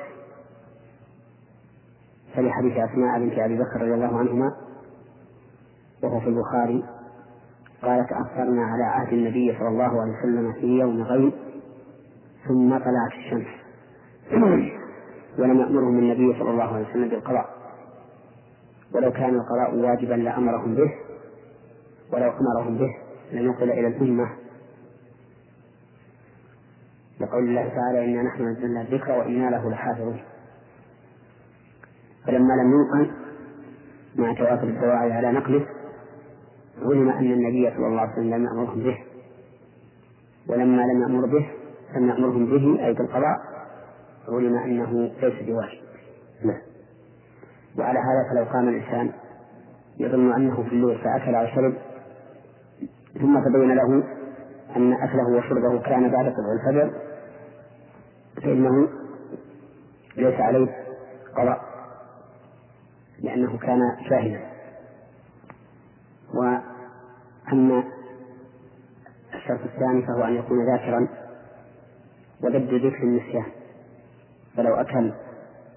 فلحديث 2.35 2.77
أسماء 2.77 3.19
بنت 3.19 3.39
أبي 3.39 3.55
بكر 3.55 3.81
رضي 3.81 3.93
الله 3.93 4.19
عنهما 4.19 4.55
وهو 6.03 6.19
في 6.19 6.27
البخاري 6.27 6.83
قالت 7.81 8.11
أفطرنا 8.11 8.65
على 8.65 8.83
عهد 8.83 9.13
النبي 9.13 9.57
صلى 9.59 9.67
الله 9.67 10.01
عليه 10.01 10.11
وسلم 10.19 10.53
في 10.53 10.67
يوم 10.67 11.03
غيم 11.03 11.31
ثم 12.47 12.69
طلعت 12.69 13.11
الشمس. 13.17 13.47
ولم 15.39 15.59
يأمرهم 15.59 15.99
النبي 15.99 16.39
صلى 16.39 16.51
الله 16.51 16.75
عليه 16.75 16.89
وسلم 16.89 17.09
بالقضاء. 17.09 17.49
ولو 18.93 19.11
كان 19.11 19.35
القضاء 19.35 19.75
واجبا 19.75 20.13
لأمرهم 20.13 20.75
به 20.75 20.93
ولو 22.13 22.31
أمرهم 22.31 22.77
به 22.77 22.89
لم 23.31 23.51
يصل 23.51 23.63
إلى 23.63 23.87
الأمة. 23.87 24.29
لقول 27.19 27.43
الله 27.49 27.67
تعالى 27.67 28.05
إنا 28.05 28.23
نحن 28.23 28.47
نزلنا 28.47 28.81
الذكر 28.81 29.11
وإنا 29.11 29.49
له 29.49 29.69
لحافظون. 29.69 30.21
فلما 32.27 32.53
لم 32.53 32.71
ينقل 32.73 33.11
مع 34.15 34.33
توافر 34.33 34.67
الدواعي 34.67 35.11
على 35.11 35.31
نقله 35.31 35.65
علم 36.81 37.09
أن 37.09 37.31
النبي 37.31 37.71
صلى 37.77 37.87
الله 37.87 38.01
عليه 38.01 38.11
وسلم 38.13 38.33
لم 38.33 38.45
يأمرهم 38.45 38.83
به. 38.83 38.97
ولما 40.47 40.81
لم 40.81 41.01
يأمر 41.01 41.25
به 41.25 41.47
لم 41.95 42.09
يأمرهم 42.09 42.45
به 42.45 42.85
أي 42.85 42.93
بالقضاء 42.93 43.37
علم 44.29 44.55
أنه 44.55 45.11
ليس 45.21 45.43
بواجب. 45.47 45.81
نعم. 46.43 46.61
وعلى 47.79 47.99
هذا 47.99 48.29
فلو 48.29 48.51
قام 48.53 48.69
الإنسان 48.69 49.11
يظن 49.99 50.33
أنه 50.33 50.63
في 50.63 50.69
الليل 50.69 50.97
فأكل 50.97 51.35
أو 51.35 51.47
شرب 51.55 51.73
ثم 53.21 53.39
تبين 53.39 53.75
له 53.75 54.03
أن 54.75 54.93
أكله 54.93 55.27
وشربه 55.37 55.81
كان 55.81 56.11
بعد 56.11 56.33
طلوع 56.33 56.53
الفجر 56.53 56.93
فإنه 58.43 58.87
ليس 60.17 60.39
عليه 60.39 60.67
قضاء 61.37 61.61
لأنه 63.21 63.57
كان 63.57 63.79
شاهدا. 64.09 64.52
وأما 66.33 67.83
الشرط 69.33 69.59
الثاني 69.59 70.01
فهو 70.01 70.23
أن 70.23 70.35
يكون 70.35 70.65
ذاكرا 70.65 71.07
وضد 72.43 72.73
ذكر 72.73 73.03
النسيان 73.03 73.45
فلو 74.57 74.75
أكل 74.75 75.13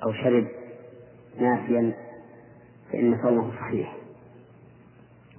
أو 0.04 0.12
شرب 0.12 0.46
ناسيا 1.40 1.92
فإن 2.92 3.18
صومه 3.22 3.50
صحيح. 3.50 3.96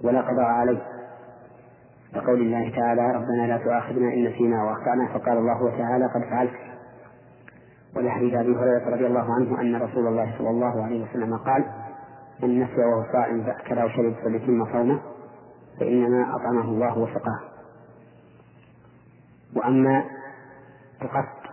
ولا 0.04 0.20
قضاء 0.20 0.44
عليه. 0.44 0.82
لقول 2.14 2.40
الله 2.40 2.70
تعالى 2.76 3.12
ربنا 3.12 3.46
لا 3.46 3.58
تؤاخذنا 3.58 4.14
إن 4.14 4.24
نسينا 4.24 4.64
وأخطأنا 4.64 5.08
فقال 5.08 5.38
الله 5.38 5.78
تعالى 5.78 6.04
قد 6.14 6.30
فعلت. 6.30 6.58
ولحديث 7.96 8.34
أبي 8.34 8.56
هريرة 8.56 8.90
رضي 8.90 9.06
الله 9.06 9.34
عنه 9.34 9.60
أن 9.60 9.82
رسول 9.82 10.06
الله 10.06 10.34
صلى 10.38 10.50
الله 10.50 10.84
عليه 10.84 11.04
وسلم 11.04 11.36
قال 11.36 11.64
من 12.42 12.60
نسي 12.62 12.80
وهو 12.80 13.12
صائم 13.12 13.44
فأكل 13.44 13.78
أو 13.78 13.88
شرب 13.88 14.14
فليتم 14.24 14.72
صومه 14.72 15.00
فإنما 15.80 16.36
أطعمه 16.36 16.64
الله 16.64 16.98
وسقاه. 16.98 17.40
وأما 19.56 20.04
القصد 21.02 21.48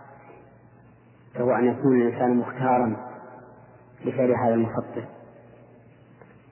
فهو 1.34 1.50
أن 1.50 1.64
يكون 1.66 2.00
الإنسان 2.00 2.36
مختارا 2.36 2.96
لفعل 4.04 4.30
هذا 4.30 4.54
المفطر. 4.54 5.04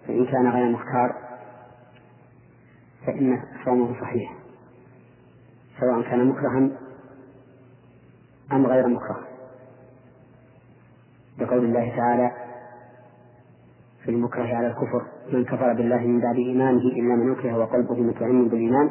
فإن 0.06 0.26
كان 0.26 0.48
غير 0.48 0.68
مختار 0.68 1.14
فإن 3.06 3.42
صومه 3.64 4.00
صحيح 4.00 4.34
سواء 5.80 6.02
كان 6.02 6.28
مكرها 6.28 6.70
أم 8.52 8.66
غير 8.66 8.86
مكره. 8.88 9.26
لقول 11.38 11.64
الله 11.64 11.96
تعالى 11.96 12.43
في 14.04 14.10
المكره 14.10 14.56
على 14.56 14.66
الكفر. 14.66 15.02
من 15.32 15.44
كفر 15.44 15.72
بالله 15.72 15.98
من 15.98 16.20
بعد 16.20 16.36
إيمانه 16.36 16.80
إلا 16.80 17.16
من 17.16 17.32
أكره 17.32 17.58
وقلبه 17.58 18.00
مطمئن 18.00 18.48
بالإيمان. 18.48 18.90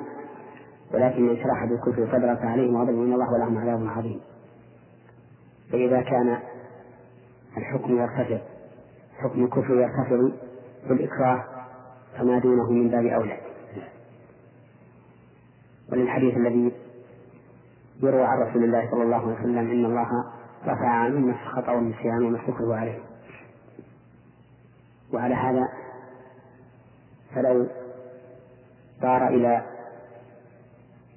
ولكن 0.93 1.21
من 1.21 1.35
شرح 1.35 1.65
بالكفر 1.65 2.07
صدرا 2.17 2.35
فعليهم 2.35 2.77
غضب 2.77 2.93
من 2.93 3.13
الله 3.13 3.33
ولهم 3.33 3.57
عذاب 3.57 3.87
عظيم. 3.87 4.19
فإذا 5.71 6.01
كان 6.01 6.37
الحكم 7.57 7.97
يرتفع 7.97 8.37
حكم 9.17 9.43
الكفر 9.43 9.73
يرتفع 9.73 10.37
بالإكراه 10.89 11.43
فما 12.17 12.39
دونه 12.39 12.71
من 12.71 12.89
باب 12.89 13.05
أولى. 13.05 13.37
وللحديث 15.91 16.37
الذي 16.37 16.71
يروى 18.03 18.23
عن 18.23 18.37
رسول 18.37 18.63
الله 18.63 18.91
صلى 18.91 19.03
الله 19.03 19.15
عليه 19.17 19.39
وسلم 19.39 19.57
إن 19.57 19.85
الله 19.85 20.07
رفع 20.63 20.87
عن 20.87 21.15
أمة 21.15 21.41
الخطأ 21.41 21.71
والنسيان 21.71 22.25
وما 22.25 22.39
عليه. 22.75 23.12
وعلى 25.13 25.35
هذا 25.35 25.69
فلو 27.35 27.67
طار 29.01 29.27
إلى 29.27 29.63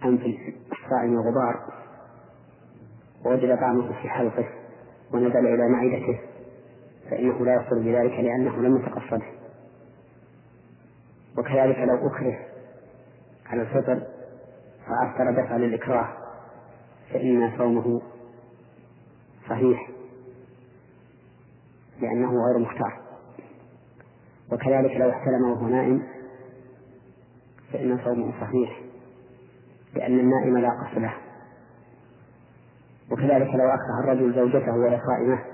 أنف 0.05 0.23
الصائم 0.73 1.21
غبار 1.21 1.73
ووجد 3.25 3.59
طعمه 3.59 4.03
في 4.03 4.09
حلقه 4.09 4.49
ونزل 5.13 5.47
إلى 5.47 5.69
معدته 5.69 6.21
فإنه 7.11 7.45
لا 7.45 7.55
يصل 7.55 7.83
بذلك 7.85 8.13
لأنه 8.13 8.57
لم 8.57 8.77
يتقصده 8.77 9.27
وكذلك 11.39 11.79
لو 11.79 12.07
أكره 12.09 12.39
على 13.47 13.63
الفطر 13.63 14.03
فأفطر 14.87 15.43
دفعا 15.43 15.59
للإكراه 15.59 16.09
فإن 17.13 17.59
صومه 17.59 18.03
صحيح 19.49 19.91
لأنه 22.01 22.29
غير 22.47 22.59
مختار. 22.59 23.06
وكذلك 24.53 24.97
لو 24.97 25.11
احتلم 25.11 25.51
وهو 25.51 25.67
نائم 25.67 26.03
فإن 27.73 27.99
صومه 28.05 28.41
صحيح 28.41 28.81
لأن 29.95 30.19
النائم 30.19 30.59
لا 30.59 30.71
قصد 30.71 30.99
له. 30.99 31.15
وكذلك 33.11 33.55
لو 33.55 33.69
أكره 33.69 34.01
الرجل 34.05 34.35
زوجته 34.35 34.73
وهي 34.73 35.01
صائمة 35.07 35.45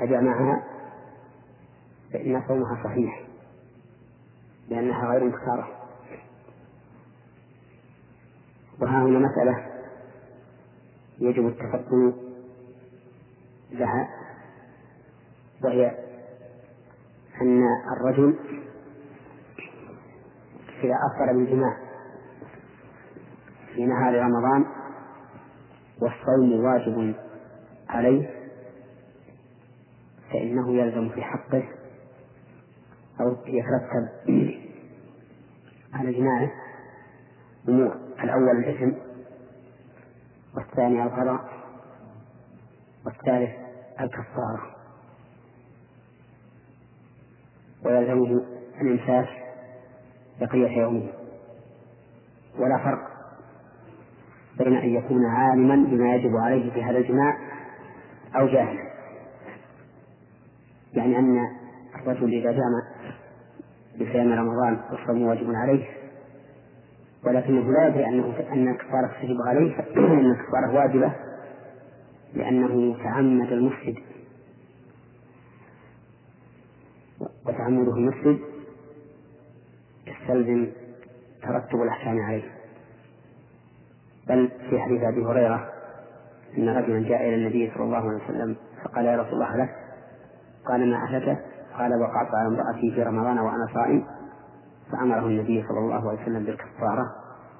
فجمعها 0.00 0.64
فإن 2.12 2.42
صومها 2.48 2.84
صحيح 2.84 3.22
لأنها 4.68 5.10
غير 5.10 5.24
مختارة. 5.24 5.68
وها 8.80 9.02
هنا 9.02 9.18
مسألة 9.18 9.66
يجب 11.18 11.46
التفطن 11.46 12.12
لها 13.70 14.08
وهي 15.64 16.07
أن 17.42 17.62
الرجل 17.96 18.38
إذا 20.84 20.94
أفطر 20.94 21.32
بالجماع 21.32 21.76
في 23.74 23.86
نهار 23.86 24.14
رمضان 24.14 24.66
والصوم 26.00 26.64
واجب 26.64 27.14
عليه 27.88 28.30
فإنه 30.32 30.74
يلزم 30.74 31.08
في 31.08 31.22
حقه 31.22 31.68
أو 33.20 33.36
يترتب 33.46 34.08
على 35.94 36.12
جناحه 36.12 36.52
أمور. 37.68 37.96
الأول 38.24 38.50
الإثم 38.50 38.92
والثاني 40.56 41.02
القضاء 41.02 41.48
والثالث 43.06 43.50
الكفارة. 44.00 44.77
ويلزمه 47.84 48.42
الإمساك 48.80 49.28
بقية 50.40 50.78
يومه. 50.78 51.08
ولا 52.58 52.78
فرق 52.78 53.08
بين 54.58 54.76
أن 54.76 54.88
يكون 54.88 55.26
عالما 55.26 55.74
بما 55.74 56.14
يجب 56.14 56.36
عليه 56.36 56.70
في 56.70 56.82
هذا 56.82 56.98
الجماع 56.98 57.36
أو 58.36 58.46
جاهلا. 58.46 58.88
يعني 60.94 61.18
أن 61.18 61.48
الرجل 61.94 62.34
إذا 62.34 62.52
جامع 62.52 62.82
بصيام 63.94 64.32
رمضان 64.32 64.80
والصوم 64.90 65.22
واجب 65.22 65.54
عليه 65.54 65.84
ولكنه 67.24 67.72
لا 67.72 67.88
يدري 67.88 68.06
أنه 68.06 68.34
أن 68.52 68.68
الكفارة 68.68 69.10
تجب 69.22 69.36
عليه 69.46 69.76
فإن 69.94 70.30
الكفارة 70.30 70.74
واجبة 70.74 71.12
لأنه 72.34 72.96
تعمد 73.02 73.52
المفسد 73.52 73.94
وتعمده 77.68 77.92
المفسد 77.92 78.38
يستلزم 80.06 80.66
ترتب 81.42 81.82
الأحكام 81.82 82.20
عليه. 82.20 82.42
بل 84.28 84.50
في 84.70 84.80
حديث 84.80 85.02
أبي 85.02 85.24
هريرة 85.24 85.68
أن 86.58 86.68
رجلا 86.68 87.08
جاء 87.08 87.28
إلى 87.28 87.34
النبي 87.34 87.72
صلى 87.74 87.84
الله 87.84 87.96
عليه 87.96 88.24
وسلم 88.24 88.56
فقال 88.84 89.04
يا 89.04 89.16
رسول 89.16 89.32
الله 89.32 89.56
لك 89.56 89.70
قال 90.64 90.90
ما 90.90 90.96
أهلكه 90.96 91.38
قال 91.78 92.00
وقعت 92.00 92.34
على 92.34 92.48
امرأتي 92.48 92.92
في 92.94 93.02
رمضان 93.02 93.38
وأنا 93.38 93.66
صائم. 93.74 94.06
فأمره 94.92 95.26
النبي 95.26 95.64
صلى 95.68 95.78
الله 95.78 96.10
عليه 96.10 96.22
وسلم 96.22 96.44
بالكفارة 96.44 97.14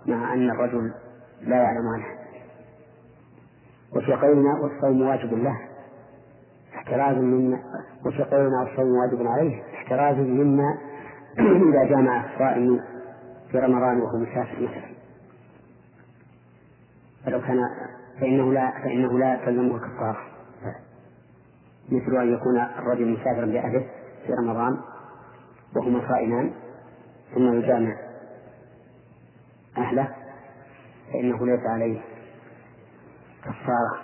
مع 0.06 0.34
أن 0.34 0.50
الرجل 0.50 0.94
لا 1.40 1.56
يعلم 1.56 1.88
عنه. 1.94 2.18
وفي 3.96 4.12
قولنا 4.12 4.60
والصوم 4.62 5.02
واجب 5.02 5.32
له. 5.32 5.58
احتراز 6.74 7.16
مما 7.16 7.58
وفي 8.06 8.22
قولنا 8.22 8.60
والصوم 8.60 8.90
واجب 8.90 9.26
عليه. 9.26 9.62
احتراز 9.88 10.16
مما 10.16 10.78
إذا 11.70 11.84
جامع 11.84 12.24
الصائم 12.24 12.80
في 13.50 13.58
رمضان 13.58 14.00
وهو 14.00 14.18
مسافر 14.18 14.62
مثلا 14.62 14.88
فلو 17.24 17.40
كان 17.40 17.58
فإنه 18.20 18.52
لا 18.52 18.70
فإنه 18.70 19.18
لا 19.18 19.36
تلزمه 19.46 19.76
الكفارة 19.76 20.18
مثل 21.88 22.16
أن 22.16 22.34
يكون 22.34 22.58
الرجل 22.58 23.12
مسافرا 23.12 23.46
بأهله 23.46 23.86
في 24.26 24.32
رمضان 24.32 24.78
وهما 25.76 26.08
صائمان 26.08 26.52
ثم 27.34 27.54
يجامع 27.54 27.96
أهله 29.78 30.08
فإنه 31.12 31.46
ليس 31.46 31.66
عليه 31.66 32.00
كفارة. 33.42 33.98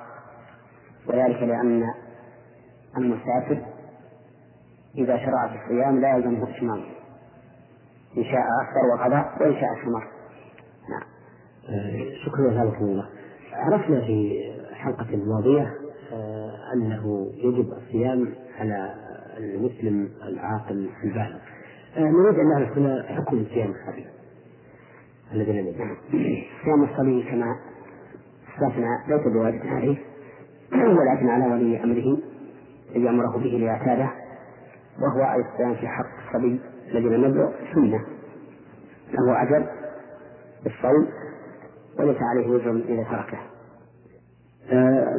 وذلك 1.07 1.43
لأن 1.43 1.85
المسافر 2.97 3.74
إذا 4.99 5.17
شرع 5.17 5.49
في 5.49 5.65
الصيام 5.65 6.01
لا 6.01 6.17
يلزمه 6.17 6.57
إتمام 6.57 6.81
إن 8.19 8.25
شاء 8.25 8.45
أكثر 8.63 8.87
وقضى 8.95 9.45
وإن 9.45 9.61
شاء 9.61 9.79
استمر 9.79 10.05
نعم. 10.91 11.03
آه، 11.69 12.25
شكرا 12.27 12.51
جزاكم 12.51 12.85
الله. 12.85 13.09
عرفنا 13.53 14.01
في 14.01 14.41
الحلقة 14.71 15.15
الماضية 15.15 15.73
آه، 16.13 16.51
أنه 16.75 17.31
يجب 17.35 17.73
الصيام 17.73 18.35
على 18.59 18.95
المسلم 19.39 20.09
العاقل 20.29 20.91
البالغ 21.05 21.37
آه، 21.97 22.01
نريد 22.01 22.39
أن 22.39 22.49
نعرف 22.49 22.79
هنا 22.79 23.05
حكم 23.09 23.45
صيام 23.55 23.71
الصبي 23.71 24.07
الذي 25.33 25.53
لم 25.53 25.67
يجب. 25.67 25.97
صيام 26.65 26.85
الصبي 26.85 27.23
كما 27.23 27.57
استثنى 28.55 28.87
ليس 29.09 29.27
بواجب 29.27 29.67
عليه 29.67 29.97
ولكن 30.73 31.29
على 31.29 31.53
ولي 31.53 31.85
أمره 31.85 32.19
يأمره 32.95 33.39
به 33.39 33.59
ليعتاده. 33.59 34.11
وهو 35.01 35.41
الصيام 35.41 35.75
في 35.75 35.89
حق 35.89 36.07
الصبي 36.27 36.61
الذي 36.91 37.17
لم 37.17 37.25
يبلغ 37.25 37.51
سنة. 37.75 38.05
له 39.13 39.43
أجر 39.43 39.67
بالصوم 40.65 41.09
وليس 41.99 42.17
عليه 42.23 42.49
وزر 42.49 42.71
إذا 42.71 43.03
تركه. 43.03 43.39
آه، 44.73 45.19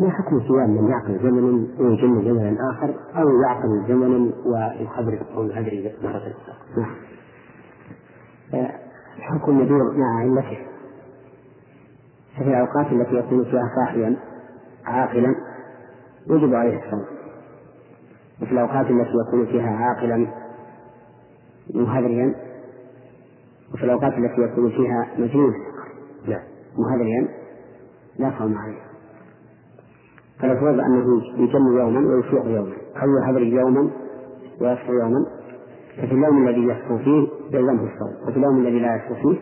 ما 0.00 0.10
حكم 0.10 0.40
صيام 0.40 0.70
من 0.70 0.90
يعقل 0.90 1.18
زمنا 1.22 1.66
ويجن 1.78 2.24
زمنا 2.24 2.56
آخر 2.70 2.94
أو 3.16 3.40
يعقل 3.40 3.84
زمنا 3.88 4.32
ويخبر 4.46 5.20
الصوم 5.20 5.46
الأجري 5.46 5.92
مرة 6.02 6.16
أخرى 6.16 6.34
نعم. 8.52 8.70
الحكم 9.18 9.58
آه، 9.58 9.62
يدور 9.62 9.96
مع 9.96 10.20
علته. 10.20 10.58
ففي 12.36 12.48
الأوقات 12.48 12.92
التي 12.92 13.14
يكون 13.14 13.44
فيها 13.44 13.70
صاحيا 13.76 14.16
عاقلا 14.84 15.34
يجب 16.26 16.54
عليه 16.54 16.84
الصوم. 16.84 17.04
وفي 18.42 18.52
الأوقات 18.52 18.86
التي 18.90 19.12
يكون 19.28 19.46
فيها 19.46 19.70
عاقلا 19.70 20.26
مهذريا 21.74 22.34
وفي 23.74 23.84
الأوقات 23.84 24.12
التي 24.12 24.42
يكون 24.42 24.70
فيها 24.70 25.08
مجنون 25.18 25.52
لا 26.26 26.42
مهذريا 26.78 27.28
لا 28.18 28.32
صوم 28.38 28.58
عليه. 28.58 28.82
فالأفضل 30.40 30.80
أنه 30.80 31.22
يجن 31.36 31.78
يوما 31.78 32.14
ويفيق 32.14 32.44
يوما. 32.44 32.74
أو 33.02 33.08
يهذر 33.18 33.42
يوما 33.42 33.90
ويصفو 34.60 34.92
يوما. 34.92 35.26
ففي 35.96 36.12
اليوم 36.12 36.48
الذي 36.48 36.64
يصفو 36.64 36.98
فيه 36.98 37.28
يلزمه 37.50 37.92
الصوم 37.92 38.28
وفي 38.28 38.36
اليوم 38.36 38.58
الذي 38.58 38.78
لا 38.78 38.96
يصفو 38.96 39.14
فيه 39.14 39.40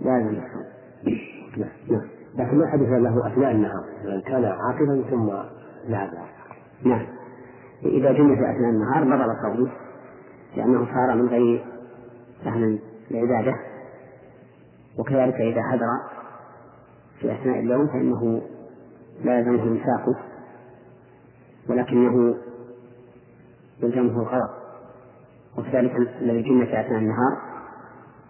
لا 0.00 0.18
يلزم 0.18 0.42
الصوم. 0.42 0.64
نعم. 1.56 1.70
نعم. 1.90 2.08
لكن 2.38 2.58
ما 2.58 2.66
حدث 2.66 2.88
له 2.88 3.26
أثناء 3.26 3.50
النهار 3.50 3.84
كان 4.26 4.44
عاقلا 4.44 5.02
ثم 5.10 5.26
ذهب 5.90 6.10
نعم. 6.84 7.06
إذا 7.84 8.12
جن 8.12 8.36
في 8.36 8.50
أثناء 8.50 8.70
النهار 8.70 9.04
بطل 9.04 9.42
صومه 9.42 9.70
لأنه 10.56 10.86
صار 10.94 11.14
من 11.14 11.28
غير 11.28 11.64
أهل 12.46 12.78
العبادة 13.10 13.56
وكذلك 14.98 15.34
إذا 15.34 15.62
حضر 15.62 16.20
في 17.20 17.32
أثناء 17.32 17.60
اليوم 17.60 17.86
فإنه 17.86 18.42
لا 19.24 19.38
يلزمه 19.38 19.62
إمساكه 19.62 20.16
ولكنه 21.68 22.36
يلزمه 23.82 24.22
القضاء 24.22 24.60
وكذلك 25.58 25.96
الذي 26.20 26.42
جن 26.42 26.66
في 26.66 26.80
أثناء 26.80 26.98
النهار 26.98 27.36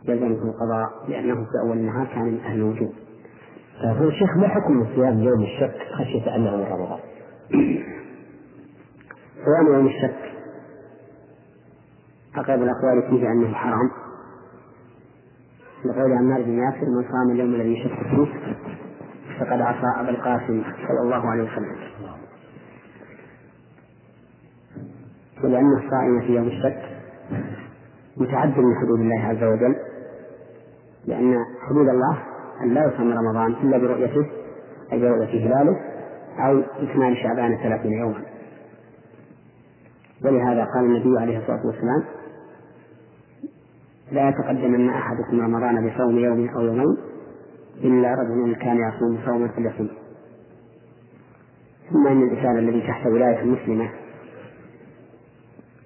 يلزمه 0.05 0.51
القضاء 0.51 0.91
لأنه 1.09 1.35
في 1.35 1.61
أول 1.67 1.77
النهار 1.77 2.07
كان 2.07 2.25
من 2.25 2.41
أهل 2.41 2.57
الوجوب. 2.57 2.93
فهو 3.83 4.09
الشيخ 4.09 4.37
ما 4.37 4.49
حكم 4.49 4.87
صيام 4.95 5.19
يوم 5.19 5.43
الشك 5.43 5.77
خشية 5.99 6.37
أنه 6.37 6.57
من 6.57 6.65
رمضان؟ 6.65 7.01
صيام 9.45 9.75
يوم 9.75 9.87
الشك 9.87 10.33
أقرب 12.37 12.63
الأقوال 12.63 13.03
فيه 13.11 13.33
أنه 13.33 13.55
حرام. 13.55 13.91
لقول 15.85 16.13
عمار 16.13 16.43
بن 16.43 16.59
ياسر 16.59 16.87
من 16.87 17.03
صام 17.03 17.31
اليوم 17.31 17.55
الذي 17.55 17.73
يشك 17.73 18.03
فيه 18.11 18.27
فقد 19.41 19.61
عصى 19.61 20.01
أبا 20.01 20.11
القاسم 20.11 20.63
صلى 20.89 21.01
الله 21.03 21.31
عليه 21.31 21.43
وسلم. 21.43 21.77
ولأن 25.45 25.73
الصائم 25.73 26.21
في 26.21 26.35
يوم 26.35 26.47
الشك 26.47 26.83
متعد 28.17 28.59
من 28.59 28.75
حدود 28.81 29.01
الله 29.01 29.25
عز 29.25 29.43
وجل 29.43 29.77
لأن 31.07 31.45
حدود 31.69 31.89
الله 31.89 32.19
أن 32.63 32.75
لا 32.75 32.87
يصوم 32.87 33.13
رمضان 33.13 33.53
إلا 33.53 33.79
برؤيته 33.79 34.27
أي 34.93 35.01
برؤية 35.01 35.47
هلاله 35.47 35.77
أو 36.39 36.59
إكمال 36.59 37.17
شعبان 37.17 37.57
ثلاثين 37.57 37.93
يوما. 37.93 38.30
ولهذا 40.25 40.65
قال 40.65 40.85
النبي 40.85 41.21
عليه 41.21 41.39
الصلاة 41.39 41.67
والسلام 41.67 42.05
لا 44.13 44.29
يتقدمن 44.29 44.89
أحدكم 44.89 45.41
رمضان 45.41 45.89
بصوم 45.89 46.19
يوم 46.19 46.49
أو 46.49 46.61
يومين 46.61 46.97
إلا 47.85 48.15
رجل 48.15 48.55
كان 48.55 48.77
يصوم 48.77 49.19
صوما 49.27 49.49
فليصوم 49.49 49.91
ثم 51.91 52.07
إن 52.07 52.23
الإنسان 52.23 52.59
الذي 52.59 52.81
تحت 52.81 53.07
ولاية 53.07 53.45
مسلمة 53.45 53.91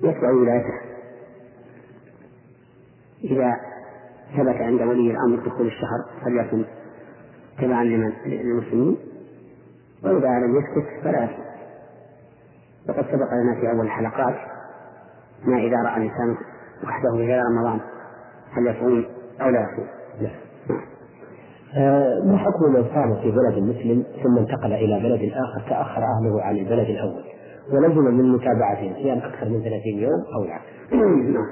يتبع 0.03 0.31
ولايته. 0.31 0.81
إذا 3.25 3.57
ثبت 4.37 4.61
عند 4.61 4.83
ولي 4.83 5.11
الأمر 5.11 5.47
دخول 5.47 5.67
الشهر 5.67 6.05
فليكن 6.25 6.65
تبعا 7.59 7.85
للمسلمين 7.85 8.97
وإذا 10.03 10.29
لم 10.29 10.57
يسكت 10.59 11.05
فلا 11.05 11.25
يصوم. 11.25 11.54
وقد 12.89 13.05
سبق 13.05 13.35
لنا 13.35 13.55
في 13.61 13.71
أول 13.71 13.87
الحلقات 13.87 14.35
ما 15.45 15.57
إذا 15.57 15.77
رأى 15.77 15.97
الإنسان 15.97 16.37
وحده 16.85 17.11
في 17.11 17.27
غير 17.27 17.43
رمضان 17.45 17.81
هل 18.53 18.67
يصوم 18.67 19.05
أو 19.41 19.49
لا 19.49 19.61
يصوم؟ 19.61 19.87
آه، 21.77 22.23
ما 22.25 22.39
حكم 22.39 22.73
من 22.73 22.85
صام 22.95 23.15
في 23.15 23.31
بلد 23.31 23.59
مسلم 23.59 24.05
ثم 24.23 24.39
انتقل 24.39 24.73
إلى 24.73 25.01
بلد 25.01 25.33
آخر 25.33 25.69
تأخر 25.69 26.03
أهله 26.03 26.43
عن 26.43 26.57
البلد 26.57 26.89
الأول 26.89 27.25
ولزم 27.73 28.05
من 28.05 28.33
متابعتهم 28.33 28.95
صيام 28.95 29.19
أكثر 29.19 29.49
من 29.49 29.61
30 29.61 29.81
يوم 29.87 30.25
أو 30.37 30.45
لا؟ 30.45 30.59
نعم. 31.35 31.47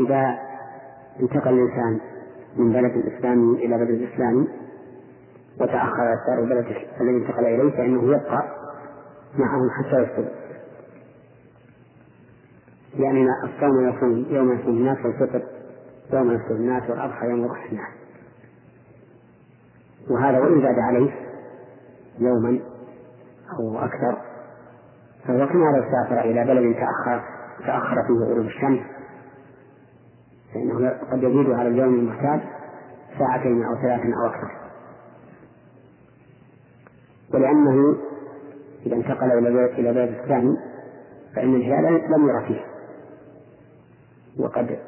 إذا 0.00 0.38
انتقل 1.20 1.54
الإنسان 1.54 2.00
من 2.56 2.72
بلد 2.72 2.92
الإسلامي 2.96 3.64
إلى 3.64 3.76
بلد 3.76 3.90
الإسلامي 3.90 4.48
وتأخر 5.60 6.14
إفطار 6.14 6.38
البلد 6.38 6.66
الذي 7.00 7.16
انتقل 7.16 7.44
إليه 7.44 7.70
فإنه 7.70 8.04
يبقى 8.04 8.61
معهم 9.38 9.70
حتى 9.70 10.02
يفطر 10.02 10.28
لأن 12.98 13.26
الصوم 13.44 13.88
يكون 13.88 14.26
يوم 14.30 14.52
يصوم 14.52 14.76
الناس 14.76 14.98
والفطر 15.04 15.42
يوم 16.12 16.32
يفطر 16.32 16.54
الناس 16.54 16.90
والأضحى 16.90 17.26
يوم 17.26 17.44
يضحي 17.44 17.68
الناس. 17.68 17.88
وهذا 20.10 20.38
وإن 20.38 20.62
زاد 20.62 20.78
عليه 20.78 21.10
يوما 22.18 22.60
أو 23.58 23.78
أكثر 23.78 24.16
فهو 25.24 25.48
كما 25.48 25.64
لو 25.64 25.82
سافر 25.82 26.20
إلى 26.20 26.44
بلد 26.44 26.74
تأخر 26.74 27.22
تأخر 27.66 27.96
فيه 28.06 28.24
غروب 28.24 28.46
الشمس 28.46 28.80
فإنه 30.54 30.88
قد 31.12 31.22
يزيد 31.22 31.50
على 31.50 31.68
اليوم 31.68 31.94
المعتاد 31.94 32.40
ساعتين 33.18 33.62
أو 33.64 33.74
ثلاث 33.82 34.00
أو 34.00 34.26
أكثر. 34.26 34.50
ولأنه 37.34 37.96
إذا 38.86 38.96
انتقل 38.96 39.32
إلى 39.38 39.64
إلى 39.78 39.92
بلد 39.92 40.18
الثاني 40.20 40.56
فإن 41.36 41.54
الهلال 41.54 41.94
لم 41.94 42.28
يرى 42.28 42.46
فيه. 42.46 42.64
وقد 44.38 44.78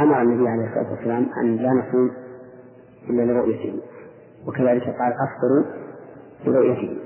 أمر 0.00 0.22
النبي 0.22 0.48
عليه 0.48 0.64
الصلاة 0.68 0.90
والسلام 0.90 1.26
أن 1.42 1.56
لا 1.56 1.70
نصوم 1.70 2.10
إلا 3.10 3.22
لرؤيته 3.22 3.80
وكذلك 4.46 4.82
قال 4.82 5.12
أفطروا 5.12 5.64
لرؤيته. 6.44 6.98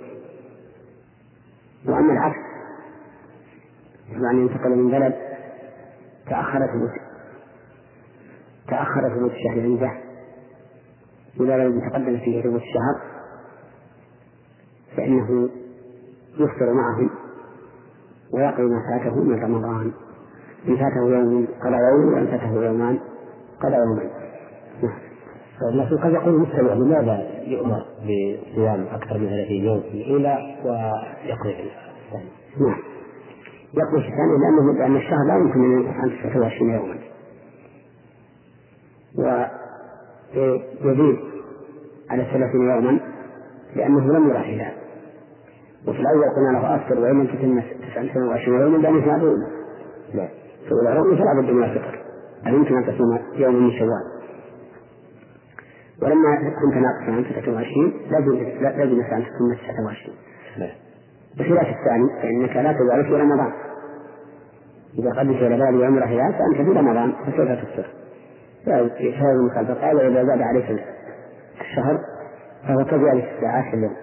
وأما 1.86 2.12
العكس 2.12 2.50
يعني 4.10 4.42
انتقل 4.42 4.70
من 4.70 4.90
بلد 4.90 5.14
تأخر 6.26 6.66
ثبوت 6.66 6.90
تأخر 8.68 9.14
ثبوت 9.16 9.30
الشهر 9.30 9.60
عنده 9.60 9.92
إلى 11.40 11.58
بلد 11.58 11.90
تقدم 11.90 12.18
فيه 12.18 12.42
ثبوت 12.42 12.62
الشهر 12.62 13.00
فإنه 14.96 15.48
يفطر 16.38 16.72
معهم 16.72 17.10
ويقضي 18.32 18.62
ما 18.62 18.80
فاته 18.90 19.14
من 19.14 19.42
رمضان 19.44 19.92
إن 20.68 20.76
فاته 20.76 21.08
يوم 21.08 21.46
قضى 21.62 21.76
يوم 21.76 22.14
وإن 22.14 22.26
فاته 22.26 22.64
يومان 22.64 22.98
قضى 23.62 23.74
يومين. 23.76 24.10
لكن 25.74 25.96
قد 25.98 26.12
يقول 26.12 26.34
المستمع 26.34 26.72
لماذا 26.72 27.28
يؤمر 27.46 27.84
بصيام 28.02 28.86
أكثر 28.92 29.18
من 29.18 29.28
30 29.28 29.56
يوم 29.56 29.80
في 29.80 30.02
الأولى 30.02 30.56
ويقضي 30.64 31.54
في 31.54 31.62
الثانية؟ 31.62 32.30
نعم. 32.60 32.78
يقضي 33.74 34.02
في 34.02 34.08
الثانية 34.08 34.38
لأنه 34.38 34.72
لأن 34.78 34.96
الشهر 34.96 35.26
لا 35.28 35.36
يمكن 35.36 35.88
أن 35.88 36.10
29 36.30 36.70
يوما. 36.70 36.98
ويزيد 40.84 41.18
على 42.10 42.24
30 42.24 42.70
يوما 42.70 43.00
لأنه 43.76 44.12
لم 44.12 44.28
يرى 44.28 44.38
هلال 44.38 44.79
وفي 45.86 46.00
الأول 46.00 46.24
قلنا 46.36 46.58
له 46.58 46.76
أفطر 46.76 46.98
وإن 47.00 47.20
لم 47.20 47.26
تتم 47.26 47.62
29 47.92 48.60
يوما 48.60 48.76
لأنه 48.76 49.00
في 49.00 49.06
الأولى 49.06 49.46
لا. 50.14 50.28
في 50.68 50.72
الأولى 50.72 51.16
فلا 51.16 51.40
بد 51.40 51.50
من 51.50 51.62
الفطر. 51.64 51.98
هل 52.44 52.54
يمكن 52.54 52.76
أن 52.76 52.84
تصوم 52.86 53.18
يوم 53.34 53.54
من 53.54 53.70
شوال؟ 53.78 54.04
ولما 56.02 56.36
كنت 56.36 56.74
ناقصا 56.74 57.12
عن 57.12 57.24
23 57.24 57.92
لازم 58.10 59.00
أن 59.12 59.24
تكون 59.24 59.56
29 59.56 60.16
بخلاف 61.38 61.66
الثاني 61.66 62.22
فإنك 62.22 62.56
لا 62.56 62.72
تزال 62.72 63.04
في 63.04 63.14
رمضان. 63.14 63.52
إذا 64.98 65.10
قدمت 65.10 65.36
إلى 65.36 65.56
بلد 65.56 65.82
عمره 65.82 66.04
هلال 66.04 66.32
فأنت 66.32 66.68
في 66.68 66.78
رمضان 66.78 67.12
فكيف 67.12 67.64
تفطر؟ 67.64 67.86
فهذا 68.66 69.32
المثال 69.32 69.80
قال 69.80 69.96
وإذا 69.96 70.24
زاد 70.24 70.42
عليك 70.42 70.64
الشهر 71.60 72.00
فهو 72.68 72.84
كذلك 72.84 73.28
الساعات 73.36 73.74
اليوم 73.74 73.96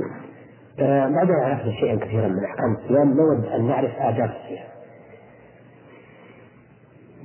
آه، 0.00 0.25
بعد 0.78 1.30
أن 1.30 1.36
عرفنا 1.36 1.72
شيئا 1.72 1.96
كثيرا 1.96 2.28
من 2.28 2.44
أحكام 2.44 2.76
الصيام 2.76 3.08
نود 3.08 3.44
أن 3.44 3.66
نعرف 3.66 3.90
آداب 3.98 4.30
الصيام. 4.30 4.66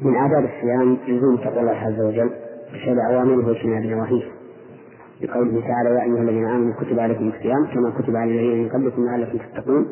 من 0.02 0.16
آداب 0.16 0.50
الصيام 0.50 0.98
لزوم 1.08 1.38
تقوى 1.38 1.60
الله 1.60 1.72
عز 1.72 2.00
وجل 2.00 2.32
بفعل 2.74 3.00
أوامره 3.00 3.48
واجتناب 3.48 3.84
نواهيه 3.84 4.24
لقوله 5.22 5.62
تعالى 5.62 5.90
يا 5.90 6.04
أيها 6.04 6.22
الذين 6.22 6.48
آمنوا 6.48 6.74
كتب 6.74 7.00
عليكم 7.00 7.28
الصيام 7.28 7.66
كما 7.74 7.90
كتب 8.00 8.16
على 8.16 8.32
الذين 8.32 8.64
من 8.64 8.70
قبلكم 8.70 9.06
لعلكم 9.06 9.38
تتقون. 9.38 9.88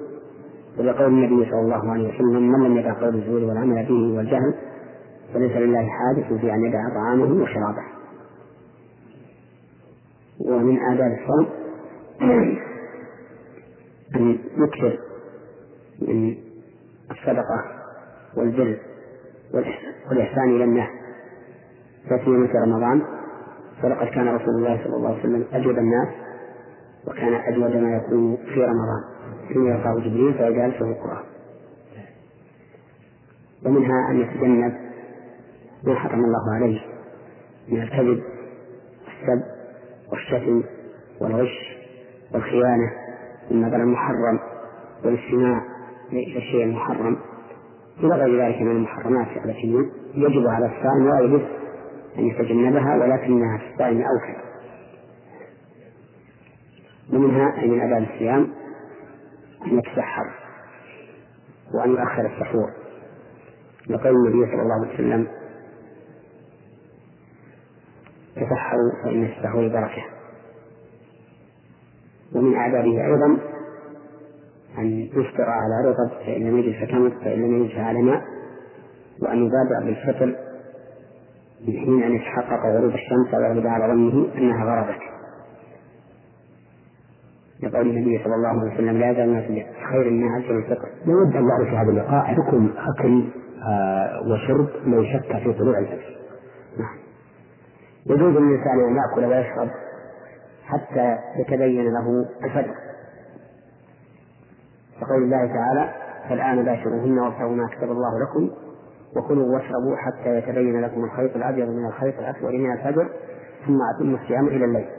ولقول 0.79 1.07
النبي 1.07 1.49
صلى 1.49 1.59
الله 1.59 1.91
عليه 1.91 2.15
وسلم 2.15 2.51
من 2.51 2.67
لم 2.67 2.77
يدع 2.77 2.93
قول 2.93 3.15
الزور 3.15 3.43
والعمل 3.43 3.85
به 3.85 4.17
والجهل 4.17 4.53
فليس 5.33 5.51
لله 5.51 5.87
حادث 5.87 6.33
في 6.41 6.53
أن 6.53 6.65
يدع 6.65 6.79
طعامه 6.95 7.43
وشرابه. 7.43 7.83
ومن 10.39 10.79
آداب 10.91 11.11
الصوم 11.11 11.47
أن 14.15 14.37
يكثر 14.57 14.99
من 16.01 16.35
الصدقة 17.11 17.65
والبر 18.37 18.79
والإحسان 20.11 20.55
إلى 20.55 20.63
الناس. 20.63 20.89
لا 22.11 22.25
سيما 22.25 22.47
في 22.47 22.53
رمضان 22.57 23.01
ولقد 23.83 24.07
كان 24.07 24.27
رسول 24.27 24.55
الله 24.55 24.83
صلى 24.83 24.95
الله 24.95 25.09
عليه 25.09 25.19
وسلم 25.19 25.45
أجود 25.53 25.77
الناس 25.77 26.07
وكان 27.07 27.33
أجود 27.33 27.75
ما 27.75 27.95
يكون 27.95 28.37
في 28.37 28.63
رمضان. 28.63 29.03
حين 29.47 29.65
يلقاه 29.65 29.95
جبريل 29.99 30.33
فيجالسه 30.33 30.85
القرآن. 30.91 31.23
ومنها 33.65 34.11
أن 34.11 34.21
يتجنب 34.21 34.73
ما 35.83 35.95
حرم 35.95 36.25
الله 36.25 36.55
عليه 36.55 36.81
من 37.69 37.81
الكذب 37.81 38.23
والسب 39.05 39.43
والشتم 40.11 40.63
والغش 41.21 41.77
والخيانة. 42.33 42.91
والنظر 43.51 43.75
المحرم 43.75 44.39
والاستماع 45.05 45.61
إلى 46.11 46.37
الشيء 46.37 46.63
المحرم. 46.63 47.17
إلى 47.99 48.15
غير 48.15 48.45
ذلك 48.45 48.61
من 48.61 48.71
المحرمات 48.71 49.27
التي 49.45 49.89
يجب 50.15 50.47
على 50.47 50.65
الصائم 50.65 51.05
ولا 51.05 51.19
يجب 51.19 51.47
أن 52.17 52.25
يتجنبها 52.27 52.95
ولكنها 52.95 53.57
في 53.57 53.73
الصائم 53.73 54.01
أوكل 54.01 54.39
ومنها 57.13 57.61
أي 57.61 57.67
من 57.67 57.81
آداب 57.81 58.09
الصيام 58.13 58.49
أن 59.65 59.77
يتسحر 59.77 60.25
وأن 61.73 61.89
يؤخر 61.89 62.25
السحور. 62.25 62.69
لقول 63.89 64.15
النبي 64.15 64.51
صلى 64.51 64.61
الله 64.61 64.73
عليه 64.73 64.93
وسلم 64.93 65.27
تسحروا 68.35 68.91
فإن 69.03 69.23
السحور 69.23 69.67
بركة. 69.67 70.18
ومن 72.35 72.57
آدابه 72.57 73.05
أيضا 73.05 73.37
أن 74.77 74.85
يفطر 74.99 75.49
على 75.49 75.89
رطب 75.89 76.17
فإن 76.25 76.41
لم 76.41 76.57
يجد 76.57 76.85
فتمر 76.85 77.09
فإن 77.09 77.39
لم 77.41 77.63
يجد 77.63 77.75
فعلى 77.75 78.01
ماء 78.01 78.21
وأن 79.21 79.37
يبادر 79.37 79.85
بالفطر 79.85 80.35
من 81.67 81.73
حين 81.73 82.03
أن 82.03 82.15
يتحقق 82.15 82.65
غروب 82.65 82.93
الشمس 82.93 83.33
أو 83.33 83.41
يغلب 83.41 83.67
على 83.67 83.93
ظنه 83.93 84.27
أنها 84.37 84.65
غربت. 84.65 85.01
لقول 87.63 87.89
النبي 87.89 88.23
صلى 88.23 88.35
الله 88.35 88.47
عليه 88.47 88.73
وسلم 88.73 88.97
لا 88.97 89.11
يزال 89.11 89.23
الناس 89.23 89.49
من 89.49 90.27
عجل 90.29 90.57
الفطر. 90.57 90.87
أن 91.07 91.47
نعرف 91.47 91.69
في 91.69 91.75
هذا 91.75 91.89
اللقاء 91.89 92.23
حكم 92.23 92.69
أكل 92.77 93.29
آه 93.69 94.21
وشرب 94.27 94.67
من 94.85 95.05
شك 95.05 95.37
في 95.43 95.53
طلوع 95.53 95.79
الفجر. 95.79 96.17
نعم. 96.77 96.97
يجوز 98.05 98.33
للإنسان 98.33 98.79
أن 98.89 98.95
يأكل 98.95 99.25
ويشرب 99.25 99.69
حتى 100.69 101.17
يتبين 101.35 101.93
له 101.93 102.25
الفجر. 102.43 102.75
كقول 105.01 105.23
الله 105.23 105.53
تعالى 105.53 105.93
فالآن 106.29 106.65
باشروهن 106.65 107.19
وابتغوا 107.19 107.55
ما 107.55 107.67
كتب 107.67 107.91
الله 107.91 108.11
لكم 108.23 108.49
وكلوا 109.15 109.55
واشربوا 109.55 109.95
حتى 109.97 110.37
يتبين 110.37 110.81
لكم 110.81 111.03
الخيط 111.03 111.35
الأبيض 111.35 111.69
من 111.69 111.85
الخيط 111.85 112.19
الأسود 112.19 112.53
من 112.53 112.71
الفجر 112.71 113.09
ثم 113.67 113.77
أتموا 113.95 114.17
الصيام 114.17 114.47
إلى 114.47 114.65
الليل. 114.65 114.89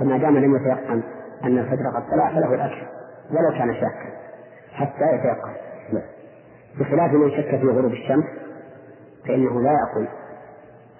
فما 0.00 0.18
دام 0.18 0.36
لم 0.38 0.56
يتيقن 0.56 1.02
أن 1.44 1.58
الفجر 1.58 1.90
قد 1.96 2.10
طلع 2.10 2.28
فله 2.30 2.54
الأكل 2.54 2.86
ولو 3.30 3.58
كان 3.58 3.74
شاكا 3.74 4.10
حتى 4.72 5.04
يتيقن. 5.04 5.52
بخلاف 6.80 7.12
من 7.12 7.30
شك 7.30 7.60
في 7.60 7.66
غروب 7.66 7.92
الشمس 7.92 8.24
فإنه 9.26 9.60
لا 9.60 9.70
يأكل 9.72 10.08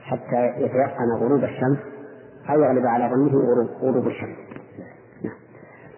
حتى 0.00 0.46
يتيقن 0.46 1.16
غروب 1.20 1.44
الشمس 1.44 1.78
أو 2.51 2.61
يغلب 2.62 2.86
على 2.86 3.11
ظنه 3.14 3.68
غروب, 3.82 4.07
الشمس 4.07 4.36
نعم. 5.24 5.34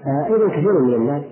آه 0.06 0.26
أيضا 0.26 0.48
كثير 0.48 0.78
من 0.78 0.94
الناس 0.94 1.22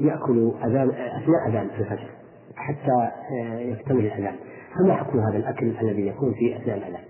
يأكل 0.00 0.52
أذان 0.64 0.88
أثناء 0.90 1.48
أذان 1.48 1.68
الفجر 1.80 2.10
حتى 2.56 3.10
آه، 3.32 3.58
يكتمل 3.58 4.06
الأذان 4.06 4.34
فما 4.78 4.94
حكم 4.94 5.18
هذا 5.18 5.36
الأكل 5.36 5.74
الذي 5.82 6.06
يكون 6.06 6.32
في 6.32 6.56
أثناء 6.56 6.76
الأذان؟ 6.76 7.04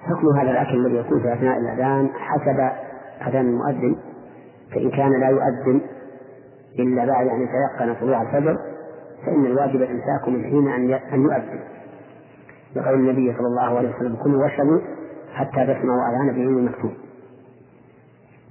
حكم 0.00 0.38
هذا 0.38 0.50
الأكل 0.50 0.86
الذي 0.86 0.96
يكون 0.96 1.22
في 1.22 1.32
أثناء 1.32 1.58
الأذان 1.58 2.08
حسب 2.08 2.72
أذان 3.28 3.46
المؤذن 3.46 3.96
فإن 4.74 4.90
كان 4.90 5.20
لا 5.20 5.28
يؤذن 5.28 5.80
إلا 6.78 7.04
بعد 7.04 7.26
أن 7.26 7.42
يتيقن 7.42 7.94
طلوع 8.00 8.22
الفجر 8.22 8.58
فإن 9.26 9.46
الواجب 9.46 9.82
الإمساك 9.82 10.28
من 10.28 10.44
حين 10.44 10.68
أن 10.68 10.90
يؤذن 11.20 11.60
لقول 12.76 12.94
النبي 12.94 13.34
صلى 13.38 13.46
الله 13.46 13.78
عليه 13.78 13.96
وسلم 13.96 14.16
كلوا 14.16 14.42
واشربوا 14.42 14.80
حتى 15.34 15.66
تسمعوا 15.74 16.08
أذان 16.10 16.28
ابن 16.28 16.46
أم 16.46 16.66
مكتوب. 16.66 16.92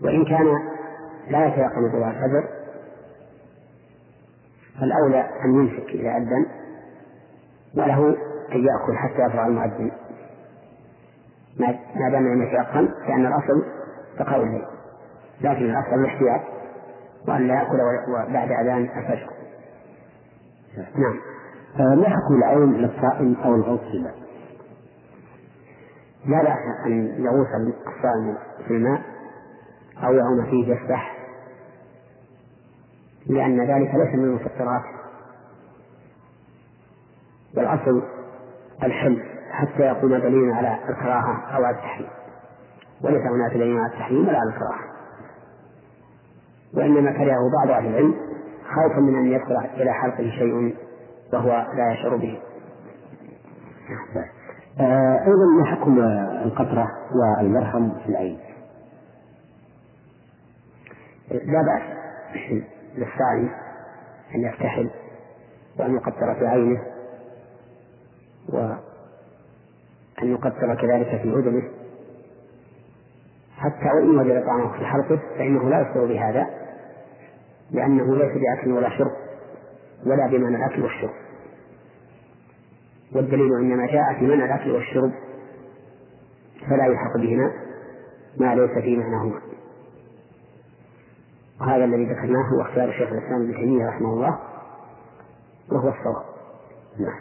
وإن 0.03 0.25
كان 0.25 0.45
لا 1.27 1.47
يتيقن 1.47 1.91
طلوع 1.91 2.09
الفجر 2.09 2.43
فالأولى 4.79 5.29
أن 5.45 5.55
يمسك 5.55 5.89
إذا 5.89 6.17
أذن 6.17 6.45
وله 7.77 8.07
أن 8.51 8.65
يأكل 8.65 8.97
حتى 8.97 9.21
يفرغ 9.21 9.45
المؤذن. 9.45 9.91
ما 11.95 12.09
دام 12.09 12.27
لم 12.27 12.43
يتيقن 12.43 12.89
فإن 13.07 13.25
الأصل 13.25 13.65
بقاء 14.19 14.43
الليل 14.43 14.65
لكن 15.41 15.65
الأصل 15.65 15.93
الاحتياط 15.93 16.41
وأن 17.27 17.47
لا 17.47 17.53
يأكل 17.53 17.77
بعد 18.33 18.51
أذان 18.51 18.89
الفجر. 18.97 19.29
نعم. 20.77 21.19
ما 21.99 22.09
حكم 22.09 22.35
العون 22.37 22.73
للصائم 22.73 23.35
أو 23.43 23.55
الغوص 23.55 23.81
الماء؟ 23.93 24.20
لا 26.25 26.43
بأس 26.43 26.85
أن 26.85 27.23
يغوص 27.25 27.47
الصائم 27.87 28.37
في 28.67 28.73
الماء 28.73 29.01
أو 30.03 30.13
يعوم 30.13 30.45
فيه 30.45 30.75
يسبح 30.75 31.17
لأن 33.27 33.61
ذلك 33.61 33.95
ليس 33.95 34.15
من 34.15 34.23
المفطرات. 34.23 34.83
والأصل 37.57 38.03
الحل 38.83 39.23
حتى 39.51 39.83
يقوم 39.83 40.17
دليل 40.17 40.51
على 40.51 40.79
الكراهة 40.89 41.55
أو 41.55 41.63
على 41.63 41.75
التحريم. 41.75 42.09
وليس 43.03 43.21
هناك 43.21 43.53
دليل 43.53 43.77
على 43.77 43.93
التحريم 43.93 44.27
ولا 44.27 44.39
على 44.39 44.49
الكراهة. 44.49 44.91
وإنما 46.73 47.11
كرهه 47.11 47.51
بعض 47.57 47.69
أهل 47.77 47.85
العلم 47.85 48.15
خوفا 48.75 48.99
من 48.99 49.15
أن 49.15 49.31
يدخل 49.31 49.57
إلى 49.57 49.93
حلقه 49.93 50.29
شيء 50.29 50.75
وهو 51.33 51.49
لا 51.49 51.91
يشعر 51.93 52.15
به. 52.15 52.41
آه، 54.15 54.40
أيضا 54.79 55.45
ما 55.59 55.65
حكم 55.65 55.99
القطرة 56.45 56.87
والمرهم 57.15 57.97
في 58.03 58.09
العين؟ 58.09 58.39
لا 61.31 61.61
بأس 61.61 61.81
للصائم 62.97 63.49
أن 64.35 64.41
يفتحل 64.41 64.89
وأن 65.79 65.95
يقطر 65.95 66.35
في 66.39 66.47
عينه 66.47 66.81
وأن 68.49 68.77
يقطر 70.21 70.75
كذلك 70.75 71.21
في 71.21 71.29
أذنه 71.29 71.63
حتى 73.57 73.85
وإن 73.95 74.19
وجد 74.19 74.45
طعامه 74.45 74.77
في 74.77 74.85
حلقه 74.85 75.19
فإنه 75.37 75.69
لا 75.69 75.81
يشعر 75.81 76.05
بهذا 76.05 76.47
لأنه 77.71 78.15
ليس 78.15 78.37
بأكل 78.37 78.71
ولا 78.71 78.89
شرب 78.97 79.11
ولا 80.05 80.27
بمعنى 80.27 80.55
الأكل 80.55 80.81
والشرب 80.81 81.13
والدليل 83.15 83.53
إنما 83.53 83.85
جاء 83.85 84.19
في 84.19 84.25
منع 84.25 84.45
الأكل 84.45 84.71
والشرب 84.71 85.11
فلا 86.69 86.85
يلحق 86.85 87.17
بهما 87.17 87.51
ما 88.37 88.55
ليس 88.55 88.83
في 88.83 88.97
معناهما. 88.97 89.41
وهذا 91.61 91.85
الذي 91.85 92.05
ذكرناه 92.05 92.49
هو 92.53 92.61
اختيار 92.61 92.91
شيخ 92.91 93.11
الإسلام 93.11 93.41
ابن 93.41 93.53
تيمية 93.53 93.87
رحمه 93.87 94.13
الله 94.13 94.39
وهو 95.71 95.89
الصواب. 95.89 96.25
نعم. 96.99 97.19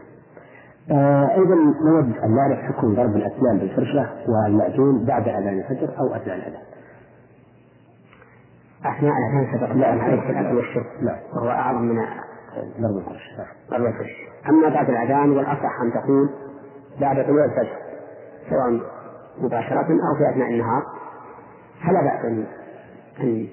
آه 0.90 1.34
أيضا 1.34 1.54
نود 1.54 2.18
أن 2.18 2.34
نعرف 2.34 2.58
حكم 2.58 2.94
ضرب 2.94 3.16
الأسنان 3.16 3.58
بالفرشة 3.58 4.10
والمعجون 4.28 5.04
بعد 5.04 5.28
أذان 5.28 5.58
الفجر 5.58 5.98
أو 5.98 6.14
أثناء 6.14 6.36
الأذان. 6.36 6.62
أثناء 8.80 9.12
الأذان 9.12 9.58
سبق. 9.58 9.72
لا 9.72 9.86
عليه 9.86 10.30
الأكل 10.30 10.56
والشرب. 10.56 10.86
نعم 11.02 11.18
وهو 11.34 11.48
أعظم 11.48 11.82
من 11.82 11.98
ضرب 12.80 12.98
الفرش. 12.98 13.22
ضرب 13.70 13.86
الفرش. 13.86 14.10
أما 14.48 14.68
بعد 14.68 14.90
الأذان 14.90 15.30
والأصح 15.30 15.80
أن 15.82 15.92
تقول 15.92 16.30
بعد 17.00 17.24
طلوع 17.26 17.44
الفجر 17.44 17.76
سواء 18.50 18.80
مباشرة 19.40 19.86
أو 19.90 20.14
في 20.18 20.30
أثناء 20.32 20.50
النهار 20.50 20.82
فلا 21.86 22.00
بأس 22.02 22.24
أن 22.24 22.46
أن 23.20 23.46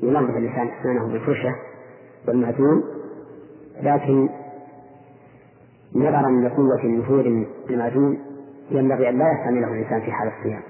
ينظف 0.00 0.36
الإنسان 0.36 0.68
أسنانه 0.80 1.06
بالفرشة 1.12 1.54
والمعجون 2.28 2.84
لكن 3.82 4.28
نظرا 5.94 6.30
لقوة 6.30 6.84
نفوذ 6.86 7.44
المعجون 7.70 8.18
ينبغي 8.70 9.08
أن 9.08 9.18
لا 9.18 9.32
يستعمله 9.32 9.72
الإنسان 9.72 10.00
في 10.00 10.12
حال 10.12 10.28
الصيام 10.38 10.62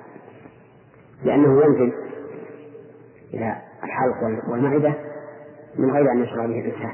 لأنه 1.25 1.63
ينزل 1.65 1.93
إلى 3.35 3.57
الحلق 3.85 4.51
والمعدة 4.51 4.95
من 5.79 5.91
غير 5.91 6.13
أن 6.13 6.23
يشرع 6.23 6.47
به 6.47 6.61
الإنسان. 6.61 6.93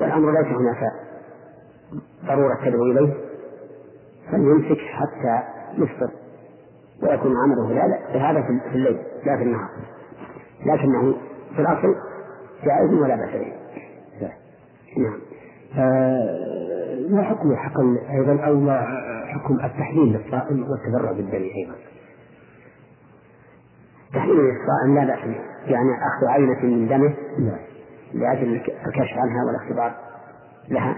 والأمر 0.00 0.32
ليس 0.32 0.46
هناك 0.46 0.92
ضرورة 2.26 2.54
تدعو 2.64 2.82
إليه 2.82 3.14
فليمسك 4.30 4.78
حتى 4.78 5.42
يفطر 5.78 6.10
ويكون 7.02 7.36
عمله 7.36 7.84
هذا 8.30 8.42
في 8.42 8.74
الليل 8.74 8.98
لا 9.26 9.36
في 9.36 9.42
النهار. 9.42 9.70
لكنه 10.66 11.14
في 11.56 11.60
الأصل 11.60 11.96
جائز 12.64 12.92
ولا 12.92 13.16
بأس 13.16 13.30
به. 13.30 13.52
نعم. 14.96 15.18
آه، 15.78 17.06
ما 17.10 17.22
حكم 17.22 17.56
حقن 17.56 17.96
أيضا 17.96 18.44
أو 18.46 18.60
ما 18.60 18.80
حكم 19.26 19.54
التحليل 19.64 20.12
للصائم 20.12 20.66
والتبرع 20.70 21.12
بالدم 21.12 21.42
أيضا؟ 21.42 21.74
تحليل 24.14 24.36
للصائم 24.36 24.94
لا 24.94 25.04
بأس 25.04 25.24
به 25.24 25.40
يعني 25.72 25.88
أخذ 25.90 26.26
عينة 26.26 26.62
من 26.62 26.88
دمه 26.88 27.14
نعم. 27.38 27.73
لأجل 28.14 28.54
الكشف 28.86 29.18
عنها 29.18 29.44
والاختبار 29.46 29.94
لها 30.68 30.96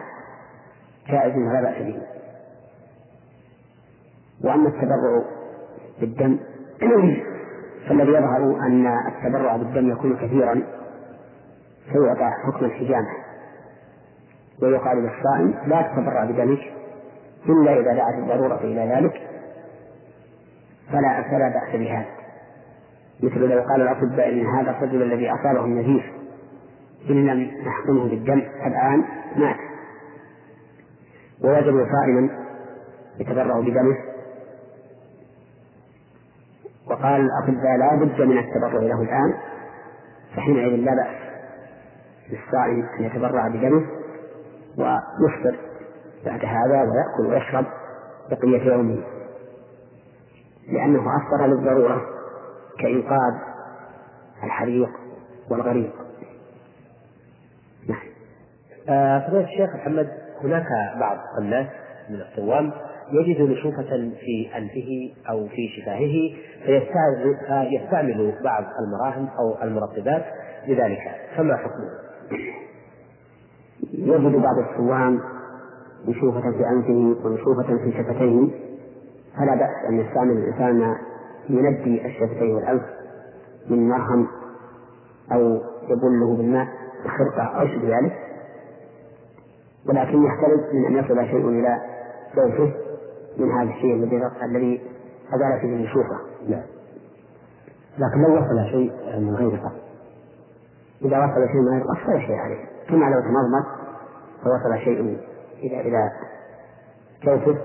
جائز 1.09 1.37
ولا 1.37 1.61
بأس 1.61 1.83
به. 1.83 2.03
وأما 4.45 4.69
التبرع 4.69 5.23
بالدم 6.01 6.39
فالذي 7.89 8.13
يظهر 8.13 8.59
أن 8.67 8.87
التبرع 8.87 9.57
بالدم 9.57 9.91
يكون 9.91 10.17
كثيرا 10.17 10.63
فيعطى 11.93 12.31
حكم 12.47 12.65
الحجامة. 12.65 13.09
ويقال 14.63 14.99
للصائم 14.99 15.69
لا 15.69 15.83
تتبرع 15.83 16.25
بدمك 16.25 16.61
إلا 17.49 17.73
إذا 17.81 17.93
دعت 17.93 18.15
الضرورة 18.15 18.61
إلى 18.61 18.95
ذلك 18.95 19.23
فلا 20.93 21.23
فلا 21.23 21.49
بأس 21.49 21.81
بهذا. 21.81 22.07
مثل 23.23 23.41
لو 23.41 23.63
قال 23.63 23.83
الأطباء 23.83 24.29
إن 24.29 24.47
هذا 24.47 24.71
الرجل 24.71 25.03
الذي 25.03 25.31
أصابه 25.31 25.65
النزيف 25.65 26.16
إن 27.11 27.27
لم 27.27 27.51
نحكمه 27.67 28.09
بالدم 28.09 28.43
الآن 28.67 29.05
مات. 29.37 29.57
ووجدوا 31.45 31.87
صائما 31.93 32.31
يتبرع 33.19 33.61
بدمه. 33.61 33.97
وقال 36.91 37.21
الأطباء 37.21 37.77
لا 37.77 38.05
بد 38.05 38.21
من 38.21 38.39
التبرع 38.39 38.83
له 38.83 39.03
الآن 39.03 39.35
فحينئذ 40.37 40.77
لا 40.77 40.93
بأس 40.95 41.17
للصائم 42.31 42.89
أن 42.99 43.05
يتبرع 43.05 43.49
بدمه 43.49 43.87
ويفطر 44.79 45.57
بعد 46.27 46.45
هذا 46.45 46.83
ويأكل 46.83 47.35
ويشرب 47.35 47.67
بقية 48.31 48.73
يومه. 48.73 49.03
لأنه 50.69 51.17
أفطر 51.17 51.47
للضرورة 51.47 52.03
كإنقاذ 52.79 53.35
الحريق 54.45 54.91
والغريق. 55.51 56.06
فضيلة 58.87 59.45
الشيخ 59.45 59.75
محمد 59.75 60.09
هناك 60.45 60.67
بعض 61.01 61.17
الناس 61.39 61.67
من 62.11 62.21
الصوام 62.21 62.73
يجد 63.13 63.51
نشوفة 63.51 64.11
في 64.21 64.49
أنفه 64.57 65.13
أو 65.31 65.49
في 65.49 65.69
شفاهه 65.69 66.15
فيستعمل 66.67 68.35
بعض 68.45 68.65
المراهم 68.87 69.29
أو 69.39 69.63
المرطبات 69.63 70.25
لذلك. 70.69 71.01
فما 71.37 71.57
حكمه؟ 71.57 71.91
يجد 73.93 74.43
بعض 74.43 74.59
الصوام 74.71 75.21
نشوفة 76.09 76.41
في 76.41 76.65
أنفه 76.73 77.27
ونشوفة 77.27 77.63
في 77.63 77.93
شفتيه. 77.93 78.67
فلا 79.39 79.55
بأس 79.55 79.89
أن 79.89 80.01
يستعمل 80.01 80.33
الإنسان 80.33 80.79
ما 80.79 80.97
ينبي 81.49 82.07
الشفتين 82.07 82.55
والأنف 82.55 82.83
من 83.71 83.89
مرهم 83.89 84.27
أو 85.33 85.61
يبله 85.89 86.37
بالماء 86.37 86.67
بخرقة 87.05 87.43
أو 87.61 87.67
شبه 87.67 87.99
ذلك. 87.99 88.26
ولكن 89.89 90.25
يختلف 90.25 90.75
من 90.75 90.85
أن 90.87 90.97
يصل 90.97 91.27
شيء 91.27 91.49
إلى 91.49 91.81
جوفه 92.37 92.75
من 93.39 93.51
هذا 93.51 93.71
الشيء 93.71 93.95
الذي 93.95 94.31
الذي 94.43 94.83
أزال 95.35 95.61
فيه 95.61 95.69
النشوفة. 95.69 96.19
نعم. 96.49 96.63
لكن 97.99 98.23
لو 98.23 98.37
وصل 98.37 98.71
شيء 98.71 98.93
من 99.21 99.35
غير 99.35 99.57
قصد. 99.57 99.81
إذا 101.03 101.19
وصل 101.19 101.49
شيء 101.53 101.61
من 101.61 101.69
غير 101.69 101.83
قصد 101.83 102.07
فلا 102.07 102.19
شيء 102.19 102.37
عليه، 102.37 102.65
كما 102.89 103.05
لو 103.05 103.21
تمضمض 103.21 103.65
فوصل 104.45 104.79
شيء 104.85 105.19
إلى 105.63 105.81
إلى 105.81 106.11
جوفه 107.25 107.59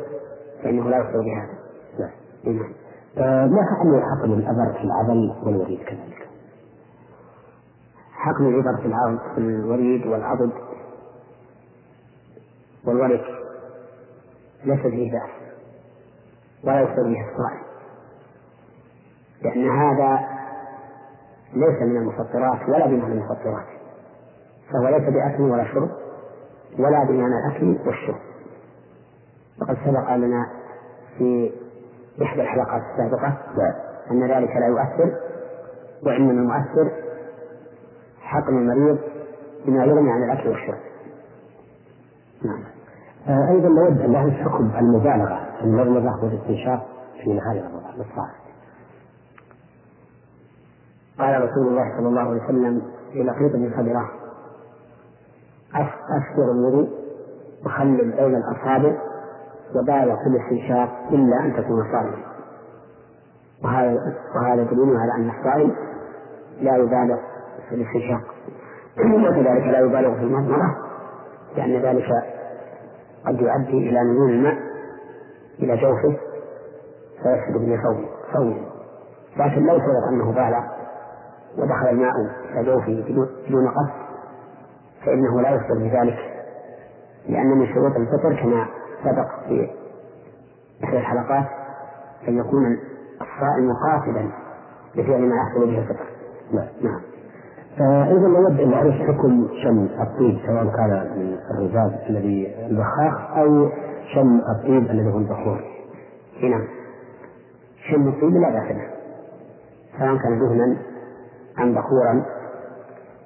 فإنه 0.64 0.90
لا 0.90 0.98
يصل 0.98 1.24
بهذا. 1.24 1.54
نعم. 2.00 2.56
نعم. 2.56 2.74
آه، 3.18 3.46
ما 3.46 3.62
حكم 3.64 4.02
حقن 4.02 4.34
الأبر 4.34 4.74
في 4.74 4.84
العضل 4.84 5.36
والوريد 5.46 5.80
كذلك؟ 5.80 6.28
حقن 8.12 8.46
الإبر 8.46 8.78
في 8.82 9.18
في 9.36 9.38
الوريد 9.38 10.08
والعضل 10.08 10.52
والورك 12.86 13.26
ليس 14.66 14.80
فيه 14.80 15.12
بأس 15.12 15.30
ولا 16.64 16.84
به 16.84 16.96
الصائم 17.32 17.62
لأن 19.42 19.70
هذا 19.70 20.20
ليس 21.54 21.82
من 21.82 21.98
المفطرات 21.98 22.70
ولا 22.70 22.88
بمعنى 22.88 23.14
المفطرات 23.14 23.66
فهو 24.72 24.88
ليس 24.88 25.10
بأكل 25.10 25.42
ولا 25.44 25.74
شرب 25.74 25.90
ولا 26.80 27.04
بمعنى 27.04 27.34
الأكل 27.46 27.78
والشرب. 27.88 28.20
وقد 29.62 29.78
سبق 29.86 30.16
لنا 30.16 30.50
في 31.18 31.52
إحدى 32.24 32.42
الحلقات 32.42 32.82
السابقة 32.92 33.38
أن 34.12 34.24
ذلك 34.24 34.50
لا 34.56 34.68
يؤثر 34.68 35.18
وإنما 36.04 36.32
المؤثر 36.32 36.92
حقن 38.22 38.58
المريض 38.58 39.00
بما 39.66 39.86
يغني 39.86 40.12
عن 40.12 40.24
الأكل 40.24 40.50
والشرب. 40.50 40.91
نعم. 42.46 42.64
آه، 43.28 43.52
أيضا 43.52 43.70
نود 43.70 44.02
أن 44.02 44.12
نعرف 44.12 44.34
حكم 44.34 44.72
المبالغة 44.80 45.40
في 45.60 45.64
المضمضة 45.64 46.24
والإستنشاق 46.24 46.88
في 47.24 47.34
نهاية 47.34 47.62
رمضان 47.62 47.94
للصائم 47.94 48.42
قال 51.20 51.50
رسول 51.50 51.68
الله 51.68 51.98
صلى 51.98 52.08
الله 52.08 52.22
عليه 52.22 52.44
وسلم 52.44 52.82
للقيط 53.14 53.52
بن 53.52 53.72
خبرة 53.78 54.12
أكثر 56.20 56.52
الوضوء 56.52 56.90
وخلل 57.66 58.12
بين 58.12 58.36
الأصابع 58.36 58.98
وبالغ 59.76 60.16
في 60.16 60.28
الاستنشاق 60.28 60.90
إلا 61.12 61.46
أن 61.46 61.54
تكون 61.54 61.84
صائما. 61.92 62.18
وهذا 63.64 64.16
وهذا 64.36 64.64
دليل 64.64 64.98
على 64.98 65.12
أن 65.16 65.30
الصائم 65.30 65.76
لا 66.62 66.78
يبالغ 66.78 67.18
في 67.70 67.76
الاستنشاق. 67.76 68.22
وكذلك 69.30 69.64
لا 69.64 69.80
يبالغ 69.80 70.14
في 70.14 70.24
المضمرة 70.24 70.78
لأن 71.58 71.82
ذلك 71.82 72.31
قد 73.26 73.42
يؤدي 73.42 73.90
إلى 73.90 74.00
نزول 74.02 74.30
الماء 74.30 74.58
إلى 75.60 75.78
جوفه 75.78 76.18
فيفسد 77.24 77.58
به 77.58 77.78
صومه. 78.34 78.58
لكن 79.38 79.66
لو 79.66 79.80
فرض 79.80 80.14
أنه 80.14 80.32
بالغ 80.32 80.64
ودخل 81.58 81.90
الماء 81.90 82.12
إلى 82.52 82.64
جوفه 82.64 83.04
بدون 83.48 83.68
قصد 83.68 84.02
فإنه 85.06 85.42
لا 85.42 85.50
يفطر 85.50 85.78
بذلك 85.78 86.18
لأن 87.30 87.48
من 87.48 87.68
شروط 87.74 87.96
الفطر 87.96 88.42
كما 88.42 88.68
سبق 89.04 89.46
في 89.48 89.70
إحدى 90.84 90.98
الحلقات 90.98 91.46
أن 92.28 92.38
يكون 92.38 92.78
الصائم 93.22 93.74
قاصدا 93.86 94.32
لفعل 94.96 95.22
ما 95.22 95.36
يحصل 95.36 95.66
به 95.66 95.78
الفطر. 95.80 96.06
نعم. 96.82 97.02
أيضا 97.80 98.28
نود 98.28 98.60
ان 98.60 98.72
نعرف 98.72 98.94
حكم 98.94 99.48
شم 99.64 99.88
الطيب 100.02 100.38
سواء 100.46 100.64
كان 100.64 101.12
من 101.18 101.38
الرذاذ 101.52 101.92
الذي 102.10 102.56
البخاخ 102.66 103.38
أو 103.38 103.70
شم 104.16 104.42
الطيب 104.56 104.92
الذي 104.92 105.14
هو 105.14 105.18
البخور. 105.18 105.64
نعم. 106.44 106.68
شم 107.90 108.08
الطيب 108.08 108.34
لا 108.34 108.50
باس 108.50 108.76
به. 108.76 108.88
سواء 110.00 110.18
كان 110.18 110.40
دهنا 110.40 110.78
أم 111.60 111.74
بخورا 111.76 112.26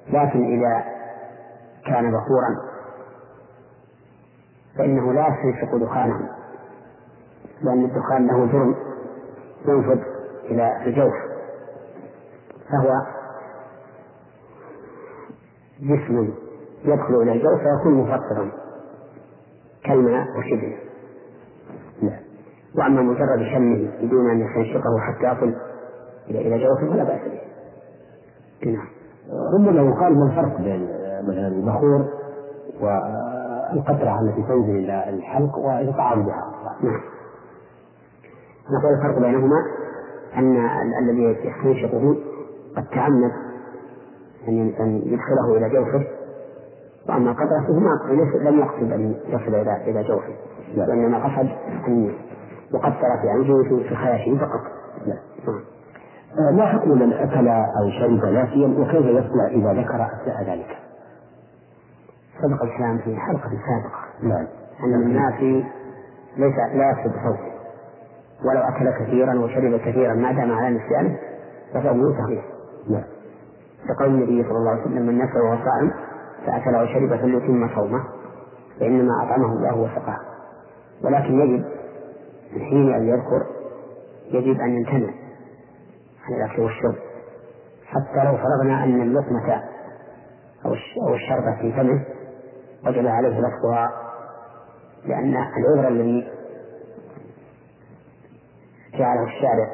لكن 0.08 0.44
إذا 0.44 0.84
كان 1.86 2.12
بخورا 2.12 2.56
فإنه 4.78 5.12
لا 5.12 5.26
يستنشق 5.28 5.76
دخانه 5.76 6.28
لأن 7.62 7.84
الدخان 7.84 8.26
له 8.26 8.46
جرم 8.46 8.74
ينفذ 9.68 10.00
إلى 10.44 10.86
الجوف 10.86 11.14
فهو 12.70 13.15
جسم 15.80 16.32
يدخل 16.84 17.22
إلى 17.22 17.32
الجو 17.32 17.56
فيكون 17.56 17.94
مفطرا 17.94 18.52
كالماء 19.84 20.26
وشبهه 20.38 20.76
نعم. 22.02 22.20
وأما 22.78 23.02
مجرد 23.02 23.42
شمه 23.54 23.90
بدون 24.02 24.30
أن 24.30 24.40
يستنشقه 24.40 24.98
حتى 25.00 25.26
يصل 25.26 25.56
إلى 26.30 26.38
إلى 26.40 26.64
جوفه 26.64 26.92
فلا 26.92 27.04
بأس 27.04 27.20
به. 27.20 27.40
نعم. 28.70 28.86
ربما 29.54 29.90
يقال 29.90 30.18
ما 30.18 30.26
الفرق 30.26 30.60
بين 30.60 30.88
مثلا 31.28 31.48
البخور 31.48 32.04
والقطرة 32.80 34.20
التي 34.20 34.42
تنزل 34.42 34.76
إلى 34.76 35.08
الحلق 35.08 35.58
وإطعام 35.58 36.26
بها. 36.26 36.52
نعم. 36.82 37.00
نقول 38.70 38.94
الفرق 38.94 39.18
بينهما 39.18 39.56
أن 40.36 40.56
الذي 41.02 41.22
يستنشقه 41.22 42.16
قد 42.76 42.86
تعمد 42.86 43.32
أن 44.48 44.72
أن 44.80 45.02
يدخله 45.04 45.56
إلى 45.56 45.68
جوفه. 45.68 46.06
وأما 47.08 47.32
قطرته 47.32 47.80
ما 47.80 48.50
لم 48.50 48.58
يقصد 48.58 48.92
أن 48.92 49.14
يصل 49.26 49.54
إلى 49.54 49.90
إلى 49.90 50.02
جوفه. 50.02 50.34
وإنما 50.76 51.24
قصد 51.24 51.48
أن 51.88 52.14
يقطر 52.74 53.18
في 53.22 53.30
أنفه 53.32 53.88
في 53.88 53.96
خياشه 53.96 54.38
فقط. 54.38 54.60
لا. 55.06 55.16
آه، 56.38 56.50
ما 56.50 56.66
حكم 56.66 56.90
من 56.90 57.12
أكل 57.12 57.48
أو 57.48 57.90
شرب 58.00 58.32
ناسيا 58.32 58.66
وكيف 58.78 59.06
يصنع 59.06 59.46
إذا 59.46 59.82
ذكر 59.82 60.06
أثناء 60.06 60.50
ذلك؟ 60.50 60.76
سبق 62.42 62.62
الكلام 62.62 62.98
في 62.98 63.16
حلقة 63.16 63.50
سابقة. 63.50 64.06
نعم. 64.22 64.46
أن 64.84 64.94
الناسي 64.94 65.64
ليس 66.36 66.54
لا 66.74 66.90
يفسد 66.90 67.12
صوته 67.24 67.56
ولو 68.44 68.60
أكل 68.60 68.90
كثيرا 68.90 69.34
وشرب 69.34 69.80
كثيرا 69.80 70.14
ما 70.14 70.32
دام 70.32 70.52
على 70.52 70.76
نسيانه 70.76 71.18
فصومه 71.74 72.24
صحيح 72.24 72.44
نعم. 72.90 73.15
لقول 73.88 74.08
النبي 74.08 74.42
صلى 74.42 74.58
الله 74.58 74.70
عليه 74.70 74.82
وسلم 74.82 75.06
من 75.06 75.18
نسى 75.18 75.38
وهو 75.38 75.56
صائم 75.56 75.92
فأكل 76.46 76.76
وشرب 76.76 77.20
فليتم 77.20 77.68
صومه 77.74 78.04
فإنما 78.80 79.22
أطعمه 79.22 79.52
الله 79.52 79.76
وسقاه. 79.76 80.18
ولكن 81.04 81.40
يجب 81.40 81.64
في 82.52 82.60
حين 82.64 82.94
أن 82.94 83.08
يذكر 83.08 83.46
يجب 84.30 84.60
أن 84.60 84.68
يمتنع 84.76 85.12
عن 86.24 86.34
الأكل 86.34 86.62
والشرب 86.62 86.94
حتى 87.86 88.24
لو 88.24 88.36
فرضنا 88.36 88.84
أن 88.84 89.02
اللقمة 89.02 89.62
أو 90.64 91.14
الشربة 91.14 91.56
في 91.60 91.72
فمه 91.72 92.04
وجب 92.86 93.06
عليه 93.06 93.40
لفظها 93.40 93.90
لأن 95.04 95.36
العذر 95.36 95.88
الذي 95.88 96.28
جعله 98.98 99.24
الشارع 99.24 99.68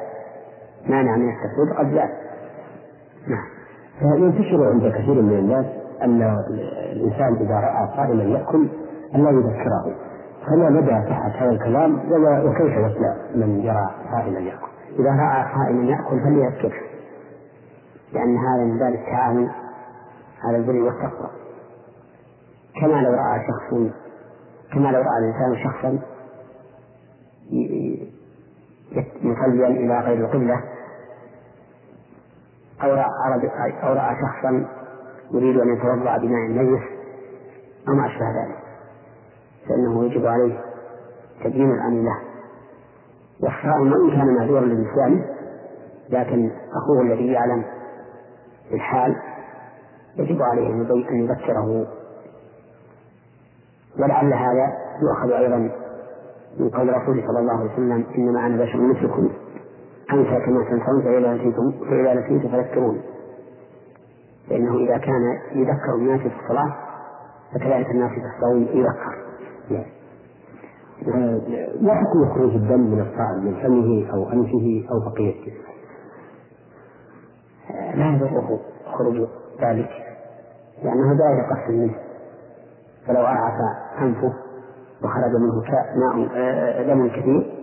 مانع 0.85 1.15
من 1.15 1.29
التفريط 1.29 1.77
قد 1.77 1.85
زاد 1.93 2.09
نعم. 3.27 3.52
ينتشر 4.01 4.69
عند 4.69 4.93
كثير 4.93 5.21
من 5.21 5.39
الناس 5.39 5.65
أن 6.01 6.21
الإنسان 6.91 7.35
إذا 7.35 7.55
رأى 7.55 7.87
صائما 7.95 8.23
يأكل 8.23 8.67
أن 9.15 9.23
لا 9.23 9.29
يذكره. 9.29 9.95
فما 10.47 10.69
مدى 10.69 11.09
صحة 11.09 11.29
هذا 11.29 11.49
الكلام؟ 11.49 11.99
وكيف 12.45 12.77
يصنع 12.77 13.15
من 13.35 13.59
يرى 13.59 13.89
صائما 14.11 14.39
يأكل؟ 14.39 14.67
إذا 14.99 15.09
رأى 15.09 15.45
صائما 15.55 15.83
يأكل 15.83 16.19
فليذكره 16.23 16.81
لأن 18.13 18.37
هذا 18.37 18.63
من 18.63 18.79
باب 18.79 18.93
التعاون 18.93 19.51
على 20.43 20.57
البر 20.57 20.75
والتقوى. 20.75 21.29
كما 22.81 23.01
لو 23.01 23.11
رأى 23.11 23.39
شخص 23.47 23.93
كما 24.73 24.87
لو 24.87 24.99
رأى 25.01 25.17
الإنسان 25.19 25.63
شخصا 25.63 25.99
مصليا 29.23 29.67
إلى 29.67 29.99
غير 29.99 30.25
القبلة 30.25 30.63
أو 32.83 32.93
رأى 32.93 33.09
أو 33.83 33.93
رأى 33.93 34.15
شخصا 34.15 34.65
يريد 35.31 35.57
أن 35.57 35.73
يتوضأ 35.73 36.17
بماء 36.17 36.49
نجس 36.49 36.83
أو 37.89 37.93
ما 37.93 38.05
أشبه 38.07 38.25
ذلك. 38.25 38.57
فإنه 39.69 40.05
يجب 40.05 40.25
عليه 40.25 40.59
تبيين 41.43 41.71
الأمر 41.71 42.01
له 42.01 42.17
والصائم 43.43 43.91
وإن 43.91 44.11
كان 44.11 44.35
معذورا 44.35 44.65
لنسيانه 44.65 45.25
لكن 46.09 46.51
أخوه 46.75 47.01
الذي 47.01 47.27
يعلم 47.27 47.63
الحال 48.73 49.15
يجب 50.17 50.41
عليه 50.41 50.67
أن 50.69 51.15
يذكره. 51.23 51.87
ولعل 53.99 54.33
هذا 54.33 54.73
يؤخذ 55.01 55.31
أيضا 55.31 55.57
من 56.59 56.69
قول 56.69 56.89
الرسول 56.89 57.23
صلى 57.27 57.39
الله 57.39 57.59
عليه 57.59 57.73
وسلم 57.73 58.05
إنما 58.17 58.45
أنا 58.45 58.63
بشر 58.63 58.77
مثلكم. 58.81 59.29
أنسى 60.13 60.45
كما 60.45 60.63
تنسون 60.63 61.01
فإذا 61.03 61.33
نسيتم 61.33 61.71
فإذا 61.89 62.13
نسيت 62.13 62.51
فذكروني 62.51 63.01
فإنه 64.49 64.75
إذا 64.75 64.97
كان 64.97 65.39
يذكر 65.51 65.95
الناس 65.95 66.19
في 66.19 66.31
الصلاة 66.43 66.75
فكذلك 67.53 67.91
الناس 67.91 68.11
في 68.11 68.21
الصوم 68.35 68.61
يذكر 68.61 69.15
نعم. 69.69 69.85
ما 71.81 71.93
حكم 71.95 72.33
خروج 72.33 72.55
الدم 72.55 72.79
من 72.79 72.99
الصائم 72.99 73.45
من 73.45 73.53
فمه 73.53 74.13
أو 74.13 74.31
أنفه 74.31 74.85
أو 74.91 74.99
بقية 75.11 75.41
جسمه؟ 75.41 75.73
لا 77.95 78.15
يضره 78.15 78.59
خروج 78.97 79.27
ذلك 79.61 79.89
لأنه 80.83 81.13
لا 81.13 81.39
يتقصد 81.39 81.73
منه 81.73 81.95
فلو 83.07 83.19
أرعف 83.19 83.53
أنفه 84.01 84.33
وخرج 85.03 85.35
منه 85.35 85.63
ماء 85.95 86.29
آه، 86.35 86.83
دم 86.83 87.07
كثير 87.07 87.62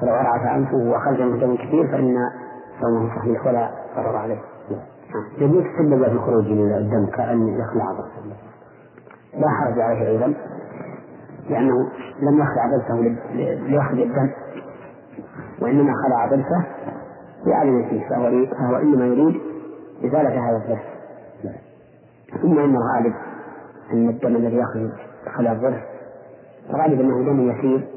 فلو 0.00 0.14
أرعف 0.14 0.46
أنفه 0.56 0.76
وخرج 0.76 1.22
منه 1.22 1.40
دم 1.40 1.56
كثير 1.56 1.86
فإن 1.92 2.16
صومه 2.80 3.16
صحيح 3.16 3.46
ولا 3.46 3.70
ضرر 3.96 4.16
عليه. 4.16 4.38
نعم. 4.70 4.80
يجوز 5.38 5.64
تسبب 5.64 6.04
في 6.08 6.18
خروج 6.18 6.46
الدم 6.46 7.06
كأن 7.06 7.48
يخلع 7.48 7.84
ضرسه. 7.92 8.36
لا 9.34 9.48
حرج 9.48 9.80
عليه 9.80 10.08
أيضا 10.08 10.34
لأنه 11.50 11.90
لم 12.22 12.38
يخلع 12.38 12.66
ضرسه 12.66 13.18
ليخرج 13.68 14.00
الدم 14.00 14.30
وإنما 15.62 15.92
خلع 16.06 16.26
ضرسه 16.26 16.64
لعدم 17.46 17.88
فيه 17.88 18.08
فهو 18.08 18.46
فهو 18.46 18.76
إنما 18.76 19.06
يريد 19.06 19.40
إزالة 20.04 20.48
هذا 20.50 20.56
الضرس. 20.56 20.84
نعم. 21.44 21.54
ثم 22.42 22.58
إن 22.58 22.76
الغالب 22.76 23.14
أن 23.92 24.08
الدم 24.08 24.36
الذي 24.36 24.56
يخرج 24.56 24.90
خلع 25.36 25.52
الضرس 25.52 25.82
الغالب 26.70 27.00
أنه 27.00 27.22
دم 27.22 27.50
يسير 27.50 27.88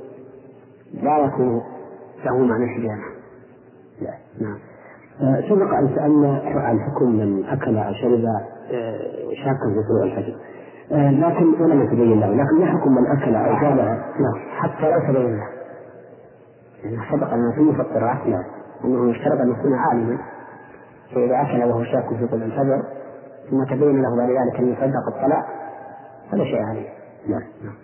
لا 0.94 1.18
يكون 1.18 1.62
له 2.26 2.38
معنى 2.38 2.64
الحجامة 2.64 3.04
لا 4.02 4.14
نعم. 4.42 4.58
آه، 5.22 5.42
سبق 5.50 5.74
أن 5.74 5.96
سألنا 5.96 6.42
عن 6.46 6.80
حكم 6.80 7.06
من 7.06 7.46
أكل 7.46 7.78
أو 7.78 7.94
شرب 7.94 8.26
آه، 8.72 8.98
شاكا 9.44 9.74
في 9.74 9.84
طلوع 9.90 10.04
الفجر. 10.04 10.36
آه، 10.92 11.12
لكن 11.12 11.62
ولم 11.64 11.82
يتبين 11.82 12.20
له 12.20 12.28
لكن 12.28 12.60
ما 12.60 12.66
حكم 12.66 12.96
من 12.96 13.08
أكل 13.08 13.36
أو 13.36 13.62
جامع 13.62 13.84
نعم 13.96 14.50
حتى 14.52 14.90
لا 14.90 14.98
يتبين 14.98 15.38
له. 15.38 15.48
لأنه 16.84 17.04
سبق 17.12 17.34
أن 17.34 17.52
في 17.56 17.62
مفطرات 17.62 18.28
نعم 18.28 18.44
أنه 18.86 19.12
يشترط 19.12 19.40
أن 19.42 19.52
يكون 19.52 19.74
عالما. 19.74 20.18
فإذا 21.16 21.42
أكل 21.42 21.64
وهو 21.64 21.84
شاك 21.84 22.10
في 22.20 22.28
طلوع 22.28 22.46
الفجر 22.46 22.84
ثم 23.50 23.64
تبين 23.64 24.02
له 24.02 24.18
بعد 24.18 24.30
ذلك 24.30 24.84
أن 24.84 24.94
قد 25.08 25.14
طلع 25.26 25.46
فلا 26.32 26.44
شيء 26.44 26.64
عليه. 26.64 26.90
نعم 27.28 27.44
نعم. 27.64 27.76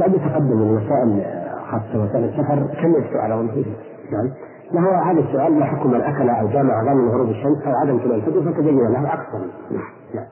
بعد 0.00 0.12
تقدم 0.12 0.62
الوسائل 0.62 1.47
خاصة 1.70 2.04
وسائل 2.04 2.24
السفر 2.24 2.56
كم 2.82 2.96
السؤال 2.96 3.32
أو 3.32 3.42
نعم. 3.42 4.30
له 4.72 5.10
هذا 5.10 5.20
السؤال 5.20 5.60
ما 5.60 5.66
حكم 5.66 5.90
من 5.90 6.00
أكل 6.00 6.30
أو 6.30 6.48
جامع 6.48 6.84
ظن 6.84 7.08
غروب 7.08 7.28
الشمس 7.28 7.66
أو 7.66 7.72
عدم 7.82 7.98
طلوع 7.98 8.16
الفجر 8.16 8.52
فتبين 8.52 8.92
له 8.92 9.14
أكثر. 9.14 9.38
نعم 9.70 9.82
نعم. 10.14 10.26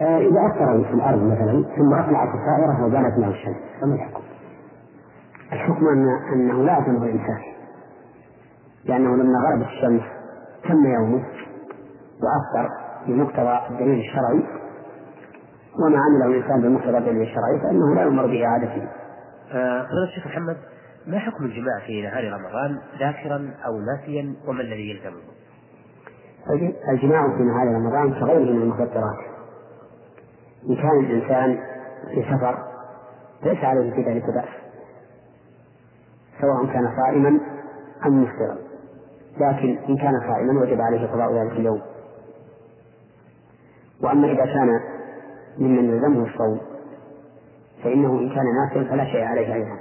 آه 0.00 0.18
إذا 0.18 0.46
أثر 0.46 0.84
في 0.84 0.94
الأرض 0.94 1.22
مثلا 1.22 1.64
ثم 1.76 1.94
أطلعت 1.94 2.28
الطائرة 2.28 2.86
وبانت 2.86 3.18
معه 3.18 3.30
الشمس 3.30 3.56
فما 3.80 3.94
الحكم؟ 3.94 4.22
الحكم 5.52 5.86
أن 5.88 6.06
أنه 6.32 6.62
لا 6.62 6.78
يذنب 6.78 7.02
الإنسان 7.02 7.38
لأنه 8.84 9.16
لما 9.16 9.38
غربت 9.38 9.66
الشمس 9.66 10.02
تم 10.68 10.86
يومه 10.86 11.24
وأفطر 12.22 12.70
بمقتضى 13.06 13.58
الدليل 13.70 13.98
الشرعي 13.98 14.44
وما 15.78 15.98
عمله 15.98 16.26
الإنسان 16.26 16.60
بمقتضى 16.60 16.98
الدليل 16.98 17.22
الشرعي 17.22 17.60
فإنه 17.62 17.94
لا 17.94 18.02
يؤمر 18.02 18.26
بإعادته. 18.26 18.88
آه، 19.54 19.82
فضيلة 19.82 20.04
الشيخ 20.04 20.26
محمد 20.26 20.56
ما 21.06 21.18
حكم 21.18 21.44
الجماع 21.44 21.80
في 21.86 22.02
نهار 22.02 22.32
رمضان 22.32 22.78
ذاكرا 22.98 23.54
أو 23.66 23.80
ناسيا 23.80 24.34
وما 24.46 24.60
الذي 24.60 24.90
يلزمه؟ 24.90 25.20
الجماع 26.88 27.36
في 27.36 27.42
نهار 27.42 27.66
رمضان 27.66 28.20
كغيره 28.20 28.52
من 28.52 28.62
المفطرات. 28.62 29.18
إن 30.68 30.76
كان 30.76 31.04
الإنسان 31.04 31.58
في 32.14 32.22
سفر 32.22 32.58
ليس 33.42 33.64
عليه 33.64 33.90
في 33.90 34.02
ذلك 34.02 34.24
بأس. 34.24 34.48
سواء 36.40 36.66
كان 36.66 36.96
صائما 36.96 37.40
أم 38.06 38.22
مفطرا. 38.22 38.56
لكن 39.40 39.78
إن 39.88 39.96
كان 39.96 40.20
صائما 40.20 40.60
وجب 40.60 40.80
عليه 40.80 41.06
قضاء 41.06 41.32
ذلك 41.32 41.52
اليوم. 41.52 41.82
وأما 44.02 44.26
إذا 44.26 44.44
كان 44.44 44.80
ممن 45.58 45.84
يلزمه 45.84 46.26
الصوم 46.26 46.73
فإنه 47.84 48.18
إن 48.18 48.28
كان 48.28 48.44
ناسيا 48.54 48.90
فلا 48.90 49.04
شيء 49.04 49.24
عليه 49.24 49.54
أيضا. 49.54 49.78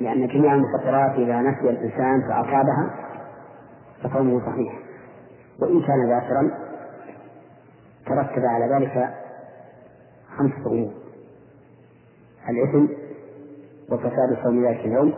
لأن 0.00 0.26
جميع 0.26 0.54
المفطرات 0.54 1.10
إذا 1.10 1.40
نسي 1.40 1.70
الإنسان 1.70 2.20
فأصابها 2.28 2.94
فصومه 4.02 4.40
صحيح. 4.46 4.78
وإن 5.60 5.82
كان 5.82 6.08
ذاكرا 6.08 6.50
ترتب 8.06 8.44
على 8.44 8.74
ذلك 8.74 9.14
خمسة 10.38 10.66
أمور 10.66 10.92
الإثم 12.48 12.86
وفساد 13.92 14.38
صوم 14.44 14.66
ذلك 14.66 14.80
اليوم 14.80 15.14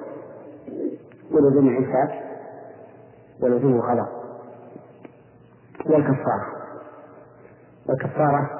ولزوم 1.32 1.68
الإمساك 1.68 2.22
ولزوم 3.42 3.74
القضاء. 3.74 4.20
والكفارة. 5.86 6.46
والكفارة 7.88 8.59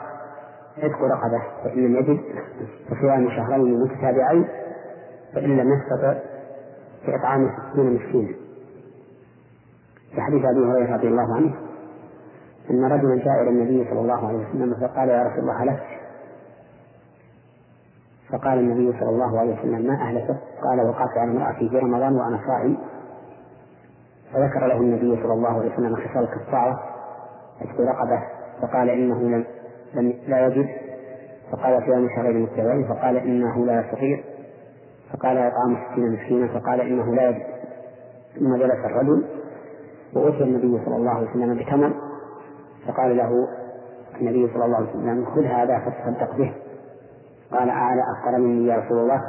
عتق 0.79 1.03
رقبة 1.03 1.43
فإن 1.65 1.79
لم 1.85 1.97
يجد 1.97 2.21
فصيام 2.91 3.31
شهرين 3.31 3.81
متتابعين 3.81 4.49
فإن 5.35 5.57
لم 5.57 5.73
يستطع 5.73 6.15
فإطعام 7.07 7.51
ستين 7.73 7.95
مسكينا. 7.95 8.35
في 10.15 10.21
حديث 10.21 10.45
أبي 10.45 10.61
هريرة 10.61 10.97
رضي 10.97 11.09
الله 11.09 11.37
عنه 11.37 11.55
أن 12.71 12.85
رجلا 12.85 13.25
جاء 13.25 13.43
إلى 13.43 13.51
النبي 13.51 13.91
صلى 13.91 14.01
الله 14.01 14.29
عليه 14.29 14.39
وسلم 14.49 14.75
فقال 14.75 15.09
يا 15.09 15.23
رسول 15.23 15.39
الله 15.39 15.63
هلكت 15.63 15.83
فقال 18.33 18.59
النبي 18.59 18.99
صلى 19.01 19.09
الله 19.09 19.39
عليه 19.41 19.59
وسلم 19.59 19.87
ما 19.87 19.95
أهلكت 19.95 20.37
قال 20.63 20.81
وقعت 20.89 21.19
على 21.19 21.31
امرأتي 21.31 21.69
في 21.69 21.79
رمضان 21.79 22.17
وأنا 22.17 22.41
صائم. 22.47 22.77
فذكر 24.33 24.67
له 24.67 24.77
النبي 24.77 25.23
صلى 25.23 25.33
الله 25.33 25.59
عليه 25.59 25.73
وسلم 25.75 25.97
خصال 25.97 26.23
الكفارة 26.23 26.81
عتق 27.61 27.81
رقبة 27.81 28.23
فقال 28.63 28.91
إنه 28.91 29.21
لم 29.21 29.45
لم 29.95 30.15
لا 30.29 30.47
يجد 30.47 30.69
فقال 31.53 31.83
صيام 31.87 32.09
شهرين 32.17 32.43
متبعين 32.43 32.89
فقال 32.89 33.17
إنه 33.17 33.67
لا 33.67 33.81
يستطيع 33.81 34.21
فقال 35.13 35.39
إطعام 35.39 35.77
ستين 35.93 36.13
مسكينا 36.13 36.49
فقال 36.49 36.81
إنه 36.81 37.15
لا 37.15 37.29
يجد. 37.29 37.43
ثم 38.39 38.57
جلس 38.57 38.85
الرجل 38.85 39.25
وأتي 40.15 40.43
النبي 40.43 40.85
صلى 40.85 40.97
الله 40.97 41.11
عليه 41.11 41.31
وسلم 41.31 41.55
بتمر 41.55 41.93
فقال 42.87 43.17
له 43.17 43.31
النبي 44.21 44.53
صلى 44.55 44.65
الله 44.65 44.77
عليه 44.77 44.89
وسلم 44.91 45.25
خذ 45.25 45.45
هذا 45.45 45.79
فتصدق 45.79 46.37
به. 46.37 46.55
قال 47.53 47.71
أعلى 47.71 48.03
أفقر 48.17 48.39
مني 48.39 48.67
يا 48.67 48.77
رسول 48.77 48.99
الله 48.99 49.21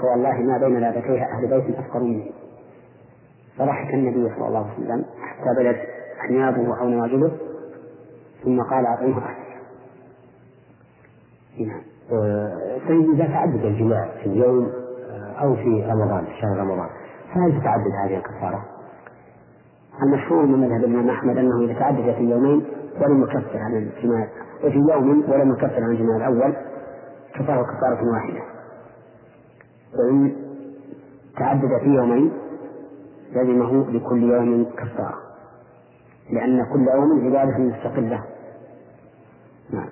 فوالله 0.00 0.40
ما 0.40 0.58
بين 0.58 0.78
لابتيها 0.78 1.26
أهل 1.32 1.46
بيت 1.48 1.78
أفقر 1.78 2.00
مني. 2.00 2.32
فضحك 3.58 3.94
النبي 3.94 4.34
صلى 4.34 4.48
الله 4.48 4.66
عليه 4.66 4.84
وسلم 4.84 5.04
حتى 5.20 5.62
بدت 5.62 5.78
أنيابه 6.30 6.80
أو 6.80 6.88
نواجذه 6.88 7.32
ثم 8.44 8.62
قال 8.62 8.86
أعطيه 8.86 9.18
أحسن 9.18 9.47
نعم. 11.66 11.80
طيب 12.88 13.10
إذا 13.14 13.24
تعدد 13.24 13.64
الجماع 13.64 14.08
في 14.22 14.26
اليوم 14.26 14.72
آه، 15.10 15.32
أو 15.42 15.56
في 15.56 15.84
رمضان 15.90 16.24
في 16.24 16.40
شهر 16.40 16.58
رمضان 16.58 16.88
فهل 17.34 17.60
تتعدد 17.60 17.90
هذه 18.04 18.16
الكفارة؟ 18.16 18.64
المشهور 20.02 20.46
من 20.46 20.58
مذهب 20.58 20.84
الإمام 20.84 21.10
أحمد 21.10 21.36
أنه 21.36 21.64
إذا 21.64 21.78
تعدد 21.78 22.14
في 22.14 22.22
يومين 22.22 22.64
ولم 23.00 23.22
يكفر 23.22 23.58
عن 23.58 23.76
الجماع 23.76 24.28
وفي 24.64 24.78
يوم 24.78 25.24
ولم 25.28 25.52
يكفر 25.52 25.82
عن 25.84 25.90
الجماع 25.90 26.16
الأول 26.16 26.56
كفارة 27.34 27.62
كفارة 27.62 28.12
واحدة. 28.12 28.40
وإن 29.98 30.36
تعدد 31.38 31.78
في 31.82 31.88
يومين 31.88 32.32
لزمه 33.32 33.90
لكل 33.90 34.22
يوم 34.22 34.64
كفارة 34.64 35.18
لأن 36.30 36.64
كل 36.72 36.88
يوم 36.88 37.26
عبادة 37.26 37.58
مستقلة. 37.58 38.24
نعم. 39.70 39.88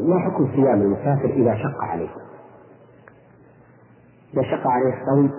ما 0.00 0.18
حكم 0.18 0.48
صيام 0.54 0.82
المسافر 0.82 1.30
إذا 1.30 1.54
شق 1.54 1.84
عليه؟ 1.84 2.08
إذا 4.34 4.42
شق 4.42 4.66
عليه 4.66 4.94
الصوم 5.02 5.30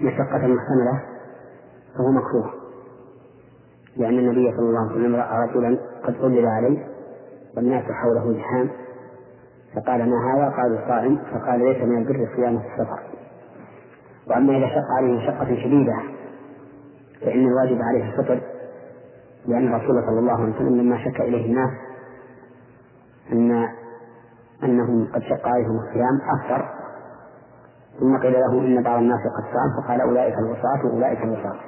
مشقة 0.00 0.36
محتملة 0.38 1.02
فهو 1.94 2.10
مكروه 2.10 2.50
لأن 3.96 4.18
النبي 4.18 4.52
صلى 4.56 4.68
الله 4.68 4.80
عليه 4.80 4.92
وسلم 4.92 5.16
رأى 5.16 5.48
رجلا 5.48 5.78
قد 6.04 6.14
ظلل 6.14 6.46
عليه 6.46 6.86
والناس 7.56 7.84
حوله 7.84 8.38
زحام 8.38 8.68
فقال 9.74 10.10
ما 10.10 10.16
هذا؟ 10.34 10.56
قالوا 10.56 10.88
صائم 10.88 11.18
فقال 11.32 11.60
ليس 11.60 11.82
من 11.82 11.98
البر 11.98 12.28
صيام 12.36 12.56
السفر 12.56 13.00
وأما 14.26 14.56
إذا 14.58 14.68
شق 14.68 14.86
عليه 14.98 15.16
مشقة 15.16 15.46
شديدة 15.46 15.96
فإن 17.20 17.46
الواجب 17.46 17.78
عليه 17.82 18.04
الفطر 18.12 18.40
لأن 19.46 19.74
الرسول 19.74 20.04
صلى 20.06 20.18
الله 20.18 20.32
عليه 20.42 20.54
وسلم 20.54 20.80
لما 20.80 21.04
شك 21.04 21.20
إليه 21.20 21.46
الناس 21.46 21.70
أن 23.32 23.68
أنهم 24.64 25.08
قد 25.14 25.22
شق 25.22 25.48
عليهم 25.48 25.78
الصيام 25.78 26.18
أفطر 26.40 26.68
ثم 28.00 28.18
قيل 28.18 28.32
له 28.32 28.60
إن 28.60 28.82
بعض 28.82 28.98
الناس 28.98 29.20
قد 29.20 29.44
صام 29.44 29.82
فقال 29.82 30.00
أولئك 30.00 30.34
الوصاة 30.38 30.86
وأولئك 30.86 31.22
الوصاة 31.22 31.60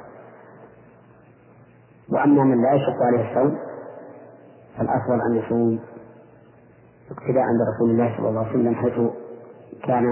وأما 2.12 2.44
من 2.44 2.62
لا 2.62 2.72
يشق 2.72 3.02
عليه 3.02 3.30
الصوم 3.30 3.58
فالأفضل 4.78 5.20
أن 5.30 5.34
يصوم 5.36 5.78
اقتداء 7.10 7.42
عند 7.42 7.60
رسول 7.74 7.90
الله 7.90 8.16
صلى 8.16 8.28
الله 8.28 8.40
عليه 8.40 8.50
وسلم 8.50 8.74
حيث 8.74 8.94
كان 9.84 10.04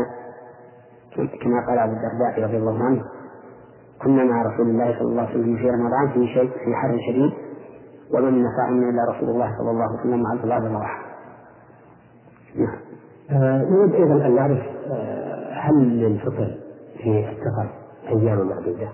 كما 1.43 1.67
قال 1.67 1.79
أبو 1.79 1.93
الدرداء 1.93 2.45
رضي 2.45 2.57
الله 2.57 2.85
عنه 2.85 3.03
كنا 4.03 4.25
مع 4.25 4.43
رسول 4.43 4.67
الله 4.71 4.99
صلى 4.99 5.09
الله 5.09 5.23
عليه 5.23 5.31
وسلم 5.41 5.57
في 5.57 5.71
رمضان 5.71 6.09
في 6.13 6.27
شيء 6.27 6.51
في 6.51 6.75
حر 6.75 6.99
شديد 7.09 7.33
ومن 8.15 8.47
صائم 8.57 8.89
إلا 8.89 9.03
رسول 9.17 9.29
الله 9.29 9.57
صلى 9.59 9.71
الله 9.71 9.85
عليه 9.85 10.01
وسلم 10.01 10.27
عبد 10.27 10.43
الله 10.43 10.59
بن 10.59 10.77
نعم. 12.57 12.79
آه، 13.31 13.65
نريد 13.71 13.95
أيضا 13.95 14.27
أن 14.27 14.35
نعرف 14.35 14.59
آه، 14.91 15.53
هل 15.53 15.75
للفطر 15.99 16.55
في 17.03 17.29
السفر 17.29 17.71
أيام 18.09 18.49
معدودة؟ 18.49 18.89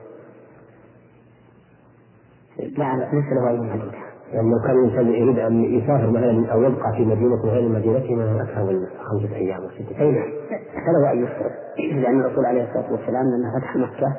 لا 2.58 2.96
ليس 3.12 3.32
له 3.32 3.50
أيام 3.50 3.66
معدودة. 3.66 3.92
يعني 4.32 4.50
لو 4.50 4.58
كان 4.66 4.78
الإنسان 4.78 5.08
يريد 5.08 5.38
أن 5.38 5.64
يسافر 5.64 6.10
مثلا 6.10 6.52
أو 6.52 6.62
يبقى 6.62 6.92
في 6.96 7.04
مدينة 7.04 7.42
غير 7.44 7.68
مدينته 7.68 8.14
ما 8.14 8.42
أكثر 8.42 8.62
من 8.64 8.86
خمسة 8.86 9.34
أيام 9.36 9.62
أو 9.62 9.68
ستة. 9.70 10.00
أيام 10.00 10.14
نعم. 10.14 10.60
فله 10.86 11.12
أن 11.12 11.22
يفطر. 11.24 11.50
لأن 11.78 12.20
الرسول 12.20 12.46
عليه 12.46 12.62
الصلاة 12.62 12.92
والسلام 12.92 13.24
لما 13.26 13.60
فتح 13.60 13.76
مكة 13.76 14.16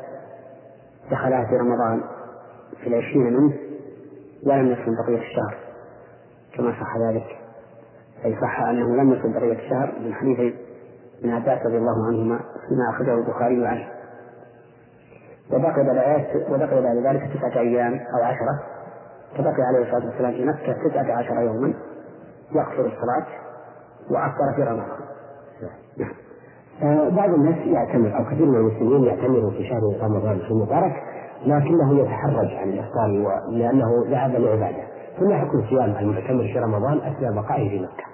دخلها 1.11 1.45
في 1.45 1.55
رمضان 1.57 2.01
في 2.83 2.87
العشرين 2.87 3.33
منه 3.33 3.53
ولم 4.45 4.67
يصم 4.67 4.91
بقية 5.05 5.21
الشهر 5.21 5.55
كما 6.57 6.71
صح 6.71 6.97
ذلك. 6.97 7.42
أي 8.25 8.35
صح 8.41 8.59
أنه 8.59 8.95
لم 8.95 9.13
يصم 9.13 9.33
بقية 9.33 9.53
الشهر 9.65 9.93
من 9.99 10.13
حديث 10.13 10.53
ابن 11.19 11.33
عباس 11.33 11.65
رضي 11.65 11.77
الله 11.77 12.07
عنهما 12.07 12.39
فيما 12.69 12.89
أخرجه 12.89 13.13
البخاري 13.13 13.67
عنه 13.67 13.87
وبقي 15.51 15.83
بعد 15.83 16.25
وبقي 16.49 16.81
بعد 16.81 16.97
ذلك 16.97 17.33
تسعة 17.33 17.59
أيام 17.59 17.93
أو 17.93 18.23
عشرة 18.23 18.59
فبقي 19.37 19.61
عليه 19.61 19.85
الصلاة 19.85 20.05
والسلام 20.05 20.31
في 20.31 20.45
مكة 20.45 20.89
تسعة 20.89 21.17
عشر 21.17 21.41
يوما 21.41 21.73
يقصر 22.51 22.85
الصلاة 22.85 23.25
وأفطر 24.11 24.53
في 24.55 24.63
رمضان. 24.63 24.87
نعم. 25.97 26.13
بعض 27.15 27.29
الناس 27.29 27.57
يعتمر 27.67 28.17
أو 28.17 28.25
كثير 28.25 28.45
من 28.45 28.55
المسلمين 28.55 29.03
يعتمروا 29.03 29.51
في 29.51 29.69
شهر 29.69 29.81
رمضان 30.01 30.39
المبارك 30.51 30.93
لكنه 31.45 31.99
يتحرج 31.99 32.53
عن 32.53 32.69
الإفطار 32.69 33.07
لأنه 33.49 34.05
ذهب 34.07 34.31
لعباده 34.31 34.83
فما 35.19 35.37
حكم 35.37 35.63
صيام 35.69 35.95
المعتمر 35.99 36.43
في 36.43 36.59
رمضان 36.59 36.97
أثناء 36.97 37.33
بقائه 37.33 37.69
في 37.69 37.79
مكة؟ 37.79 38.12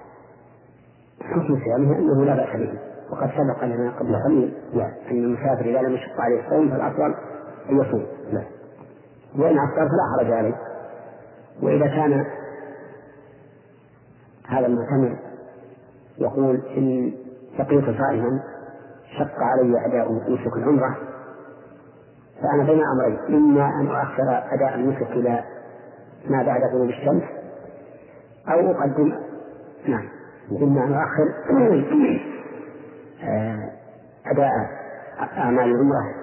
حكم 1.23 1.59
صيامه 1.63 1.95
أنه 1.99 2.25
لا 2.25 2.35
بأس 2.35 2.55
به. 2.55 2.79
وقد 3.11 3.29
سبق 3.29 3.63
لنا 3.63 3.91
قبل 3.99 4.15
قليل 4.25 4.53
نعم 4.73 4.91
أن 5.11 5.23
المسافر 5.23 5.65
إذا 5.65 5.81
لم 5.81 5.93
يشق 5.93 6.21
عليه 6.21 6.45
الصوم 6.45 6.69
فالأفضل 6.69 7.15
أن 7.69 7.79
يصوم. 7.79 8.05
نعم. 8.33 8.45
وإن 9.37 9.57
أفطر 9.57 9.75
فلا 9.89 10.17
حرج 10.17 10.31
عليه. 10.31 10.55
وإذا 11.61 11.87
كان 11.87 12.25
هذا 14.47 14.65
المعتمر 14.65 15.15
يقول 16.17 16.61
إن 16.77 17.13
بقيت 17.59 17.83
صائما 17.83 18.43
شق 19.19 19.39
علي 19.39 19.85
أداء 19.85 20.11
نسك 20.13 20.57
العمرة 20.57 20.97
فأنا 22.41 22.63
بين 22.63 22.81
أمرين 22.85 23.35
إما 23.35 23.65
أن 23.81 23.87
أؤخر 23.87 24.43
أداء 24.53 24.75
النسك 24.75 25.11
إلى 25.11 25.43
ما 26.29 26.43
بعد 26.43 26.61
غروب 26.73 26.89
الشمس 26.89 27.23
أو 28.49 28.71
أقدم. 28.71 29.13
نعم. 29.87 30.18
إما 30.51 30.83
أن 30.83 30.93
أؤخر 30.93 31.33
آه، 33.23 33.69
أداء 34.31 34.51
أعمال 35.37 35.63
العمرة 35.71 36.15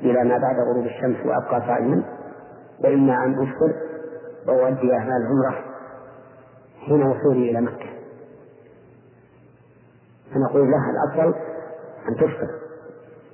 إلى 0.00 0.24
ما 0.24 0.38
بعد 0.38 0.56
غروب 0.60 0.86
الشمس 0.86 1.16
وأبقى 1.26 1.60
صائما 1.66 2.02
وإما 2.84 3.24
أن 3.24 3.32
أفطر 3.42 3.72
وأؤدي 4.48 4.92
أعمال 4.92 5.22
العمرة 5.22 5.64
حين 6.86 7.02
وصولي 7.02 7.50
إلى 7.50 7.60
مكة. 7.60 7.86
فنقول 10.34 10.70
له 10.70 10.90
الأفضل 10.90 11.34
أن 12.08 12.14
تفطر 12.16 12.50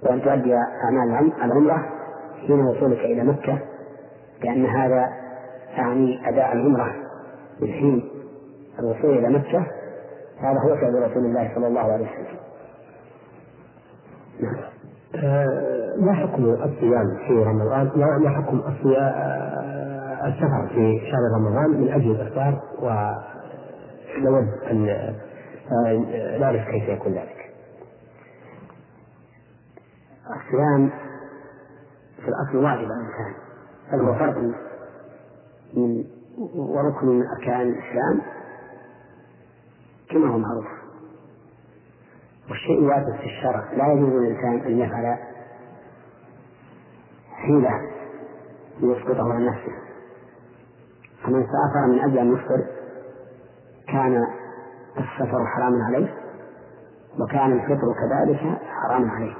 وأن 0.03 0.23
تؤدي 0.23 0.55
أعمال 0.85 1.33
العمرة 1.45 1.89
حين 2.47 2.61
وصولك 2.67 2.99
إلى 2.99 3.25
مكة 3.25 3.59
لأن 4.45 4.67
هذا 4.67 5.09
يعني 5.77 6.29
أداء 6.29 6.53
العمرة 6.53 6.95
من 7.61 7.69
حين 7.73 8.11
الوصول 8.79 9.19
إلى 9.19 9.29
مكة 9.29 9.67
هذا 10.43 10.61
هو 10.61 10.77
فعل 10.77 11.11
رسول 11.11 11.25
الله 11.25 11.55
صلى 11.55 11.67
الله 11.67 11.81
عليه 11.93 12.05
وسلم 12.05 12.39
نعم 14.41 14.73
آه، 15.15 15.97
ما 15.99 16.13
حكم 16.13 16.45
الصيام 16.45 17.17
في 17.29 17.33
رمضان؟ 17.33 17.91
ما 17.97 18.31
حكم 18.31 18.63
آه، 18.97 20.27
السفر 20.27 20.69
في 20.69 21.01
شهر 21.11 21.41
رمضان 21.41 21.81
من 21.81 21.89
أجل 21.93 22.11
الإفطار 22.11 22.61
ونود 22.79 24.49
أن 24.71 24.89
آه، 24.89 26.39
نعرف 26.39 26.69
كيف 26.69 26.89
يكون 26.89 27.13
ذلك. 27.13 27.43
الصيام 30.37 30.91
في 32.23 32.29
الأصل 32.29 32.57
واجب 32.57 32.67
على 32.67 33.01
الإنسان 33.01 33.35
بل 33.93 34.01
هو 34.01 34.15
فرض 34.15 34.55
من 35.75 36.05
وركن 36.57 37.07
من 37.07 37.25
أركان 37.27 37.61
الإسلام 37.61 38.21
كما 40.13 40.29
هو 40.35 40.39
معروف. 40.39 40.67
والشيء 42.51 42.85
واجب 42.85 43.17
في 43.17 43.25
الشرع. 43.27 43.73
لا 43.73 43.93
يجوز 43.93 44.09
للإنسان 44.13 44.67
أن 44.67 44.79
يفعل 44.79 45.19
حيلة 47.33 47.71
ليسقطه 48.81 49.33
عن 49.33 49.47
نفسه. 49.47 49.73
فمن 51.25 51.47
سافر 51.47 51.87
من 51.89 51.99
أجل 51.99 52.19
أن 52.19 52.33
يفطر 52.33 52.65
كان 53.89 54.27
السفر 54.99 55.47
حراما 55.47 55.85
عليه 55.85 56.15
وكان 57.21 57.53
الفطر 57.53 57.95
كذلك 58.01 58.59
حراما 58.69 59.11
عليه. 59.11 59.35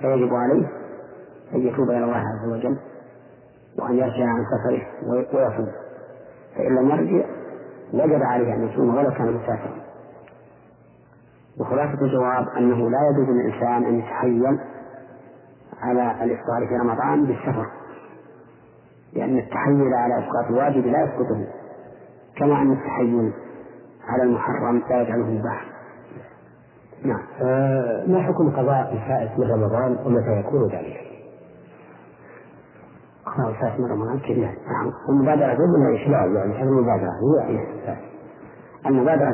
فيجب 0.00 0.34
عليه 0.34 0.66
أن 1.54 1.60
يتوب 1.60 1.90
إلى 1.90 2.04
الله 2.04 2.16
عز 2.16 2.48
وجل 2.48 2.78
وأن 3.78 3.94
يرجع 3.94 4.24
عن 4.24 4.44
سفره 4.44 4.86
ويصوم. 5.12 5.72
فإن 6.56 6.74
لم 6.76 6.90
يرجع 6.90 7.39
وجب 7.92 8.22
عليه 8.22 8.54
أن 8.54 8.68
يصوم 8.68 8.96
ولو 8.96 9.10
كان 9.10 9.32
مسافرا 9.32 9.80
وخلاصة 11.60 12.02
الجواب 12.02 12.48
أنه 12.58 12.90
لا 12.90 12.98
يجوز 13.10 13.28
للإنسان 13.28 13.84
أن 13.84 13.98
يتحيل 13.98 14.58
على 15.80 16.24
الإفطار 16.24 16.66
في 16.68 16.76
رمضان 16.76 17.24
بالسفر 17.26 17.66
لأن 19.12 19.38
التحيل 19.38 19.94
على 19.94 20.18
إسقاط 20.18 20.50
الواجب 20.50 20.86
لا 20.86 21.04
يسقطه 21.04 21.46
كما 22.36 22.62
أن 22.62 22.72
التحيل 22.72 23.32
على 24.08 24.22
المحرم 24.22 24.82
لا 24.90 25.02
يجعله 25.02 25.26
مباحا 25.26 25.66
نعم. 27.04 27.22
آه 27.40 28.06
ما 28.06 28.22
حكم 28.22 28.50
قضاء 28.50 28.92
الفائت 28.92 29.38
من 29.38 29.50
رمضان 29.50 29.96
ومتى 30.06 30.40
يكون 30.40 30.68
ذلك؟ 30.68 31.09
الفائت 33.38 33.80
من 33.80 33.92
رمضان 33.92 34.18
كيف 34.18 34.38
نعم 34.38 34.92
المبادرة 35.08 35.54
ضمن 35.54 35.86
إيش؟ 35.86 36.08
نعم 36.08 36.36
يعني 36.36 36.54
هذه 36.54 36.62
المبادرة 36.62 37.10
هي 37.48 37.96
المبادرة 38.86 39.32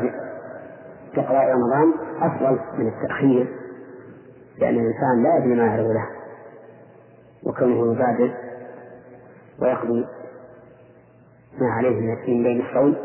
في 1.14 1.20
قضاء 1.20 1.52
رمضان 1.52 1.94
أفضل 2.20 2.58
من 2.78 2.88
التأخير 2.88 3.56
لأن 4.58 4.74
الإنسان 4.74 5.22
لا 5.22 5.36
يدري 5.36 5.54
ما 5.54 5.66
يعرض 5.66 5.86
له 5.86 6.06
وكونه 7.46 7.92
يبادر 7.92 8.34
ويقضي 9.62 10.06
ما 11.60 11.70
عليه 11.70 12.00
من 12.00 12.42
بين 12.42 12.60
الصوم 12.60 12.96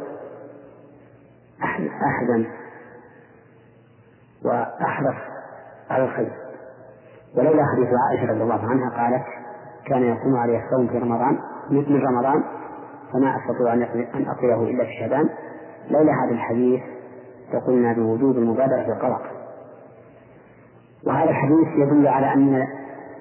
أحزن 1.64 2.46
وأحرص 4.46 5.16
على 5.90 6.04
الخير 6.04 6.32
ولولا 7.38 7.64
حديث 7.66 7.88
عائشة 8.10 8.32
رضي 8.32 8.44
الله 8.44 8.70
عنها 8.70 8.90
قالت 8.90 9.41
كان 9.86 10.04
يقوم 10.04 10.36
عليه 10.36 10.60
الصوم 10.66 10.88
في 10.88 10.98
رمضان 10.98 11.40
من 11.70 12.02
رمضان 12.02 12.44
فما 13.14 13.36
أستطيع 13.38 13.74
أن 14.16 14.26
أقضيه 14.28 14.72
إلا 14.72 14.84
في 14.84 14.92
شعبان 15.00 15.30
لولا 15.90 16.12
هذا 16.26 16.32
الحديث 16.32 16.82
لقلنا 17.54 17.94
بوجوب 17.94 18.38
المبادرة 18.38 18.84
في 18.84 18.92
القضاء 18.92 19.22
وهذا 21.08 21.30
الحديث 21.30 21.68
يدل 21.76 22.08
على 22.08 22.34
أن 22.34 22.68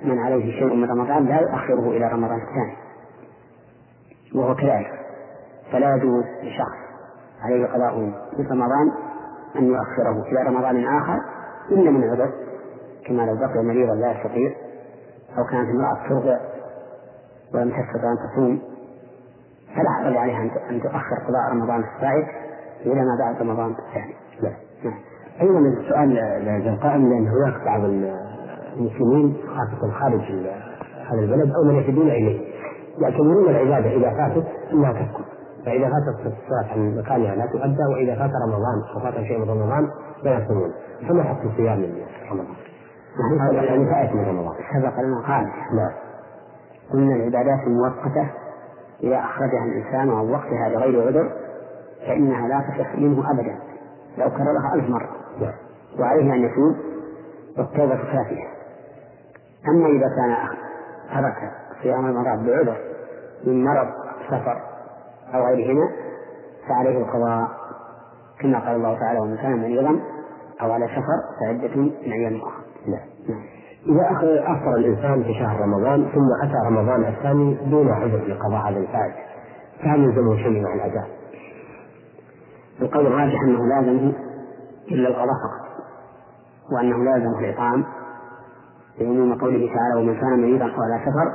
من 0.04 0.18
عليه 0.18 0.58
شيء 0.58 0.74
من 0.74 0.90
رمضان 0.90 1.24
لا 1.24 1.40
يؤخره 1.40 1.90
إلى 1.90 2.08
رمضان 2.08 2.40
الثاني. 2.40 2.76
وهو 4.34 4.54
كذلك. 4.54 5.00
فلا 5.72 5.96
يجوز 5.96 6.24
لشخص 6.42 6.78
عليه 7.42 7.66
قضاء 7.66 7.98
من 8.38 8.46
رمضان 8.50 8.92
أن 9.56 9.64
يؤخره 9.64 10.22
إلى 10.32 10.42
رمضان 10.42 10.84
آخر 10.84 11.20
إلا 11.70 11.90
من 11.90 12.10
عذر 12.10 12.30
كما 13.06 13.22
لو 13.22 13.36
بقي 13.36 13.64
مريضا 13.64 13.94
لا 13.94 14.12
يستطيع 14.12 14.52
أو 15.38 15.44
كانت 15.44 15.68
امرأة 15.70 16.08
ترضع 16.08 16.38
ولم 17.54 17.70
تستطع 17.70 18.12
أن 18.12 18.16
تصوم 18.16 18.60
فلا 19.76 19.90
حرج 19.90 20.16
عليها 20.16 20.42
أن 20.70 20.80
تؤخر 20.82 21.16
قضاء 21.28 21.52
رمضان 21.52 21.84
السائد 21.96 22.26
إلى 22.86 23.00
ما 23.00 23.16
بعد 23.20 23.42
رمضان 23.42 23.70
الثاني. 23.70 24.14
لا. 24.42 24.52
نعم. 24.84 24.98
أيضا 25.40 25.58
السؤال 25.58 26.18
القائم 26.68 27.08
لأن 27.08 27.28
هناك 27.28 27.64
بعض 27.64 27.80
المسلمين 27.84 29.36
خاصة 29.46 29.92
خارج 29.92 30.20
هذا 31.10 31.20
البلد 31.20 31.52
أو 31.54 31.64
من 31.64 31.74
يحبون 31.74 32.08
إليه 32.08 32.40
يعتبرون 32.98 33.48
العبادة 33.48 33.96
إذا 33.96 34.10
فاتت 34.10 34.46
أنها 34.72 34.92
تسقط 34.92 35.24
فإذا 35.66 35.90
فاتت 35.90 36.26
الصلاة 36.26 36.72
عن 36.72 36.96
مكانها 36.98 37.34
لا 37.34 37.46
تؤدى 37.46 37.82
وإذا 37.92 38.14
فات 38.14 38.30
رمضان 38.46 38.82
أو 38.94 39.00
فات 39.00 39.14
شيء 39.14 39.38
من 39.38 39.50
رمضان 39.50 39.88
لا 40.22 40.38
يصومون 40.38 40.72
فما 41.08 41.22
حكم 41.22 41.50
صيام 41.56 41.84
رمضان؟ 42.30 42.46
يعني 43.52 43.90
فائت 43.90 44.14
من 44.14 44.24
رمضان 44.24 44.54
سبق 44.74 45.00
لنا 45.00 45.20
قال 45.26 45.44
نعم 45.76 46.09
قلنا 46.92 47.16
العبادات 47.16 47.66
المؤقتة 47.66 48.30
إذا 49.02 49.18
أخرجها 49.18 49.64
الإنسان 49.64 50.10
عن 50.10 50.30
وقتها 50.30 50.68
بغير 50.68 51.06
عذر 51.06 51.32
فإنها 52.06 52.48
لا 52.48 52.60
تصح 52.60 52.94
منه 52.94 53.30
أبدا 53.30 53.58
لو 54.18 54.30
كررها 54.30 54.74
ألف 54.74 54.90
مرة 54.90 55.08
نعم. 55.40 55.54
وعليه 55.98 56.34
أن 56.34 56.42
يتوب 56.44 56.76
والتوبة 57.58 57.96
كافية 57.96 58.48
أما 59.68 59.86
إذا 59.88 60.06
كان 60.16 60.36
ترك 61.14 61.52
صيام 61.82 62.06
رمضان 62.06 62.46
بعذر 62.46 62.76
من 63.44 63.64
مرض 63.64 63.88
سفر 64.26 64.60
أو 65.34 65.46
غيرهما 65.46 65.88
فعليه 66.68 66.98
القضاء 66.98 67.48
كما 68.40 68.58
قال 68.58 68.76
الله 68.76 68.98
تعالى 68.98 69.20
ومن 69.20 69.36
كان 69.36 69.60
مريضا 69.60 70.00
أو 70.62 70.72
على 70.72 70.86
سفر 70.86 71.40
فعدة 71.40 71.76
من 71.76 72.12
أيام 72.12 72.36
أخرى. 72.36 72.64
نعم. 72.86 73.40
إذا 73.86 74.10
أفطر 74.52 74.76
الإنسان 74.76 75.22
في 75.22 75.34
شهر 75.34 75.60
رمضان 75.60 76.08
ثم 76.14 76.28
أتى 76.42 76.66
رمضان 76.66 77.04
الثاني 77.04 77.54
دون 77.70 77.88
عذر 77.88 78.24
لقضاء 78.26 78.70
هذا 78.70 78.78
الفائت 78.78 79.14
فهل 79.82 80.00
يلزمه 80.00 80.36
شيء 80.36 80.62
مع 80.62 80.74
الأداء؟ 80.74 81.08
القول 82.80 83.06
الراجح 83.06 83.42
أنه 83.42 83.66
لازمه 83.66 84.12
إلا 84.90 85.08
القضاء 85.08 85.26
فقط 85.26 85.70
وأنه 86.72 87.04
لازم 87.04 87.38
الإطعام. 87.38 87.84
لعموم 88.98 89.34
قوله 89.34 89.74
تعالى 89.74 89.94
ومن 90.00 90.20
كان 90.20 90.40
مريضا 90.40 90.64
أو 90.64 90.82
على 90.82 91.00
سفر 91.04 91.32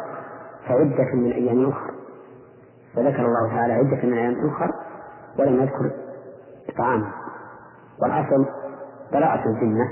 فعدة 0.67 1.13
من 1.13 1.31
أيام 1.31 1.69
أخرى 1.69 1.91
وذكر 2.97 3.25
الله 3.25 3.55
تعالى 3.55 3.73
عدة 3.73 4.07
من 4.07 4.13
أيام 4.13 4.49
أخرى 4.49 4.69
ولم 5.39 5.61
يذكر 5.61 5.91
إطعاما 6.69 7.11
والأصل 8.01 8.45
براءة 9.11 9.43
الذمة 9.49 9.85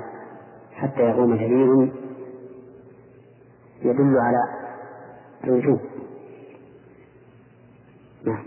حتى 0.74 1.02
يقوم 1.02 1.36
دليل 1.36 1.94
يدل 3.84 4.18
على 4.18 4.43
الوجوب. 5.43 5.80
نعم. 8.26 8.43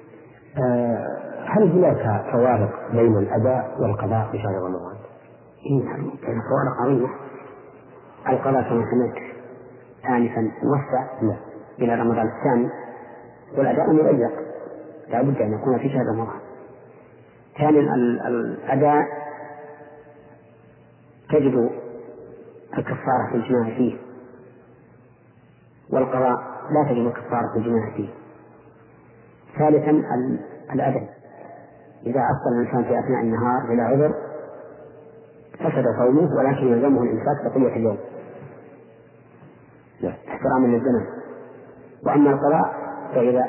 آه 0.59 1.07
هل 1.49 1.63
هناك 1.73 2.33
فوارق 2.33 2.91
بين 2.93 3.19
الأداء 3.19 3.77
والقضاء 3.81 4.29
في 4.33 4.39
شهر 4.39 4.55
رمضان؟ 4.55 4.97
إيه 5.67 5.85
نعم 5.85 6.11
فوارق 6.21 6.83
عظيمة 6.83 7.09
القضاء 8.29 8.63
كما 8.63 8.91
سمعت 8.91 9.19
آنفا 10.09 10.41
موسع 10.41 11.23
نعم. 11.23 11.37
إلى 11.79 11.95
رمضان 11.95 12.29
الثاني 12.29 12.71
والأداء 13.59 13.93
مضيق. 13.93 14.33
لا 15.09 15.23
بد 15.23 15.41
أن 15.41 15.53
يكون 15.53 15.79
في 15.79 15.89
شهر 15.89 16.07
رمضان. 16.07 16.41
ثانيا 17.59 17.95
الأداء 18.29 19.05
تجد 21.31 21.71
الكفارة 22.79 23.29
في 23.31 23.37
الجماع 23.37 23.77
فيه. 23.77 24.06
والقضاء 25.93 26.37
لا 26.71 26.85
تجب 26.91 27.07
الكفارة 27.07 27.53
في 27.53 27.59
الجماع 27.59 27.91
فيه. 27.97 28.09
ثالثا 29.59 29.91
الأدب 30.73 31.07
إذا 32.07 32.21
أفطر 32.21 32.61
الإنسان 32.61 32.85
في 32.85 32.99
أثناء 32.99 33.21
النهار 33.23 33.67
بلا 33.69 33.83
عذر 33.83 34.15
فسد 35.55 35.85
صومه 35.99 36.37
ولكن 36.39 36.67
يلزمه 36.67 37.03
الإمساك 37.03 37.45
بقية 37.45 37.77
اليوم. 37.77 37.99
احتراما 40.29 40.67
للزمن 40.67 41.07
وأما 42.07 42.31
القضاء 42.31 42.75
فإذا 43.15 43.45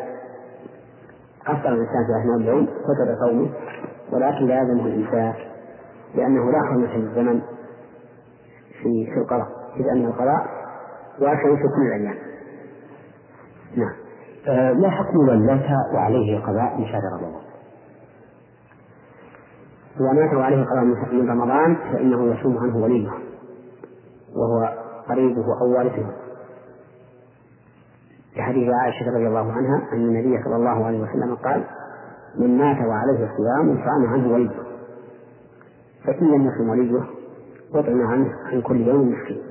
أفطر 1.48 1.70
الإنسان 1.70 2.06
في 2.06 2.22
أثناء 2.22 2.38
اليوم 2.38 2.66
فسد 2.66 3.18
صومه 3.20 3.50
ولكن 4.12 4.46
لا 4.46 4.60
يلزمه 4.60 4.86
الإمساك 4.86 5.48
لأنه 6.16 6.52
لا 6.52 6.60
حرمة 6.60 6.98
للزمن 6.98 7.42
في 8.82 9.06
في 9.14 9.18
القضاء. 9.18 9.48
إذ 9.80 9.88
أن 9.88 10.06
القضاء 10.06 10.48
واقع 11.20 11.56
في 11.56 11.68
كل 11.76 11.88
الأيام. 11.88 12.27
نعم. 13.76 13.94
آه 14.48 14.74
ما 14.74 14.90
حكم 14.90 15.18
من 15.18 15.46
مات 15.46 15.66
وعليه 15.94 16.40
قضاء 16.40 16.78
من 16.78 16.86
شهر 16.86 17.02
رمضان؟ 17.14 17.42
إذا 20.00 20.12
مات 20.14 20.34
وعليه 20.34 20.64
قضاء 20.64 20.84
من 21.14 21.30
رمضان 21.30 21.76
فإنه 21.76 22.34
يصوم 22.34 22.58
عنه 22.58 22.78
وليه 22.78 23.10
وهو 24.36 24.74
قريبه 25.10 25.46
أو 25.62 25.78
وارثه. 25.78 26.06
في 28.34 28.42
حديث 28.42 28.70
عائشة 28.74 29.12
رضي 29.12 29.28
الله 29.28 29.52
عنها 29.52 29.94
أن 29.94 29.98
النبي 29.98 30.44
صلى 30.44 30.56
الله 30.56 30.86
عليه 30.86 31.00
وسلم 31.00 31.36
قال 31.36 31.64
من 32.40 32.58
مات 32.58 32.78
وعليه 32.78 33.30
صيام 33.38 33.78
صام 33.86 34.08
عنه 34.14 34.34
وليه 34.34 34.50
فإن 36.06 36.28
لم 36.28 36.48
يصم 36.48 36.70
وليه 36.70 37.04
وطعم 37.74 38.02
عنه 38.02 38.30
عن 38.46 38.62
كل 38.62 38.88
يوم 38.88 39.12
مسكين. 39.12 39.42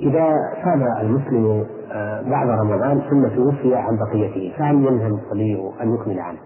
إذا 0.00 0.38
صام 0.64 0.82
المسلم 1.00 1.66
آه، 1.92 2.22
بعد 2.22 2.48
رمضان 2.48 3.00
ثم 3.10 3.28
توفي 3.28 3.74
عن 3.74 3.96
بقيته 3.96 4.54
فهل 4.58 4.74
يلزم 4.74 5.14
الصلي 5.14 5.72
أن 5.82 5.94
يكمل 5.94 6.18
عنه؟ 6.18 6.38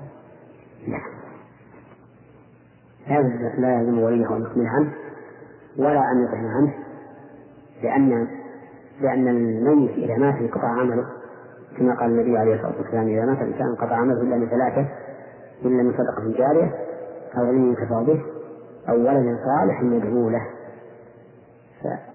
لا 0.88 0.98
لا 3.58 3.80
يلزم 3.80 3.98
وليه 3.98 4.36
أن 4.36 4.42
يكمل 4.42 4.66
عنه 4.66 4.92
ولا 5.78 6.00
أن 6.12 6.24
يطعم 6.24 6.46
عنه 6.46 6.74
لأن 7.82 8.26
لأن 9.00 9.28
الميت 9.28 9.90
إذا 9.90 10.18
مات 10.18 10.34
انقطع 10.34 10.68
عمله 10.68 11.06
كما 11.78 11.94
قال 11.94 12.10
النبي 12.10 12.38
عليه 12.38 12.54
الصلاة 12.54 12.74
والسلام 12.78 13.08
إذا 13.08 13.24
مات 13.24 13.38
الإنسان 13.38 13.66
انقطع 13.66 13.96
عمله 13.96 14.22
إلا 14.22 14.36
من 14.36 14.48
ثلاثة 14.48 14.88
إلا 15.64 15.82
من 15.82 15.92
صدقة 15.92 16.38
جارية 16.38 16.74
أو 17.38 17.44
علم 17.46 17.68
ينتفع 17.68 18.02
به 18.02 18.22
أو 18.88 18.94
ولد 18.94 19.38
صالح 19.44 19.82
يدعو 19.82 20.28
له 20.28 20.46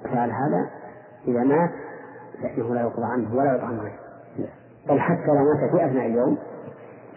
فعل 0.04 0.32
هذا 0.32 0.70
إذا 1.28 1.44
مات 1.44 1.72
فإنه 2.42 2.74
لا 2.74 2.82
يقضى 2.82 3.06
عنه 3.06 3.36
ولا 3.36 3.56
يطعم 3.56 3.80
غيره 3.80 4.00
بل 4.90 5.00
حتى 5.00 5.28
لو 5.28 5.44
مات 5.44 5.72
في 5.72 5.86
أثناء 5.86 6.06
اليوم 6.06 6.38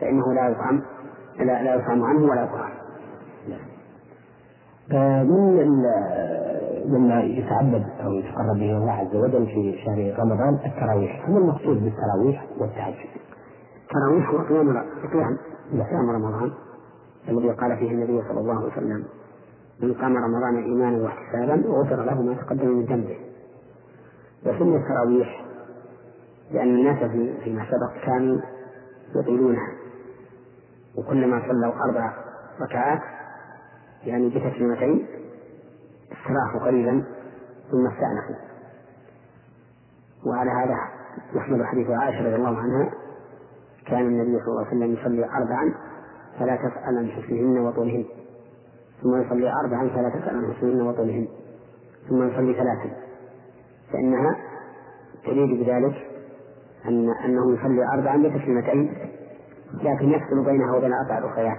فإنه 0.00 0.32
لا 0.32 0.48
يطعم 0.48 0.82
لا, 1.38 1.62
لا 1.62 1.74
يطعم 1.74 2.04
عنه 2.04 2.30
ولا 2.30 2.42
يطعم 2.42 2.70
من 5.24 5.82
مما 6.88 7.20
يتعبد 7.20 7.86
أو 8.04 8.12
يتقرب 8.12 8.56
به 8.56 8.76
الله 8.76 8.92
عز 8.92 9.16
وجل 9.16 9.46
في 9.46 9.78
شهر 9.84 10.14
رمضان؟ 10.18 10.58
التراويح، 10.66 11.28
ما 11.28 11.38
المقصود 11.38 11.84
بالتراويح 11.84 12.46
والتهجد؟ 12.58 13.08
التراويح 13.82 14.30
هو 14.30 14.38
قيام. 14.38 15.38
قيام 15.72 16.10
رمضان. 16.10 16.50
الذي 17.28 17.50
قال 17.50 17.76
فيه 17.76 17.90
النبي 17.90 18.22
صلى 18.28 18.40
الله 18.40 18.54
عليه 18.54 18.72
وسلم 18.72 19.04
من 19.82 19.94
قام 19.94 20.16
رمضان 20.16 20.56
إيمانا 20.56 21.02
واحتسابا 21.02 21.68
غفر 21.68 22.04
له 22.04 22.22
ما 22.22 22.34
تقدم 22.34 22.68
من 22.68 22.84
ذنبه. 22.84 23.16
وسمي 24.46 24.76
التراويح 24.76 25.44
لأن 26.50 26.68
الناس 26.68 26.98
في 26.98 27.40
فيما 27.44 27.64
سبق 27.64 28.04
كانوا 28.06 28.40
يطيلونها. 29.16 29.72
وكلما 30.98 31.42
صلوا 31.48 31.72
أربع 31.84 32.12
ركعات 32.60 33.00
يعني 34.04 34.28
بتسليمتين 34.28 35.06
استراحوا 36.12 36.60
قليلا 36.66 37.04
ثم 37.70 37.86
استأنفوا. 37.86 38.48
وعلى 40.26 40.50
هذا 40.50 40.78
يحمل 41.34 41.66
حديث 41.66 41.90
عائشة 41.90 42.26
رضي 42.26 42.34
الله 42.34 42.58
عنها 42.58 42.90
كان 43.86 44.00
النبي 44.00 44.38
صلى 44.38 44.48
الله 44.48 44.66
عليه 44.66 44.76
وسلم 44.76 44.92
يصلي 44.92 45.24
أربعا 45.24 45.74
فلا 46.38 46.56
تسأل 46.56 46.98
عن 46.98 47.08
حسنهن 47.08 47.58
وطولهن 47.58 48.04
ثم 49.02 49.22
يصلي 49.22 49.52
أربعا 49.52 49.88
فلا 49.88 50.08
تسأل 50.08 50.36
عن 50.36 50.54
حسنهن 50.54 50.80
وطولهن 50.80 51.28
ثم 52.08 52.28
يصلي 52.28 52.54
ثلاثا. 52.54 53.07
فإنها 53.92 54.36
تريد 55.24 55.60
بذلك 55.60 56.06
أن 56.86 57.10
أنه 57.24 57.54
يصلي 57.54 57.84
أربعا 57.94 58.16
بتسليمتين 58.16 58.94
لكن 59.74 60.10
يفصل 60.10 60.44
بينها 60.44 60.76
وبين 60.76 60.92
أربع 60.92 61.30
أخريات 61.30 61.58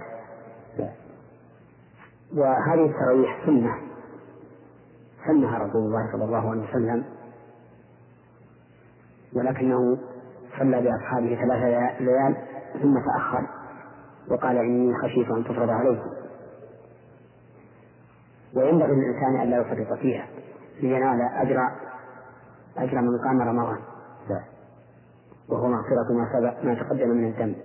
وهذه 2.34 2.86
التراويح 2.86 3.46
سنة. 3.46 3.76
سنها 5.28 5.58
رسول 5.58 5.82
الله 5.82 6.12
صلى 6.12 6.24
الله 6.26 6.50
عليه 6.50 6.70
وسلم. 6.70 7.04
ولكنه 9.34 9.98
صلى 10.60 10.82
بأصحابه 10.82 11.36
ثلاث 11.36 11.64
ليال 12.02 12.36
ثم 12.82 12.94
تأخر 13.00 13.48
وقال 14.32 14.58
إني 14.58 14.94
خشيت 15.04 15.32
أن 15.32 15.44
تفرض 15.44 15.70
عليكم 15.70 16.10
وينبغي 18.56 18.92
للإنسان 18.92 19.40
أن 19.42 19.50
لا 19.50 19.58
يفرط 19.58 20.00
فيها 20.00 20.28
لينال 20.82 21.22
أجر 21.22 21.58
أجر 22.84 23.02
من 23.02 23.18
قام 23.18 23.42
رمضان. 23.42 23.80
نعم 24.30 24.44
وهو 25.50 25.68
مغفرة 25.68 26.14
ما 26.14 26.30
سبق 26.34 26.66
ما 26.66 26.76
تقدم 26.76 27.10
من 27.10 27.28
الذنب. 27.28 27.56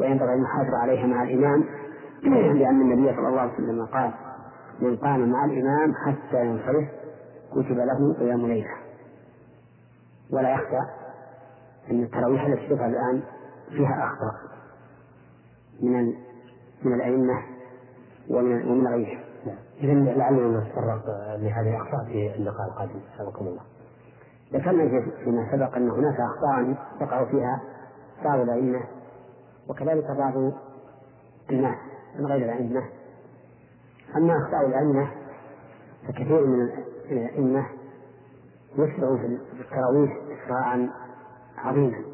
وينبغي 0.00 0.34
المحافظة 0.34 0.76
عليها 0.76 1.06
مع 1.06 1.22
الإمام 1.22 1.64
لأن 2.58 2.80
النبي 2.80 3.16
صلى 3.16 3.28
الله 3.28 3.40
عليه 3.40 3.52
وسلم 3.52 3.86
قال 3.86 4.12
من 4.80 4.96
قام 4.96 5.28
مع 5.30 5.44
الإمام 5.44 5.94
حتى 5.94 6.46
ينصرف 6.46 6.88
كتب 7.52 7.76
له 7.76 8.14
قيام 8.18 8.46
ليلة. 8.46 8.76
ولا 10.30 10.54
يخفى 10.54 10.80
أن 11.90 12.02
التراويح 12.02 12.44
التي 12.46 12.74
تفعل 12.74 12.90
الآن 12.90 13.22
فيها 13.68 14.04
أخطاء 14.04 14.34
من 15.80 16.14
من 16.82 16.94
الأئمة 16.94 17.42
ومن 18.30 18.68
ومن 18.70 18.86
غيرهم. 18.86 19.31
إذا 19.82 19.92
لعلنا 19.92 20.60
نتطرق 20.60 21.04
لهذه 21.36 21.70
الأخطاء 21.70 22.04
في 22.04 22.34
اللقاء 22.36 22.68
القادم. 22.68 23.00
حفظكم 23.18 23.46
الله. 23.46 23.62
ذكرنا 24.52 25.10
فيما 25.24 25.48
سبق 25.52 25.76
أن 25.76 25.90
هناك 25.90 26.16
أخطاء 26.20 26.74
تقع 27.00 27.24
فيها 27.24 27.60
بعض 28.24 28.40
الأئمة 28.40 28.80
وكذلك 29.68 30.10
بعض 30.18 30.52
الناس 31.50 31.76
من 32.18 32.26
غير 32.26 32.44
الأئمة. 32.44 32.82
أما 34.16 34.36
أخطاء 34.36 34.66
الأئمة 34.66 35.10
فكثير 36.08 36.46
من 36.46 36.68
الأئمة 37.10 37.66
يسرع 38.74 39.16
في 39.16 39.38
التراويح 39.60 40.12
إسراعا 40.44 40.90
عظيما 41.58 42.04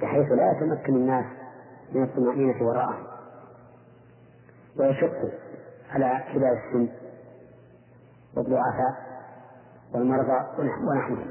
بحيث 0.00 0.32
لا 0.32 0.52
يتمكن 0.52 0.94
الناس 0.94 1.24
من 1.92 2.02
الطمأنينة 2.02 2.66
وراءه. 2.68 2.98
ويشق 4.78 5.12
على 5.96 6.24
كبار 6.34 6.52
السن 6.52 6.88
والضعفاء 8.36 9.06
والمرضى 9.94 10.46
ونحوهم. 10.58 11.30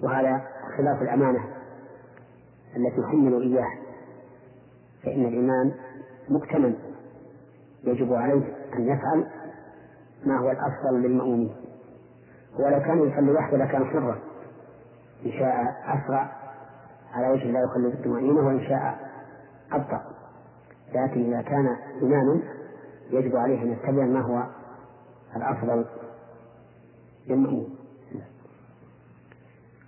وهذا 0.00 0.42
خلاف 0.76 1.02
الأمانة 1.02 1.44
التي 2.76 3.00
يحمل 3.00 3.42
إياه 3.42 3.70
فإن 5.02 5.24
الإمام 5.24 5.72
مؤتمن 6.28 6.74
يجب 7.84 8.12
عليه 8.12 8.54
أن 8.74 8.88
يفعل 8.88 9.26
ما 10.26 10.38
هو 10.38 10.50
الأفضل 10.50 11.02
للمأمومين 11.02 11.56
ولو 12.58 12.80
كان 12.80 13.08
يصلي 13.08 13.32
وحده 13.32 13.56
لكان 13.56 13.84
حرا 13.84 14.18
إن 15.26 15.32
شاء 15.32 15.76
أسرع 15.86 16.32
على 17.12 17.28
وجه 17.28 17.44
لا 17.50 17.60
يخلي 17.60 17.88
بالطمأنينة 17.88 18.46
وإن 18.46 18.60
شاء 18.68 19.10
أبطأ. 19.72 20.02
لكن 20.94 21.32
إذا 21.32 21.42
كان 21.42 21.76
إماما 22.02 22.40
يجب 23.12 23.36
عليه 23.36 23.62
أن 23.62 23.72
يتبع 23.72 24.04
ما 24.04 24.20
هو 24.20 24.46
الأفضل 25.36 25.84
للمأموم 27.26 27.68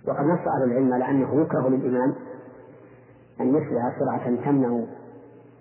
وقد 0.07 0.25
نص 0.25 0.39
أهل 0.39 0.71
العلم 0.71 0.93
على 0.93 1.09
أنه 1.09 1.41
يكره 1.41 1.69
للإمام 1.69 2.15
أن 3.41 3.49
يسرع 3.49 3.99
سرعة 3.99 4.45
تمنع 4.45 4.85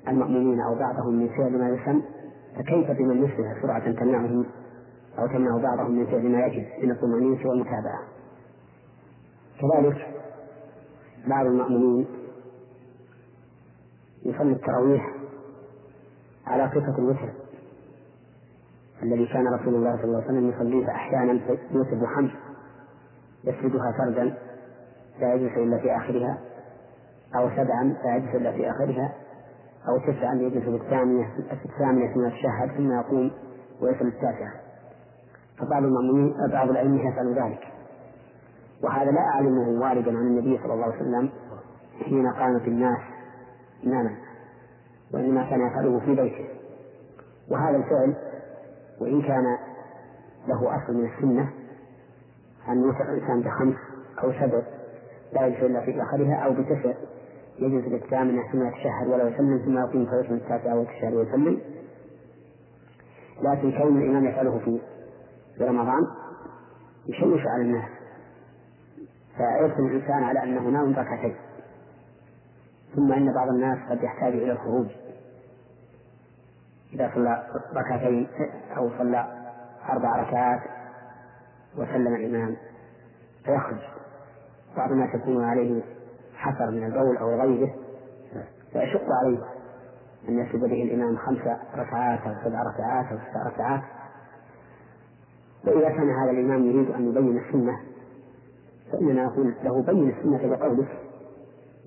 المأمومين 0.09 0.61
أو 0.61 0.75
بعضهم 0.75 1.15
من 1.15 1.29
فعل 1.29 1.59
ما 1.59 1.69
يسمى. 1.69 2.03
فكيف 2.57 2.91
بمن 2.91 3.25
يسرع 3.25 3.63
سرعة 3.63 3.93
تمنعهم 3.93 4.47
أو 5.19 5.27
تمنع 5.27 5.57
بعضهم 5.63 5.91
من 5.91 6.07
فعل 6.07 6.33
ما 6.33 6.47
يجب؟ 6.47 6.85
من 6.85 6.91
الطمأنينة 6.91 7.49
والمتابعة. 7.49 8.03
كذلك 9.61 10.09
بعض 11.27 11.47
المأمومين 11.47 12.07
يصلي 14.23 14.53
التراويح 14.53 15.15
على 16.47 16.71
صفة 16.71 16.99
الوتر. 16.99 17.44
الذي 19.03 19.27
كان 19.27 19.47
رسول 19.47 19.75
الله 19.75 19.97
صلى 19.97 20.05
الله 20.05 20.17
عليه 20.23 20.27
وسلم 20.27 20.49
يصليه 20.51 20.91
أحيانا 20.91 21.41
يوتر 21.71 22.07
خمس 22.17 22.31
يسردها 23.45 23.93
فردا 23.99 24.35
لا 25.21 25.35
يجلس 25.35 25.57
إلا 25.57 25.79
في 25.79 25.97
آخرها 25.97 26.39
أو 27.37 27.51
سبعا 27.51 27.97
لا 28.05 28.17
يجلس 28.17 28.35
إلا 28.35 28.53
في 28.53 28.71
آخرها 28.71 29.13
أو 29.89 29.99
تسعا 29.99 30.35
يجلس 30.35 30.65
في 30.65 30.77
الثامنة 30.85 31.29
في 31.63 31.65
الثامنة 31.65 32.17
من 32.17 32.27
الشهر 32.27 32.69
ثم 32.77 32.93
يقوم 32.93 33.31
ويصل 33.81 34.07
التاسعة. 34.07 34.53
فبعض 35.59 35.85
المأمومين 35.85 36.35
بعض 36.53 36.71
الأئمة 36.71 37.01
يفعل 37.09 37.35
ذلك. 37.35 37.61
وهذا 38.85 39.11
لا 39.11 39.21
أعلمه 39.21 39.81
واردا 39.81 40.11
عن 40.11 40.27
النبي 40.27 40.59
صلى 40.63 40.75
الله 40.75 40.85
عليه 40.85 40.97
وسلم 40.97 41.31
حين 42.05 42.33
قامت 42.33 42.69
الناس 42.69 42.99
إماما 43.87 44.17
وإنما 45.15 45.51
كان 45.51 45.67
يفعله 45.67 46.01
في 46.01 46.15
بيته. 46.15 46.49
وهذا 47.51 47.77
الفعل 47.77 48.15
وإن 49.01 49.23
كان 49.23 49.45
له 50.49 50.77
أصل 50.77 50.95
من 50.95 51.11
السنة 51.11 51.51
أن 52.69 52.83
يوسع 52.83 53.13
الإنسان 53.13 53.41
بخمس 53.41 53.77
أو 54.23 54.33
سبع 54.33 54.63
لا 55.33 55.47
يجلس 55.47 55.63
إلا 55.63 55.81
في 55.81 56.03
آخرها 56.03 56.35
أو 56.35 56.53
بتسع. 56.53 56.93
يجلس 57.59 57.89
بالثامنة 57.89 58.43
ثم 58.53 58.69
يتشهد 58.69 59.09
ولا 59.09 59.29
يسلم 59.29 59.59
ثم 59.59 59.79
يقوم 59.79 60.07
فيصل 60.07 60.35
التاسعة 60.35 60.79
ويتشهد 60.79 61.15
ويسلم 61.15 61.61
لكن 63.43 63.79
كون 63.79 64.03
الإمام 64.03 64.25
يفعله 64.25 64.59
في 64.59 64.81
رمضان 65.61 66.01
يشوش 67.07 67.41
على 67.47 67.63
الناس 67.63 67.89
فيرسم 69.37 69.87
الإنسان 69.87 70.25
على 70.25 70.43
أنه 70.43 70.69
نام 70.69 70.93
ركعتين. 70.93 71.37
ثم 72.97 73.13
إن 73.13 73.35
بعض 73.35 73.49
الناس 73.49 73.79
قد 73.91 74.03
يحتاج 74.03 74.33
إلى 74.33 74.53
الخروج. 74.53 74.87
إذا 76.95 77.11
صلى 77.15 77.47
ركعتين 77.75 78.29
أو 78.77 78.91
صلى 78.99 79.27
أربع 79.89 80.17
ركعات 80.23 80.61
وسلم 81.77 82.15
الإمام 82.15 82.57
فيخرج. 83.45 83.79
بعض 84.77 84.93
الناس 84.93 85.15
يكون 85.15 85.45
عليه 85.45 85.83
حفر 86.35 86.71
من 86.71 86.85
البول 86.85 87.17
أو 87.17 87.41
غيره 87.41 87.75
فيشق 88.73 89.05
عليه 89.23 89.39
أن 90.29 90.39
يسجد 90.39 90.61
به 90.61 90.83
الإمام 90.83 91.17
خمس 91.17 91.41
ركعات 91.77 92.21
أو 92.21 92.35
سبع 92.45 92.63
ركعات 92.63 93.13
أو 93.13 93.17
تسع 93.19 93.47
ركعات. 93.47 93.83
وإذا 95.67 95.89
كان 95.89 96.11
هذا 96.11 96.31
الإمام 96.31 96.65
يريد 96.65 96.91
أن 96.91 97.09
يبين 97.09 97.39
السنة 97.39 97.81
فإننا 98.93 99.25
نقول 99.25 99.55
له 99.65 99.83
بين 99.83 100.11
السنة 100.11 100.57
بقولك 100.57 100.89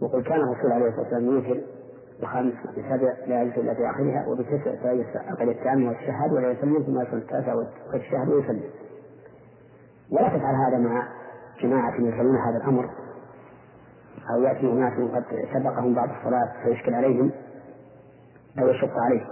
وقل 0.02 0.24
كان 0.24 0.40
الرسول 0.40 0.72
عليه 0.72 0.88
الصلاة 0.88 1.04
والسلام 1.04 1.26
يوتر 1.26 1.62
بخمس 2.22 2.54
بسبع 2.54 3.14
لا 3.28 3.42
يجلس 3.42 3.58
إلا 3.58 3.74
في 3.74 3.90
آخرها 3.90 4.26
وبتسع 4.28 4.72
أقل 5.32 5.50
الثامن 5.50 5.88
والشهاد 5.88 6.34
ولا 6.34 6.52
يسلم 6.52 6.84
ثم 6.84 7.02
يصل 7.02 7.18
التاسع 7.18 7.54
والشهاد 7.94 8.30
ويسلم 8.30 8.64
ولا 10.12 10.28
تفعل 10.28 10.56
هذا 10.68 10.78
مع 10.78 11.08
جماعة 11.62 11.94
يفعلون 11.96 12.36
هذا 12.36 12.58
الأمر. 12.58 12.90
أو 14.34 14.42
يأتي 14.42 14.72
أناس 14.72 14.94
قد 14.94 15.24
سبقهم 15.54 15.94
بعض 15.94 16.10
الصلاة 16.10 16.54
فيشكل 16.64 16.94
عليهم 16.94 17.32
أو 18.60 18.68
يشق 18.68 18.98
عليهم. 18.98 19.28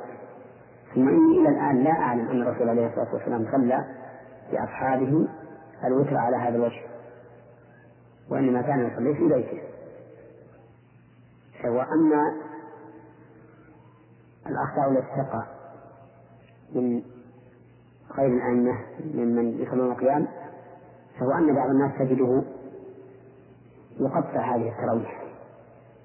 ثم 0.96 1.10
إني 1.10 1.40
إلى 1.42 1.50
الآن 1.50 1.84
لا 1.84 1.92
أعلم 1.92 2.30
أن 2.30 2.42
الرسول 2.42 2.70
عليه 2.70 2.88
الصلاة 2.88 3.14
والسلام 3.14 3.48
صلى 3.52 3.86
بأصحابه 4.52 5.28
الوتر 5.86 6.18
على 6.18 6.38
هذا 6.38 6.56
الوجه 6.56 6.82
وإنما 8.32 8.62
كان 8.62 8.88
يصلي 8.88 9.16
في 9.16 9.28
بيته. 9.28 9.62
وأما 11.66 12.34
الأخطاء 14.48 14.92
التي 14.92 15.08
تقع 15.16 15.46
من 16.76 17.02
غير 18.18 18.28
الأئمة 18.28 18.78
ممن 19.14 19.62
يصلون 19.62 19.92
القيام 19.92 20.28
فهو 21.20 21.32
أن 21.32 21.56
بعض 21.56 21.70
الناس 21.70 21.92
تجده 22.00 22.44
يقطع 24.00 24.56
هذه 24.56 24.70
التراويح 24.70 25.24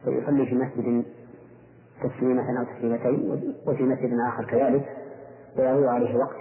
فيصلي 0.04 0.46
في 0.46 0.54
مسجد 0.54 1.04
تسليمة 2.02 2.60
أو 2.60 2.64
تسليمتين 2.64 3.46
وفي 3.66 3.82
مسجد 3.82 4.18
آخر 4.28 4.44
كذلك 4.44 4.96
ويضيع 5.56 5.90
عليه 5.90 6.16
وقت. 6.16 6.36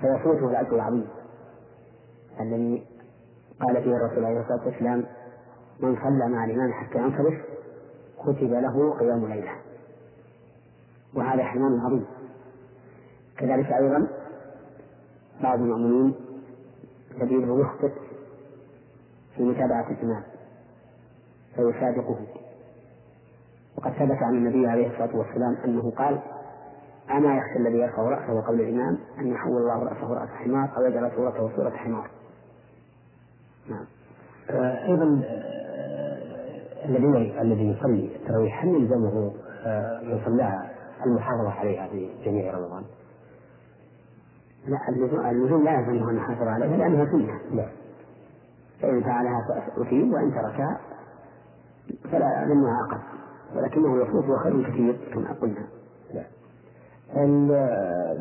فيفوته 0.00 0.50
الأجر 0.50 0.74
العظيم 0.74 1.08
الذي 2.40 2.86
قال 3.60 3.82
فيه 3.82 3.96
الرسول 3.96 4.24
عليه 4.24 4.40
الصلاة 4.40 4.66
والسلام 4.66 5.04
من 5.80 5.96
صلى 5.96 6.28
مع 6.28 6.44
الإمام 6.44 6.72
حتى 6.72 6.98
ينصرف 6.98 7.34
كتب 8.22 8.52
له 8.52 8.98
قيام 8.98 9.26
ليلة. 9.26 9.52
وهذا 11.14 11.44
حرمان 11.44 11.80
عظيم. 11.80 12.04
كذلك 13.38 13.72
أيضا 13.72 14.08
بعض 15.42 15.60
المؤمنين 15.60 16.14
سبيله 17.20 17.60
يخطئ 17.60 17.92
في 19.36 19.42
متابعة 19.42 19.90
الإمام 19.90 20.22
فيسابقه 21.54 22.18
وقد 23.78 23.92
ثبت 23.92 24.22
عن 24.22 24.34
النبي 24.34 24.66
عليه 24.66 24.86
الصلاة 24.86 25.16
والسلام 25.16 25.56
أنه 25.64 25.90
قال 25.90 26.20
أما 27.10 27.36
يخشى 27.36 27.56
الذي 27.56 27.78
يرفع 27.78 28.02
رأسه 28.02 28.40
قبل 28.40 28.60
الإمام 28.60 28.98
أن 29.18 29.26
يحول 29.26 29.56
الله 29.56 29.82
رأسه 29.82 30.14
رأس 30.14 30.28
حمار 30.28 30.76
أو 30.76 30.84
يجعل 30.84 31.12
صورته 31.16 31.56
صورة 31.56 31.70
حمار. 31.70 32.10
نعم. 33.70 33.84
آه، 34.50 34.86
أيضا 34.86 35.22
آه، 35.24 36.18
الذي 36.84 37.40
الذي 37.40 37.68
يصلي 37.68 38.16
التراويح 38.16 38.64
هل 38.64 38.68
يلزمه 38.68 39.32
آه، 39.64 40.00
من 40.02 40.20
صلاها 40.24 40.77
المحافظة 41.06 41.50
عليها 41.50 41.88
في 41.88 42.10
جميع 42.24 42.58
رمضان؟ 42.58 42.82
لا 44.66 44.78
اللزوم 45.30 45.64
لا 45.64 45.80
يلزمه 45.80 46.10
أن 46.10 46.16
يحافظ 46.16 46.42
عليها 46.42 46.76
لأنها 46.76 47.04
سنة. 47.04 47.40
نعم 47.52 47.70
فإن 48.82 49.02
فعلها 49.02 49.40
فأثيب 49.76 50.12
وإن 50.12 50.30
تركها 50.30 50.80
فلا 52.12 52.44
لم 52.44 52.64
يعاقب 52.64 53.00
ولكنه 53.56 54.02
يفوت 54.02 54.24
وخير 54.24 54.70
كثير 54.70 54.96
كما 55.14 55.32
قلنا. 55.32 55.66
نعم 56.14 57.48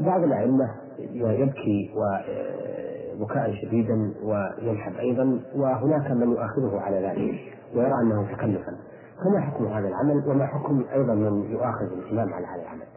بعض 0.05 0.23
الأئمة 0.23 0.75
يبكي 1.13 1.93
وبكاء 1.95 3.53
شديدا 3.61 4.13
وينحب 4.23 4.95
أيضا 4.95 5.41
وهناك 5.55 6.11
من 6.11 6.31
يؤاخذه 6.31 6.79
على 6.79 7.07
ذلك 7.07 7.57
ويرى 7.75 7.93
أنه 8.01 8.31
تكلفا. 8.35 8.77
فما 9.23 9.41
حكم 9.41 9.65
هذا 9.65 9.87
العمل؟ 9.87 10.23
وما 10.27 10.47
حكم 10.47 10.85
أيضا 10.93 11.13
من 11.13 11.51
يؤاخذ 11.51 11.85
الإمام 11.85 12.33
على 12.33 12.45
هذا 12.47 12.61
العمل؟ 12.61 12.87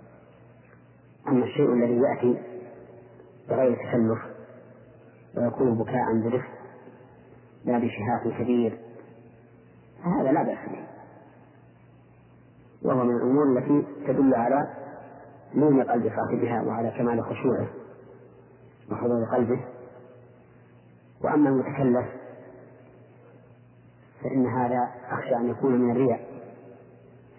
أما 1.29 1.45
الشيء 1.45 1.73
الذي 1.73 1.97
يأتي 1.97 2.43
بغير 3.49 3.75
تكلف 3.77 4.19
ويكون 5.37 5.79
بكاء 5.79 6.21
برفق 6.25 6.51
لا 7.65 7.79
بشهاق 7.79 8.39
كبير 8.39 8.79
فهذا 10.05 10.33
لا 10.33 10.43
بأس 10.43 10.69
به. 10.69 10.87
وهو 12.83 13.05
من 13.05 13.17
الأمور 13.17 13.59
التي 13.59 13.87
تدل 14.07 14.35
على 14.35 14.69
نور 15.55 15.83
قلب 15.83 16.13
صاحبها 16.17 16.63
وعلى 16.63 16.91
كمال 16.99 17.25
خشوعه 17.25 17.69
وحضور 18.93 19.25
قلبه. 19.25 19.61
وأما 21.25 21.49
المتكلف 21.49 22.20
فإن 24.23 24.47
هذا 24.47 24.91
أخشى 25.11 25.37
أن 25.37 25.51
يكون 25.51 25.81
من 25.81 25.91
الرياء 25.91 26.21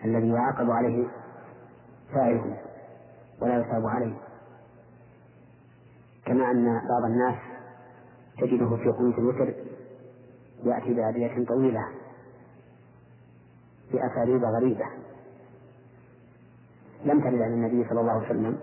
الذي 0.06 0.30
يعاقب 0.30 0.72
عليه 0.72 1.08
فاعله 2.14 2.58
ولا 3.42 3.58
يثاب 3.60 3.86
عليه. 3.88 4.18
كما 6.26 6.52
أن 6.52 6.66
بعض 6.66 7.04
الناس 7.12 7.36
تجده 8.38 8.76
في 8.78 8.90
قنوت 8.90 9.18
الوتر 9.18 9.54
يأتي 10.64 10.94
بأدعية 10.94 11.46
طويلة 11.46 11.88
بأساليب 13.92 14.44
غريبة 14.44 14.86
لم 17.06 17.22
ترد 17.22 17.42
عن 17.42 17.54
النبي 17.54 17.90
صلى 17.90 18.02
الله 18.02 18.12
عليه 18.12 18.26
وسلم 18.26 18.58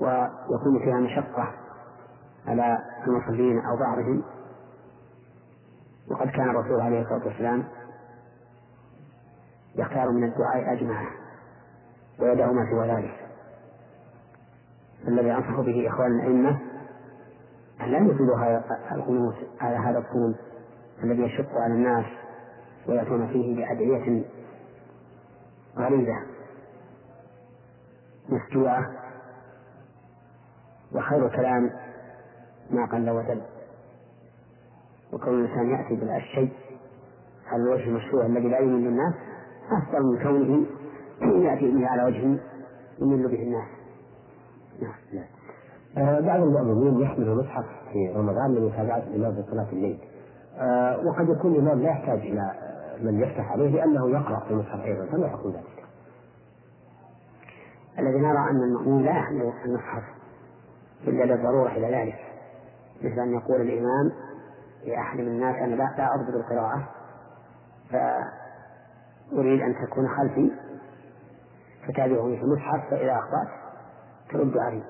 ويكون 0.00 0.78
فيها 0.84 1.00
مشقة 1.00 1.52
على 2.46 2.78
المصلين 3.06 3.58
أو 3.58 3.76
بعضهم 3.76 4.22
وقد 6.10 6.30
كان 6.30 6.50
الرسول 6.50 6.80
عليه 6.80 7.02
الصلاة 7.02 7.26
والسلام 7.26 7.64
يختار 9.74 10.10
من 10.10 10.24
الدعاء 10.24 10.72
أجمعه 10.72 11.06
ويدع 12.18 12.52
ما 12.52 12.70
سوى 12.70 12.88
ذلك 12.88 13.26
الذي 15.08 15.32
أنصح 15.32 15.60
به 15.60 15.88
إخوان 15.88 16.20
الأئمة 16.20 16.58
أن 17.80 17.90
لا 17.90 17.98
يطيلوا 17.98 18.60
القنوت 18.92 19.34
على 19.60 19.76
هذا 19.76 19.98
الطول 19.98 20.34
الذي 21.04 21.22
يشق 21.22 21.54
على 21.54 21.74
الناس 21.74 22.06
ويأتون 22.88 23.26
فيه 23.28 23.56
بأدعية 23.56 24.24
غريبة 25.76 26.16
مفتوعة 28.28 28.90
وخير 30.92 31.26
الكلام 31.26 31.70
ما 32.70 32.86
قل 32.86 33.10
ودل 33.10 33.42
وكون 35.12 35.34
الإنسان 35.34 35.70
يأتي 35.70 35.94
بالشيء 35.94 36.52
على 37.46 37.62
الوجه 37.62 37.88
المشروع 37.88 38.26
الذي 38.26 38.48
لا 38.48 38.58
يمل 38.58 38.86
الناس 38.86 39.14
أفضل 39.72 40.02
من 40.06 40.22
كونه 40.22 40.66
يأتي 41.44 41.70
به 41.70 41.86
على 41.86 42.04
وجه 42.04 42.40
يمل 42.98 43.28
به 43.28 43.42
الناس. 43.42 43.68
نعم. 44.82 44.94
نعم 45.12 45.26
آه 45.98 46.20
بعض 46.20 46.40
المؤمنين 46.42 47.00
يحمل 47.00 47.34
مصحف 47.34 47.64
في 47.92 48.12
رمضان 48.16 48.54
لمتابعة 48.54 48.98
الإمام 48.98 49.34
في 49.34 49.50
صلاة 49.50 49.68
الليل. 49.72 49.98
آه 50.58 51.06
وقد 51.06 51.28
يكون 51.28 51.54
الإمام 51.54 51.82
لا 51.82 51.90
يحتاج 51.90 52.18
إلى 52.18 52.52
من 53.02 53.20
يفتح 53.20 53.52
عليه 53.52 53.68
لأنه 53.68 54.10
يقرأ 54.10 54.40
في 54.40 54.50
المصحف 54.50 54.80
أيضا 54.80 55.06
فما 55.06 55.28
حكم 55.28 55.48
ذلك؟ 55.48 55.84
الذي 57.98 58.18
نرى 58.18 58.38
أن 58.50 58.62
المأمون 58.62 59.02
لا 59.02 59.10
يحمل 59.10 59.52
المصحف 59.64 60.02
إلا 61.08 61.24
للضرورة 61.24 61.68
إلى 61.68 61.86
ذلك 61.86 62.18
مثل 63.02 63.20
أن 63.20 63.32
يقول 63.32 63.60
الإمام 63.60 64.12
لأحد 64.86 65.18
من 65.18 65.28
الناس 65.28 65.56
أنا 65.56 65.74
لا 65.74 66.14
أضبط 66.14 66.34
القراءة 66.34 66.88
فأريد 67.90 69.60
أن 69.62 69.74
تكون 69.86 70.08
خلفي 70.08 70.50
فتابعني 71.88 72.36
في 72.36 72.42
المصحف 72.42 72.90
فإذا 72.90 73.12
أخطأت 73.12 73.48
ترد 74.30 74.56
علي. 74.58 74.82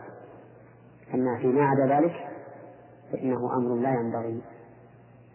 أما 1.14 1.38
فيما 1.38 1.68
عدا 1.68 1.86
ذلك 1.86 2.28
فإنه 3.12 3.56
أمر 3.56 3.74
لا 3.74 3.90
ينبغي 3.90 4.42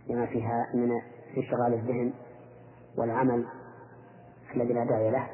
لما 0.10 0.26
فيها 0.26 0.68
من 0.74 1.02
اشتغال 1.38 1.74
الذهن 1.74 2.14
والعمل 2.98 3.46
الذي 4.56 4.74
لا 4.74 4.84
داعي 4.84 5.12
له 5.12 5.28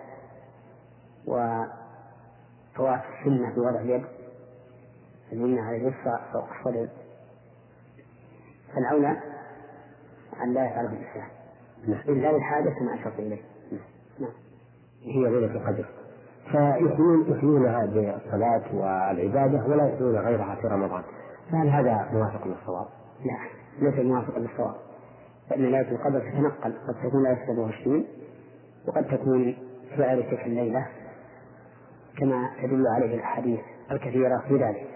وفوات 1.27 3.01
السنة 3.19 3.53
في 3.53 3.59
وضع 3.59 3.79
اليد 3.79 4.05
اليمنى 5.31 5.61
على 5.61 5.77
اليسرى 5.77 6.19
فوق 6.33 6.47
الصدر. 6.59 6.89
فالأولى 8.76 9.18
أن 10.44 10.53
لا 10.53 10.65
يفعله 10.65 10.89
الإنسان 10.89 11.27
إلا 12.10 12.31
للحاجة 12.31 12.69
كما 12.69 12.95
أشرت 12.95 13.19
إليه. 13.19 13.41
نعم. 14.19 14.31
هي 15.03 15.30
ليلة 15.30 15.56
القدر. 15.56 15.85
فيحيون 16.52 17.31
يحيونها 17.31 17.85
بالصلاة 17.85 18.64
والعبادة 18.73 19.65
ولا 19.65 19.94
يحيون 19.94 20.18
غيرها 20.18 20.56
في 20.61 20.68
رمضان. 20.68 21.03
فهل 21.52 21.69
هذا 21.69 22.10
موافق 22.14 22.48
للصواب؟ 22.48 22.85
لا. 23.26 23.38
ليس 23.89 24.06
موافقا 24.06 24.39
للصواب. 24.39 24.76
فإن 25.49 25.61
ليلة 25.61 25.91
القدر 25.91 26.19
تتنقل. 26.19 26.73
قد 26.88 26.95
تكون 27.03 27.23
ليلة 27.23 27.45
27 27.48 28.06
وقد 28.88 29.07
تكون 29.07 29.56
في 29.95 30.02
غير 30.02 30.30
تلك 30.30 30.45
الليلة 30.45 30.88
كما 32.18 32.49
تدل 32.64 32.88
عليه 32.88 33.15
الأحاديث 33.15 33.60
الكثيرة 33.91 34.44
في 34.48 34.56
ذلك. 34.56 34.88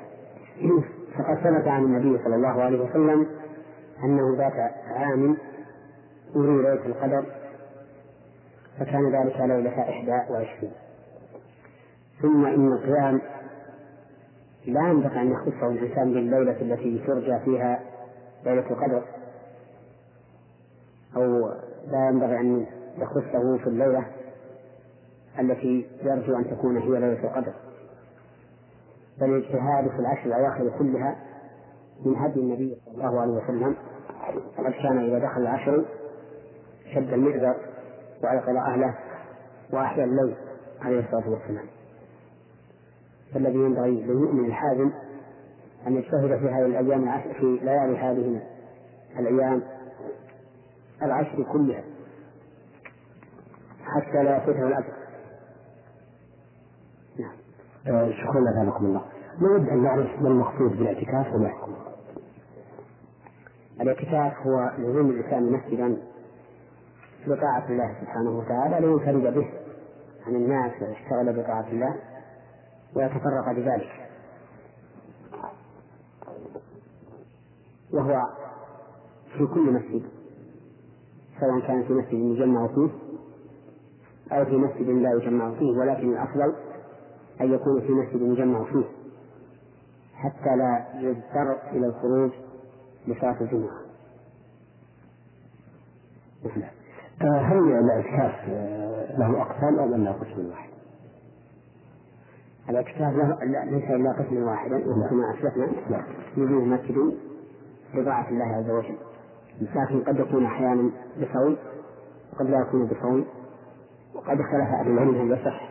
فقد 1.18 1.35
ثبت 1.35 1.68
عن 1.68 1.84
النبي 1.84 2.23
صلى 2.23 2.35
الله 2.35 2.61
عليه 2.64 2.81
وسلم 2.81 3.27
أنه 4.03 4.37
ذات 4.37 4.73
عام 4.87 5.37
أري 6.35 6.57
ليلة 6.57 6.85
القدر 6.85 7.25
فكان 8.79 9.15
ذلك 9.15 9.39
ليلة 9.39 9.81
إحدى 9.81 10.33
وعشرين. 10.33 10.71
ثم 12.21 12.45
إن 12.45 12.73
القيام 12.73 13.21
لا 14.65 14.89
ينبغي 14.89 15.21
أن 15.21 15.31
يخصه 15.31 15.67
الإنسان 15.67 16.13
بالليلة 16.13 16.61
التي 16.61 17.03
ترجى 17.07 17.39
فيها 17.45 17.79
ليلة 18.45 18.71
القدر 18.71 19.03
أو 21.15 21.49
لا 21.87 22.09
ينبغي 22.09 22.39
أن 22.39 22.65
يخصه 22.97 23.57
في 23.57 23.67
الليلة 23.67 24.05
التي 25.39 25.87
يرجو 26.03 26.35
أن 26.35 26.49
تكون 26.49 26.77
هي 26.77 26.89
ليلة 26.89 27.23
القدر. 27.23 27.53
بل 29.19 29.29
الاجتهاد 29.29 29.89
في 29.89 29.99
العشر 29.99 30.25
الأواخر 30.25 30.77
كلها 30.79 31.15
من 32.05 32.15
هدي 32.15 32.39
النبي 32.39 32.77
صلى 32.85 32.93
الله 32.93 33.21
عليه 33.21 33.33
وسلم 33.33 33.75
فقد 34.57 34.72
كان 34.72 34.98
إذا 34.98 35.19
دخل 35.19 35.41
العشر 35.41 35.85
شد 36.93 37.14
المئزر 37.14 37.56
وأيقظ 38.23 38.56
أهله 38.56 38.95
وأحيا 39.73 40.03
الليل 40.03 40.35
عليه 40.81 40.99
الصلاة 40.99 41.30
والسلام. 41.30 41.65
فالذي 43.34 43.56
ينبغي 43.57 43.91
للمؤمن 43.91 44.45
الحازم 44.45 44.91
أن 45.88 45.95
يجتهد 45.95 46.39
في 46.39 46.45
هذه 46.45 46.65
الأيام 46.65 47.03
العشر 47.03 47.34
في 47.34 47.60
ليالي 47.61 47.98
هذه 47.98 48.41
الأيام 49.19 49.61
العشر 51.02 51.43
كلها 51.53 51.84
حتى 53.84 54.23
لا 54.23 54.38
يفوته 54.38 54.68
الأجر. 54.68 54.93
نعم. 57.19 57.34
آه 57.88 58.11
شكرا 58.11 58.65
لكم 58.65 58.85
الله. 58.85 59.02
نود 59.41 59.69
أن 59.69 59.84
نعرف 59.84 60.22
ما 60.22 60.27
المقصود 60.27 60.77
بالاعتكاف 60.77 61.35
وما 61.35 61.48
يحكم 61.48 61.90
الاعتكاف 63.81 64.47
هو 64.47 64.71
لزوم 64.77 65.09
الإنسان 65.09 65.51
مسجدا 65.51 65.97
بطاعة 67.27 67.69
الله 67.69 67.95
سبحانه 68.01 68.37
وتعالى 68.37 68.87
لينفرد 68.87 69.33
به 69.33 69.49
عن 70.27 70.35
الناس 70.35 70.71
ويشتغل 70.81 71.43
بطاعة 71.43 71.67
الله 71.71 71.95
ويتفرق 72.95 73.51
بذلك. 73.51 73.91
وهو 77.93 78.21
في 79.37 79.45
كل 79.45 79.73
مسجد 79.73 80.03
سواء 81.39 81.59
كان 81.67 81.83
في 81.83 81.93
مسجد 81.93 82.13
يجمع 82.13 82.67
فيه 82.67 82.89
أو 84.31 84.45
في 84.45 84.55
مسجد 84.55 84.89
لا 84.89 85.13
يجمع 85.13 85.51
فيه 85.51 85.71
ولكن 85.79 86.13
الأفضل 86.13 86.55
أن 87.41 87.53
يكون 87.53 87.81
في 87.81 87.91
مسجد 87.91 88.21
يجمع 88.21 88.63
فيه 88.63 88.85
حتى 90.15 90.55
لا 90.55 90.85
يضطر 90.99 91.57
إلى 91.71 91.87
الخروج 91.87 92.31
لصلاة 93.07 93.41
الجمعة. 93.41 93.81
هل 97.21 97.57
الاعتكاف 97.57 98.49
له 99.17 99.41
أقسام 99.41 99.79
أم 99.79 99.93
أنه 99.93 100.11
قسم 100.11 100.49
واحد؟ 100.49 100.69
الاعتكاف 102.69 103.13
ليس 103.43 103.89
الا 103.91 104.11
قسم 104.11 104.43
واحدا 104.43 104.75
وهو 104.75 105.09
كما 105.09 105.33
اسلفنا 105.33 105.67
وجوه 106.37 106.65
مسجد 106.65 107.13
لطاعة 107.93 108.29
الله 108.29 108.45
عز 108.45 108.69
وجل. 108.69 108.97
لكن 109.61 110.03
قد 110.03 110.19
يكون 110.19 110.45
أحيانا 110.45 110.91
بصوم 111.21 111.57
وقد 112.33 112.49
لا 112.49 112.59
يكون 112.59 112.85
بصوم 112.85 113.25
وقد 114.15 114.39
اختلف 114.39 114.67
أهل 114.79 114.91
العلم 114.91 115.15
هل 115.15 115.31
يصح 115.39 115.69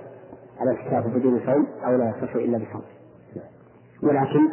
الاعتكاف 0.63 1.07
بدون 1.07 1.41
صوم 1.47 1.67
أو 1.85 1.97
لا 1.97 2.09
يصح 2.09 2.35
إلا 2.35 2.59
بصوم. 2.59 2.83
ولكن 4.03 4.49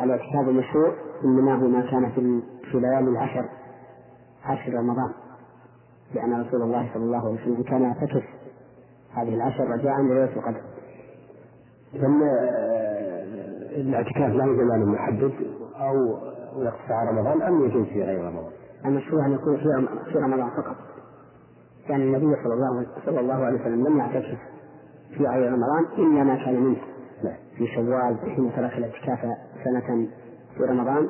الاعتكاف 0.00 0.48
المشروع 0.48 0.94
انما 1.24 1.54
هو 1.54 1.68
ما 1.68 1.90
كان 1.90 2.10
في 2.10 2.40
في 2.70 2.78
ليالي 2.78 3.10
العشر 3.10 3.48
عشر 4.44 4.74
رمضان 4.74 5.10
لأن 6.14 6.40
رسول 6.40 6.62
الله 6.62 6.90
صلى 6.94 7.02
الله 7.02 7.18
عليه 7.18 7.42
وسلم 7.42 7.62
كان 7.62 7.82
يعتكف 7.82 8.24
هذه 9.14 9.34
العشر 9.34 9.64
رجاء 9.64 10.02
ليلة 10.02 10.36
القدر 10.36 10.60
ثم 11.92 12.22
الاعتكاف 13.76 14.32
لا 14.32 14.44
زمان 14.44 14.86
محدد 14.86 15.32
أو 15.76 16.18
يقصى 16.62 16.92
على 16.92 17.10
رمضان 17.10 17.42
أم 17.42 17.64
يجوز 17.64 17.86
في 17.86 18.02
غير 18.02 18.24
رمضان؟ 18.24 18.52
المشروع 18.84 19.26
أن 19.26 19.32
يكون 19.32 19.56
في 20.12 20.18
رمضان 20.18 20.50
فقط. 20.50 20.76
كان 21.88 22.00
يعني 22.00 22.16
النبي 22.16 22.42
صلى 22.44 22.54
الله 22.54 22.86
صلى 23.06 23.20
الله 23.20 23.34
عليه 23.34 23.60
وسلم 23.60 23.86
لم 23.86 23.98
يعتكف 23.98 24.38
في 25.16 25.26
غير 25.26 25.52
رمضان 25.52 25.84
إلا 25.98 26.24
ما 26.24 26.44
كان 26.44 26.60
منه 26.60 26.76
نعم. 27.24 27.36
في 27.56 27.66
شوال 27.66 28.18
حين 28.20 28.52
ترك 28.56 28.78
الاعتكاف 28.78 29.18
سنة 29.64 30.08
في 30.58 30.64
رمضان 30.64 31.08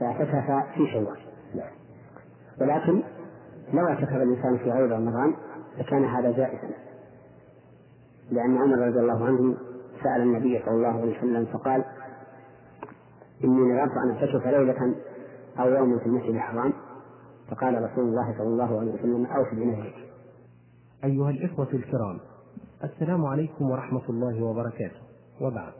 فاعتكف 0.00 0.74
في 0.74 0.92
شوال. 0.92 1.18
نعم. 1.54 1.70
ولكن 2.60 3.02
لو 3.72 3.88
اعتكف 3.88 4.12
الإنسان 4.12 4.58
في 4.58 4.70
غير 4.70 4.90
رمضان 4.90 5.34
لكان 5.78 6.04
هذا 6.04 6.30
جائزا 6.30 6.68
لأن 8.30 8.56
عمر 8.56 8.78
رضي 8.78 9.00
الله 9.00 9.26
عنه 9.26 9.56
سأل 10.02 10.22
النبي 10.22 10.62
صلى 10.64 10.74
الله 10.74 11.00
عليه 11.00 11.18
وسلم 11.18 11.46
فقال 11.46 11.84
إني 13.44 13.72
نذرت 13.72 13.92
أن 13.92 14.10
أعتكف 14.10 14.46
ليلة 14.46 14.94
أو 15.58 15.68
يوما 15.68 15.98
في 15.98 16.06
المسجد 16.06 16.34
الحرام 16.34 16.72
فقال 17.50 17.74
رسول 17.74 18.04
الله 18.04 18.34
صلى 18.38 18.46
الله 18.46 18.80
عليه 18.80 18.92
وسلم 18.92 19.26
أوف 19.26 19.54
بنذرك 19.54 19.94
أيها 21.04 21.30
الإخوة 21.30 21.68
الكرام 21.72 22.18
السلام 22.84 23.26
عليكم 23.26 23.70
ورحمة 23.70 24.08
الله 24.08 24.42
وبركاته 24.44 25.00
وبعد 25.40 25.72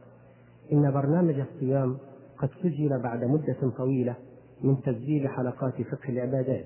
إن 0.72 0.90
برنامج 0.90 1.40
الصيام 1.40 1.98
قد 2.38 2.48
سجل 2.62 3.02
بعد 3.02 3.24
مدة 3.24 3.70
طويلة 3.76 4.14
من 4.62 4.80
تسجيل 4.82 5.28
حلقات 5.28 5.82
فقه 5.82 6.08
العبادات 6.08 6.64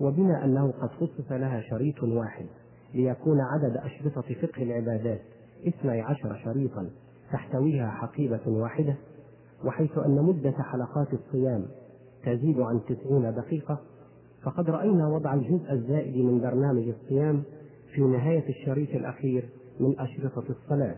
وبما 0.00 0.44
أنه 0.44 0.72
قد 0.72 0.88
خصص 0.88 1.32
لها 1.32 1.60
شريط 1.60 2.02
واحد 2.02 2.46
ليكون 2.94 3.40
عدد 3.40 3.76
أشرطة 3.76 4.34
فقه 4.34 4.62
العبادات 4.62 5.20
اثني 5.68 6.00
عشر 6.00 6.40
شريطا 6.44 6.90
تحتويها 7.32 7.90
حقيبة 7.90 8.40
واحدة 8.46 8.94
وحيث 9.64 9.98
أن 9.98 10.22
مدة 10.22 10.52
حلقات 10.52 11.08
الصيام 11.12 11.66
تزيد 12.24 12.60
عن 12.60 12.80
تسعين 12.88 13.34
دقيقة 13.34 13.80
فقد 14.42 14.70
رأينا 14.70 15.08
وضع 15.08 15.34
الجزء 15.34 15.72
الزائد 15.72 16.16
من 16.16 16.40
برنامج 16.40 16.88
الصيام 16.88 17.42
في 17.94 18.00
نهاية 18.00 18.48
الشريط 18.48 18.90
الأخير 18.90 19.48
من 19.80 20.00
أشرطة 20.00 20.44
الصلاة. 20.50 20.96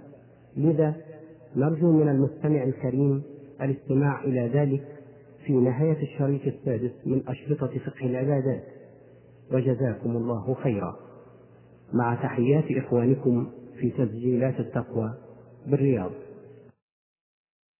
لذا 0.57 0.95
نرجو 1.57 1.93
من 1.93 2.09
المستمع 2.09 2.63
الكريم 2.63 3.23
الاستماع 3.63 4.25
إلى 4.25 4.51
ذلك 4.55 4.87
في 5.47 5.53
نهاية 5.53 6.03
الشريط 6.03 6.41
السادس 6.47 7.07
من 7.07 7.23
أشرطة 7.29 7.79
فقه 7.79 8.07
العبادات. 8.07 8.65
وجزاكم 9.53 10.17
الله 10.17 10.55
خيرا. 10.55 10.97
مع 11.93 12.15
تحيات 12.15 12.65
إخوانكم 12.71 13.51
في 13.81 13.91
تسجيلات 13.91 14.61
التقوى 14.61 15.15
بالرياض. 15.67 16.11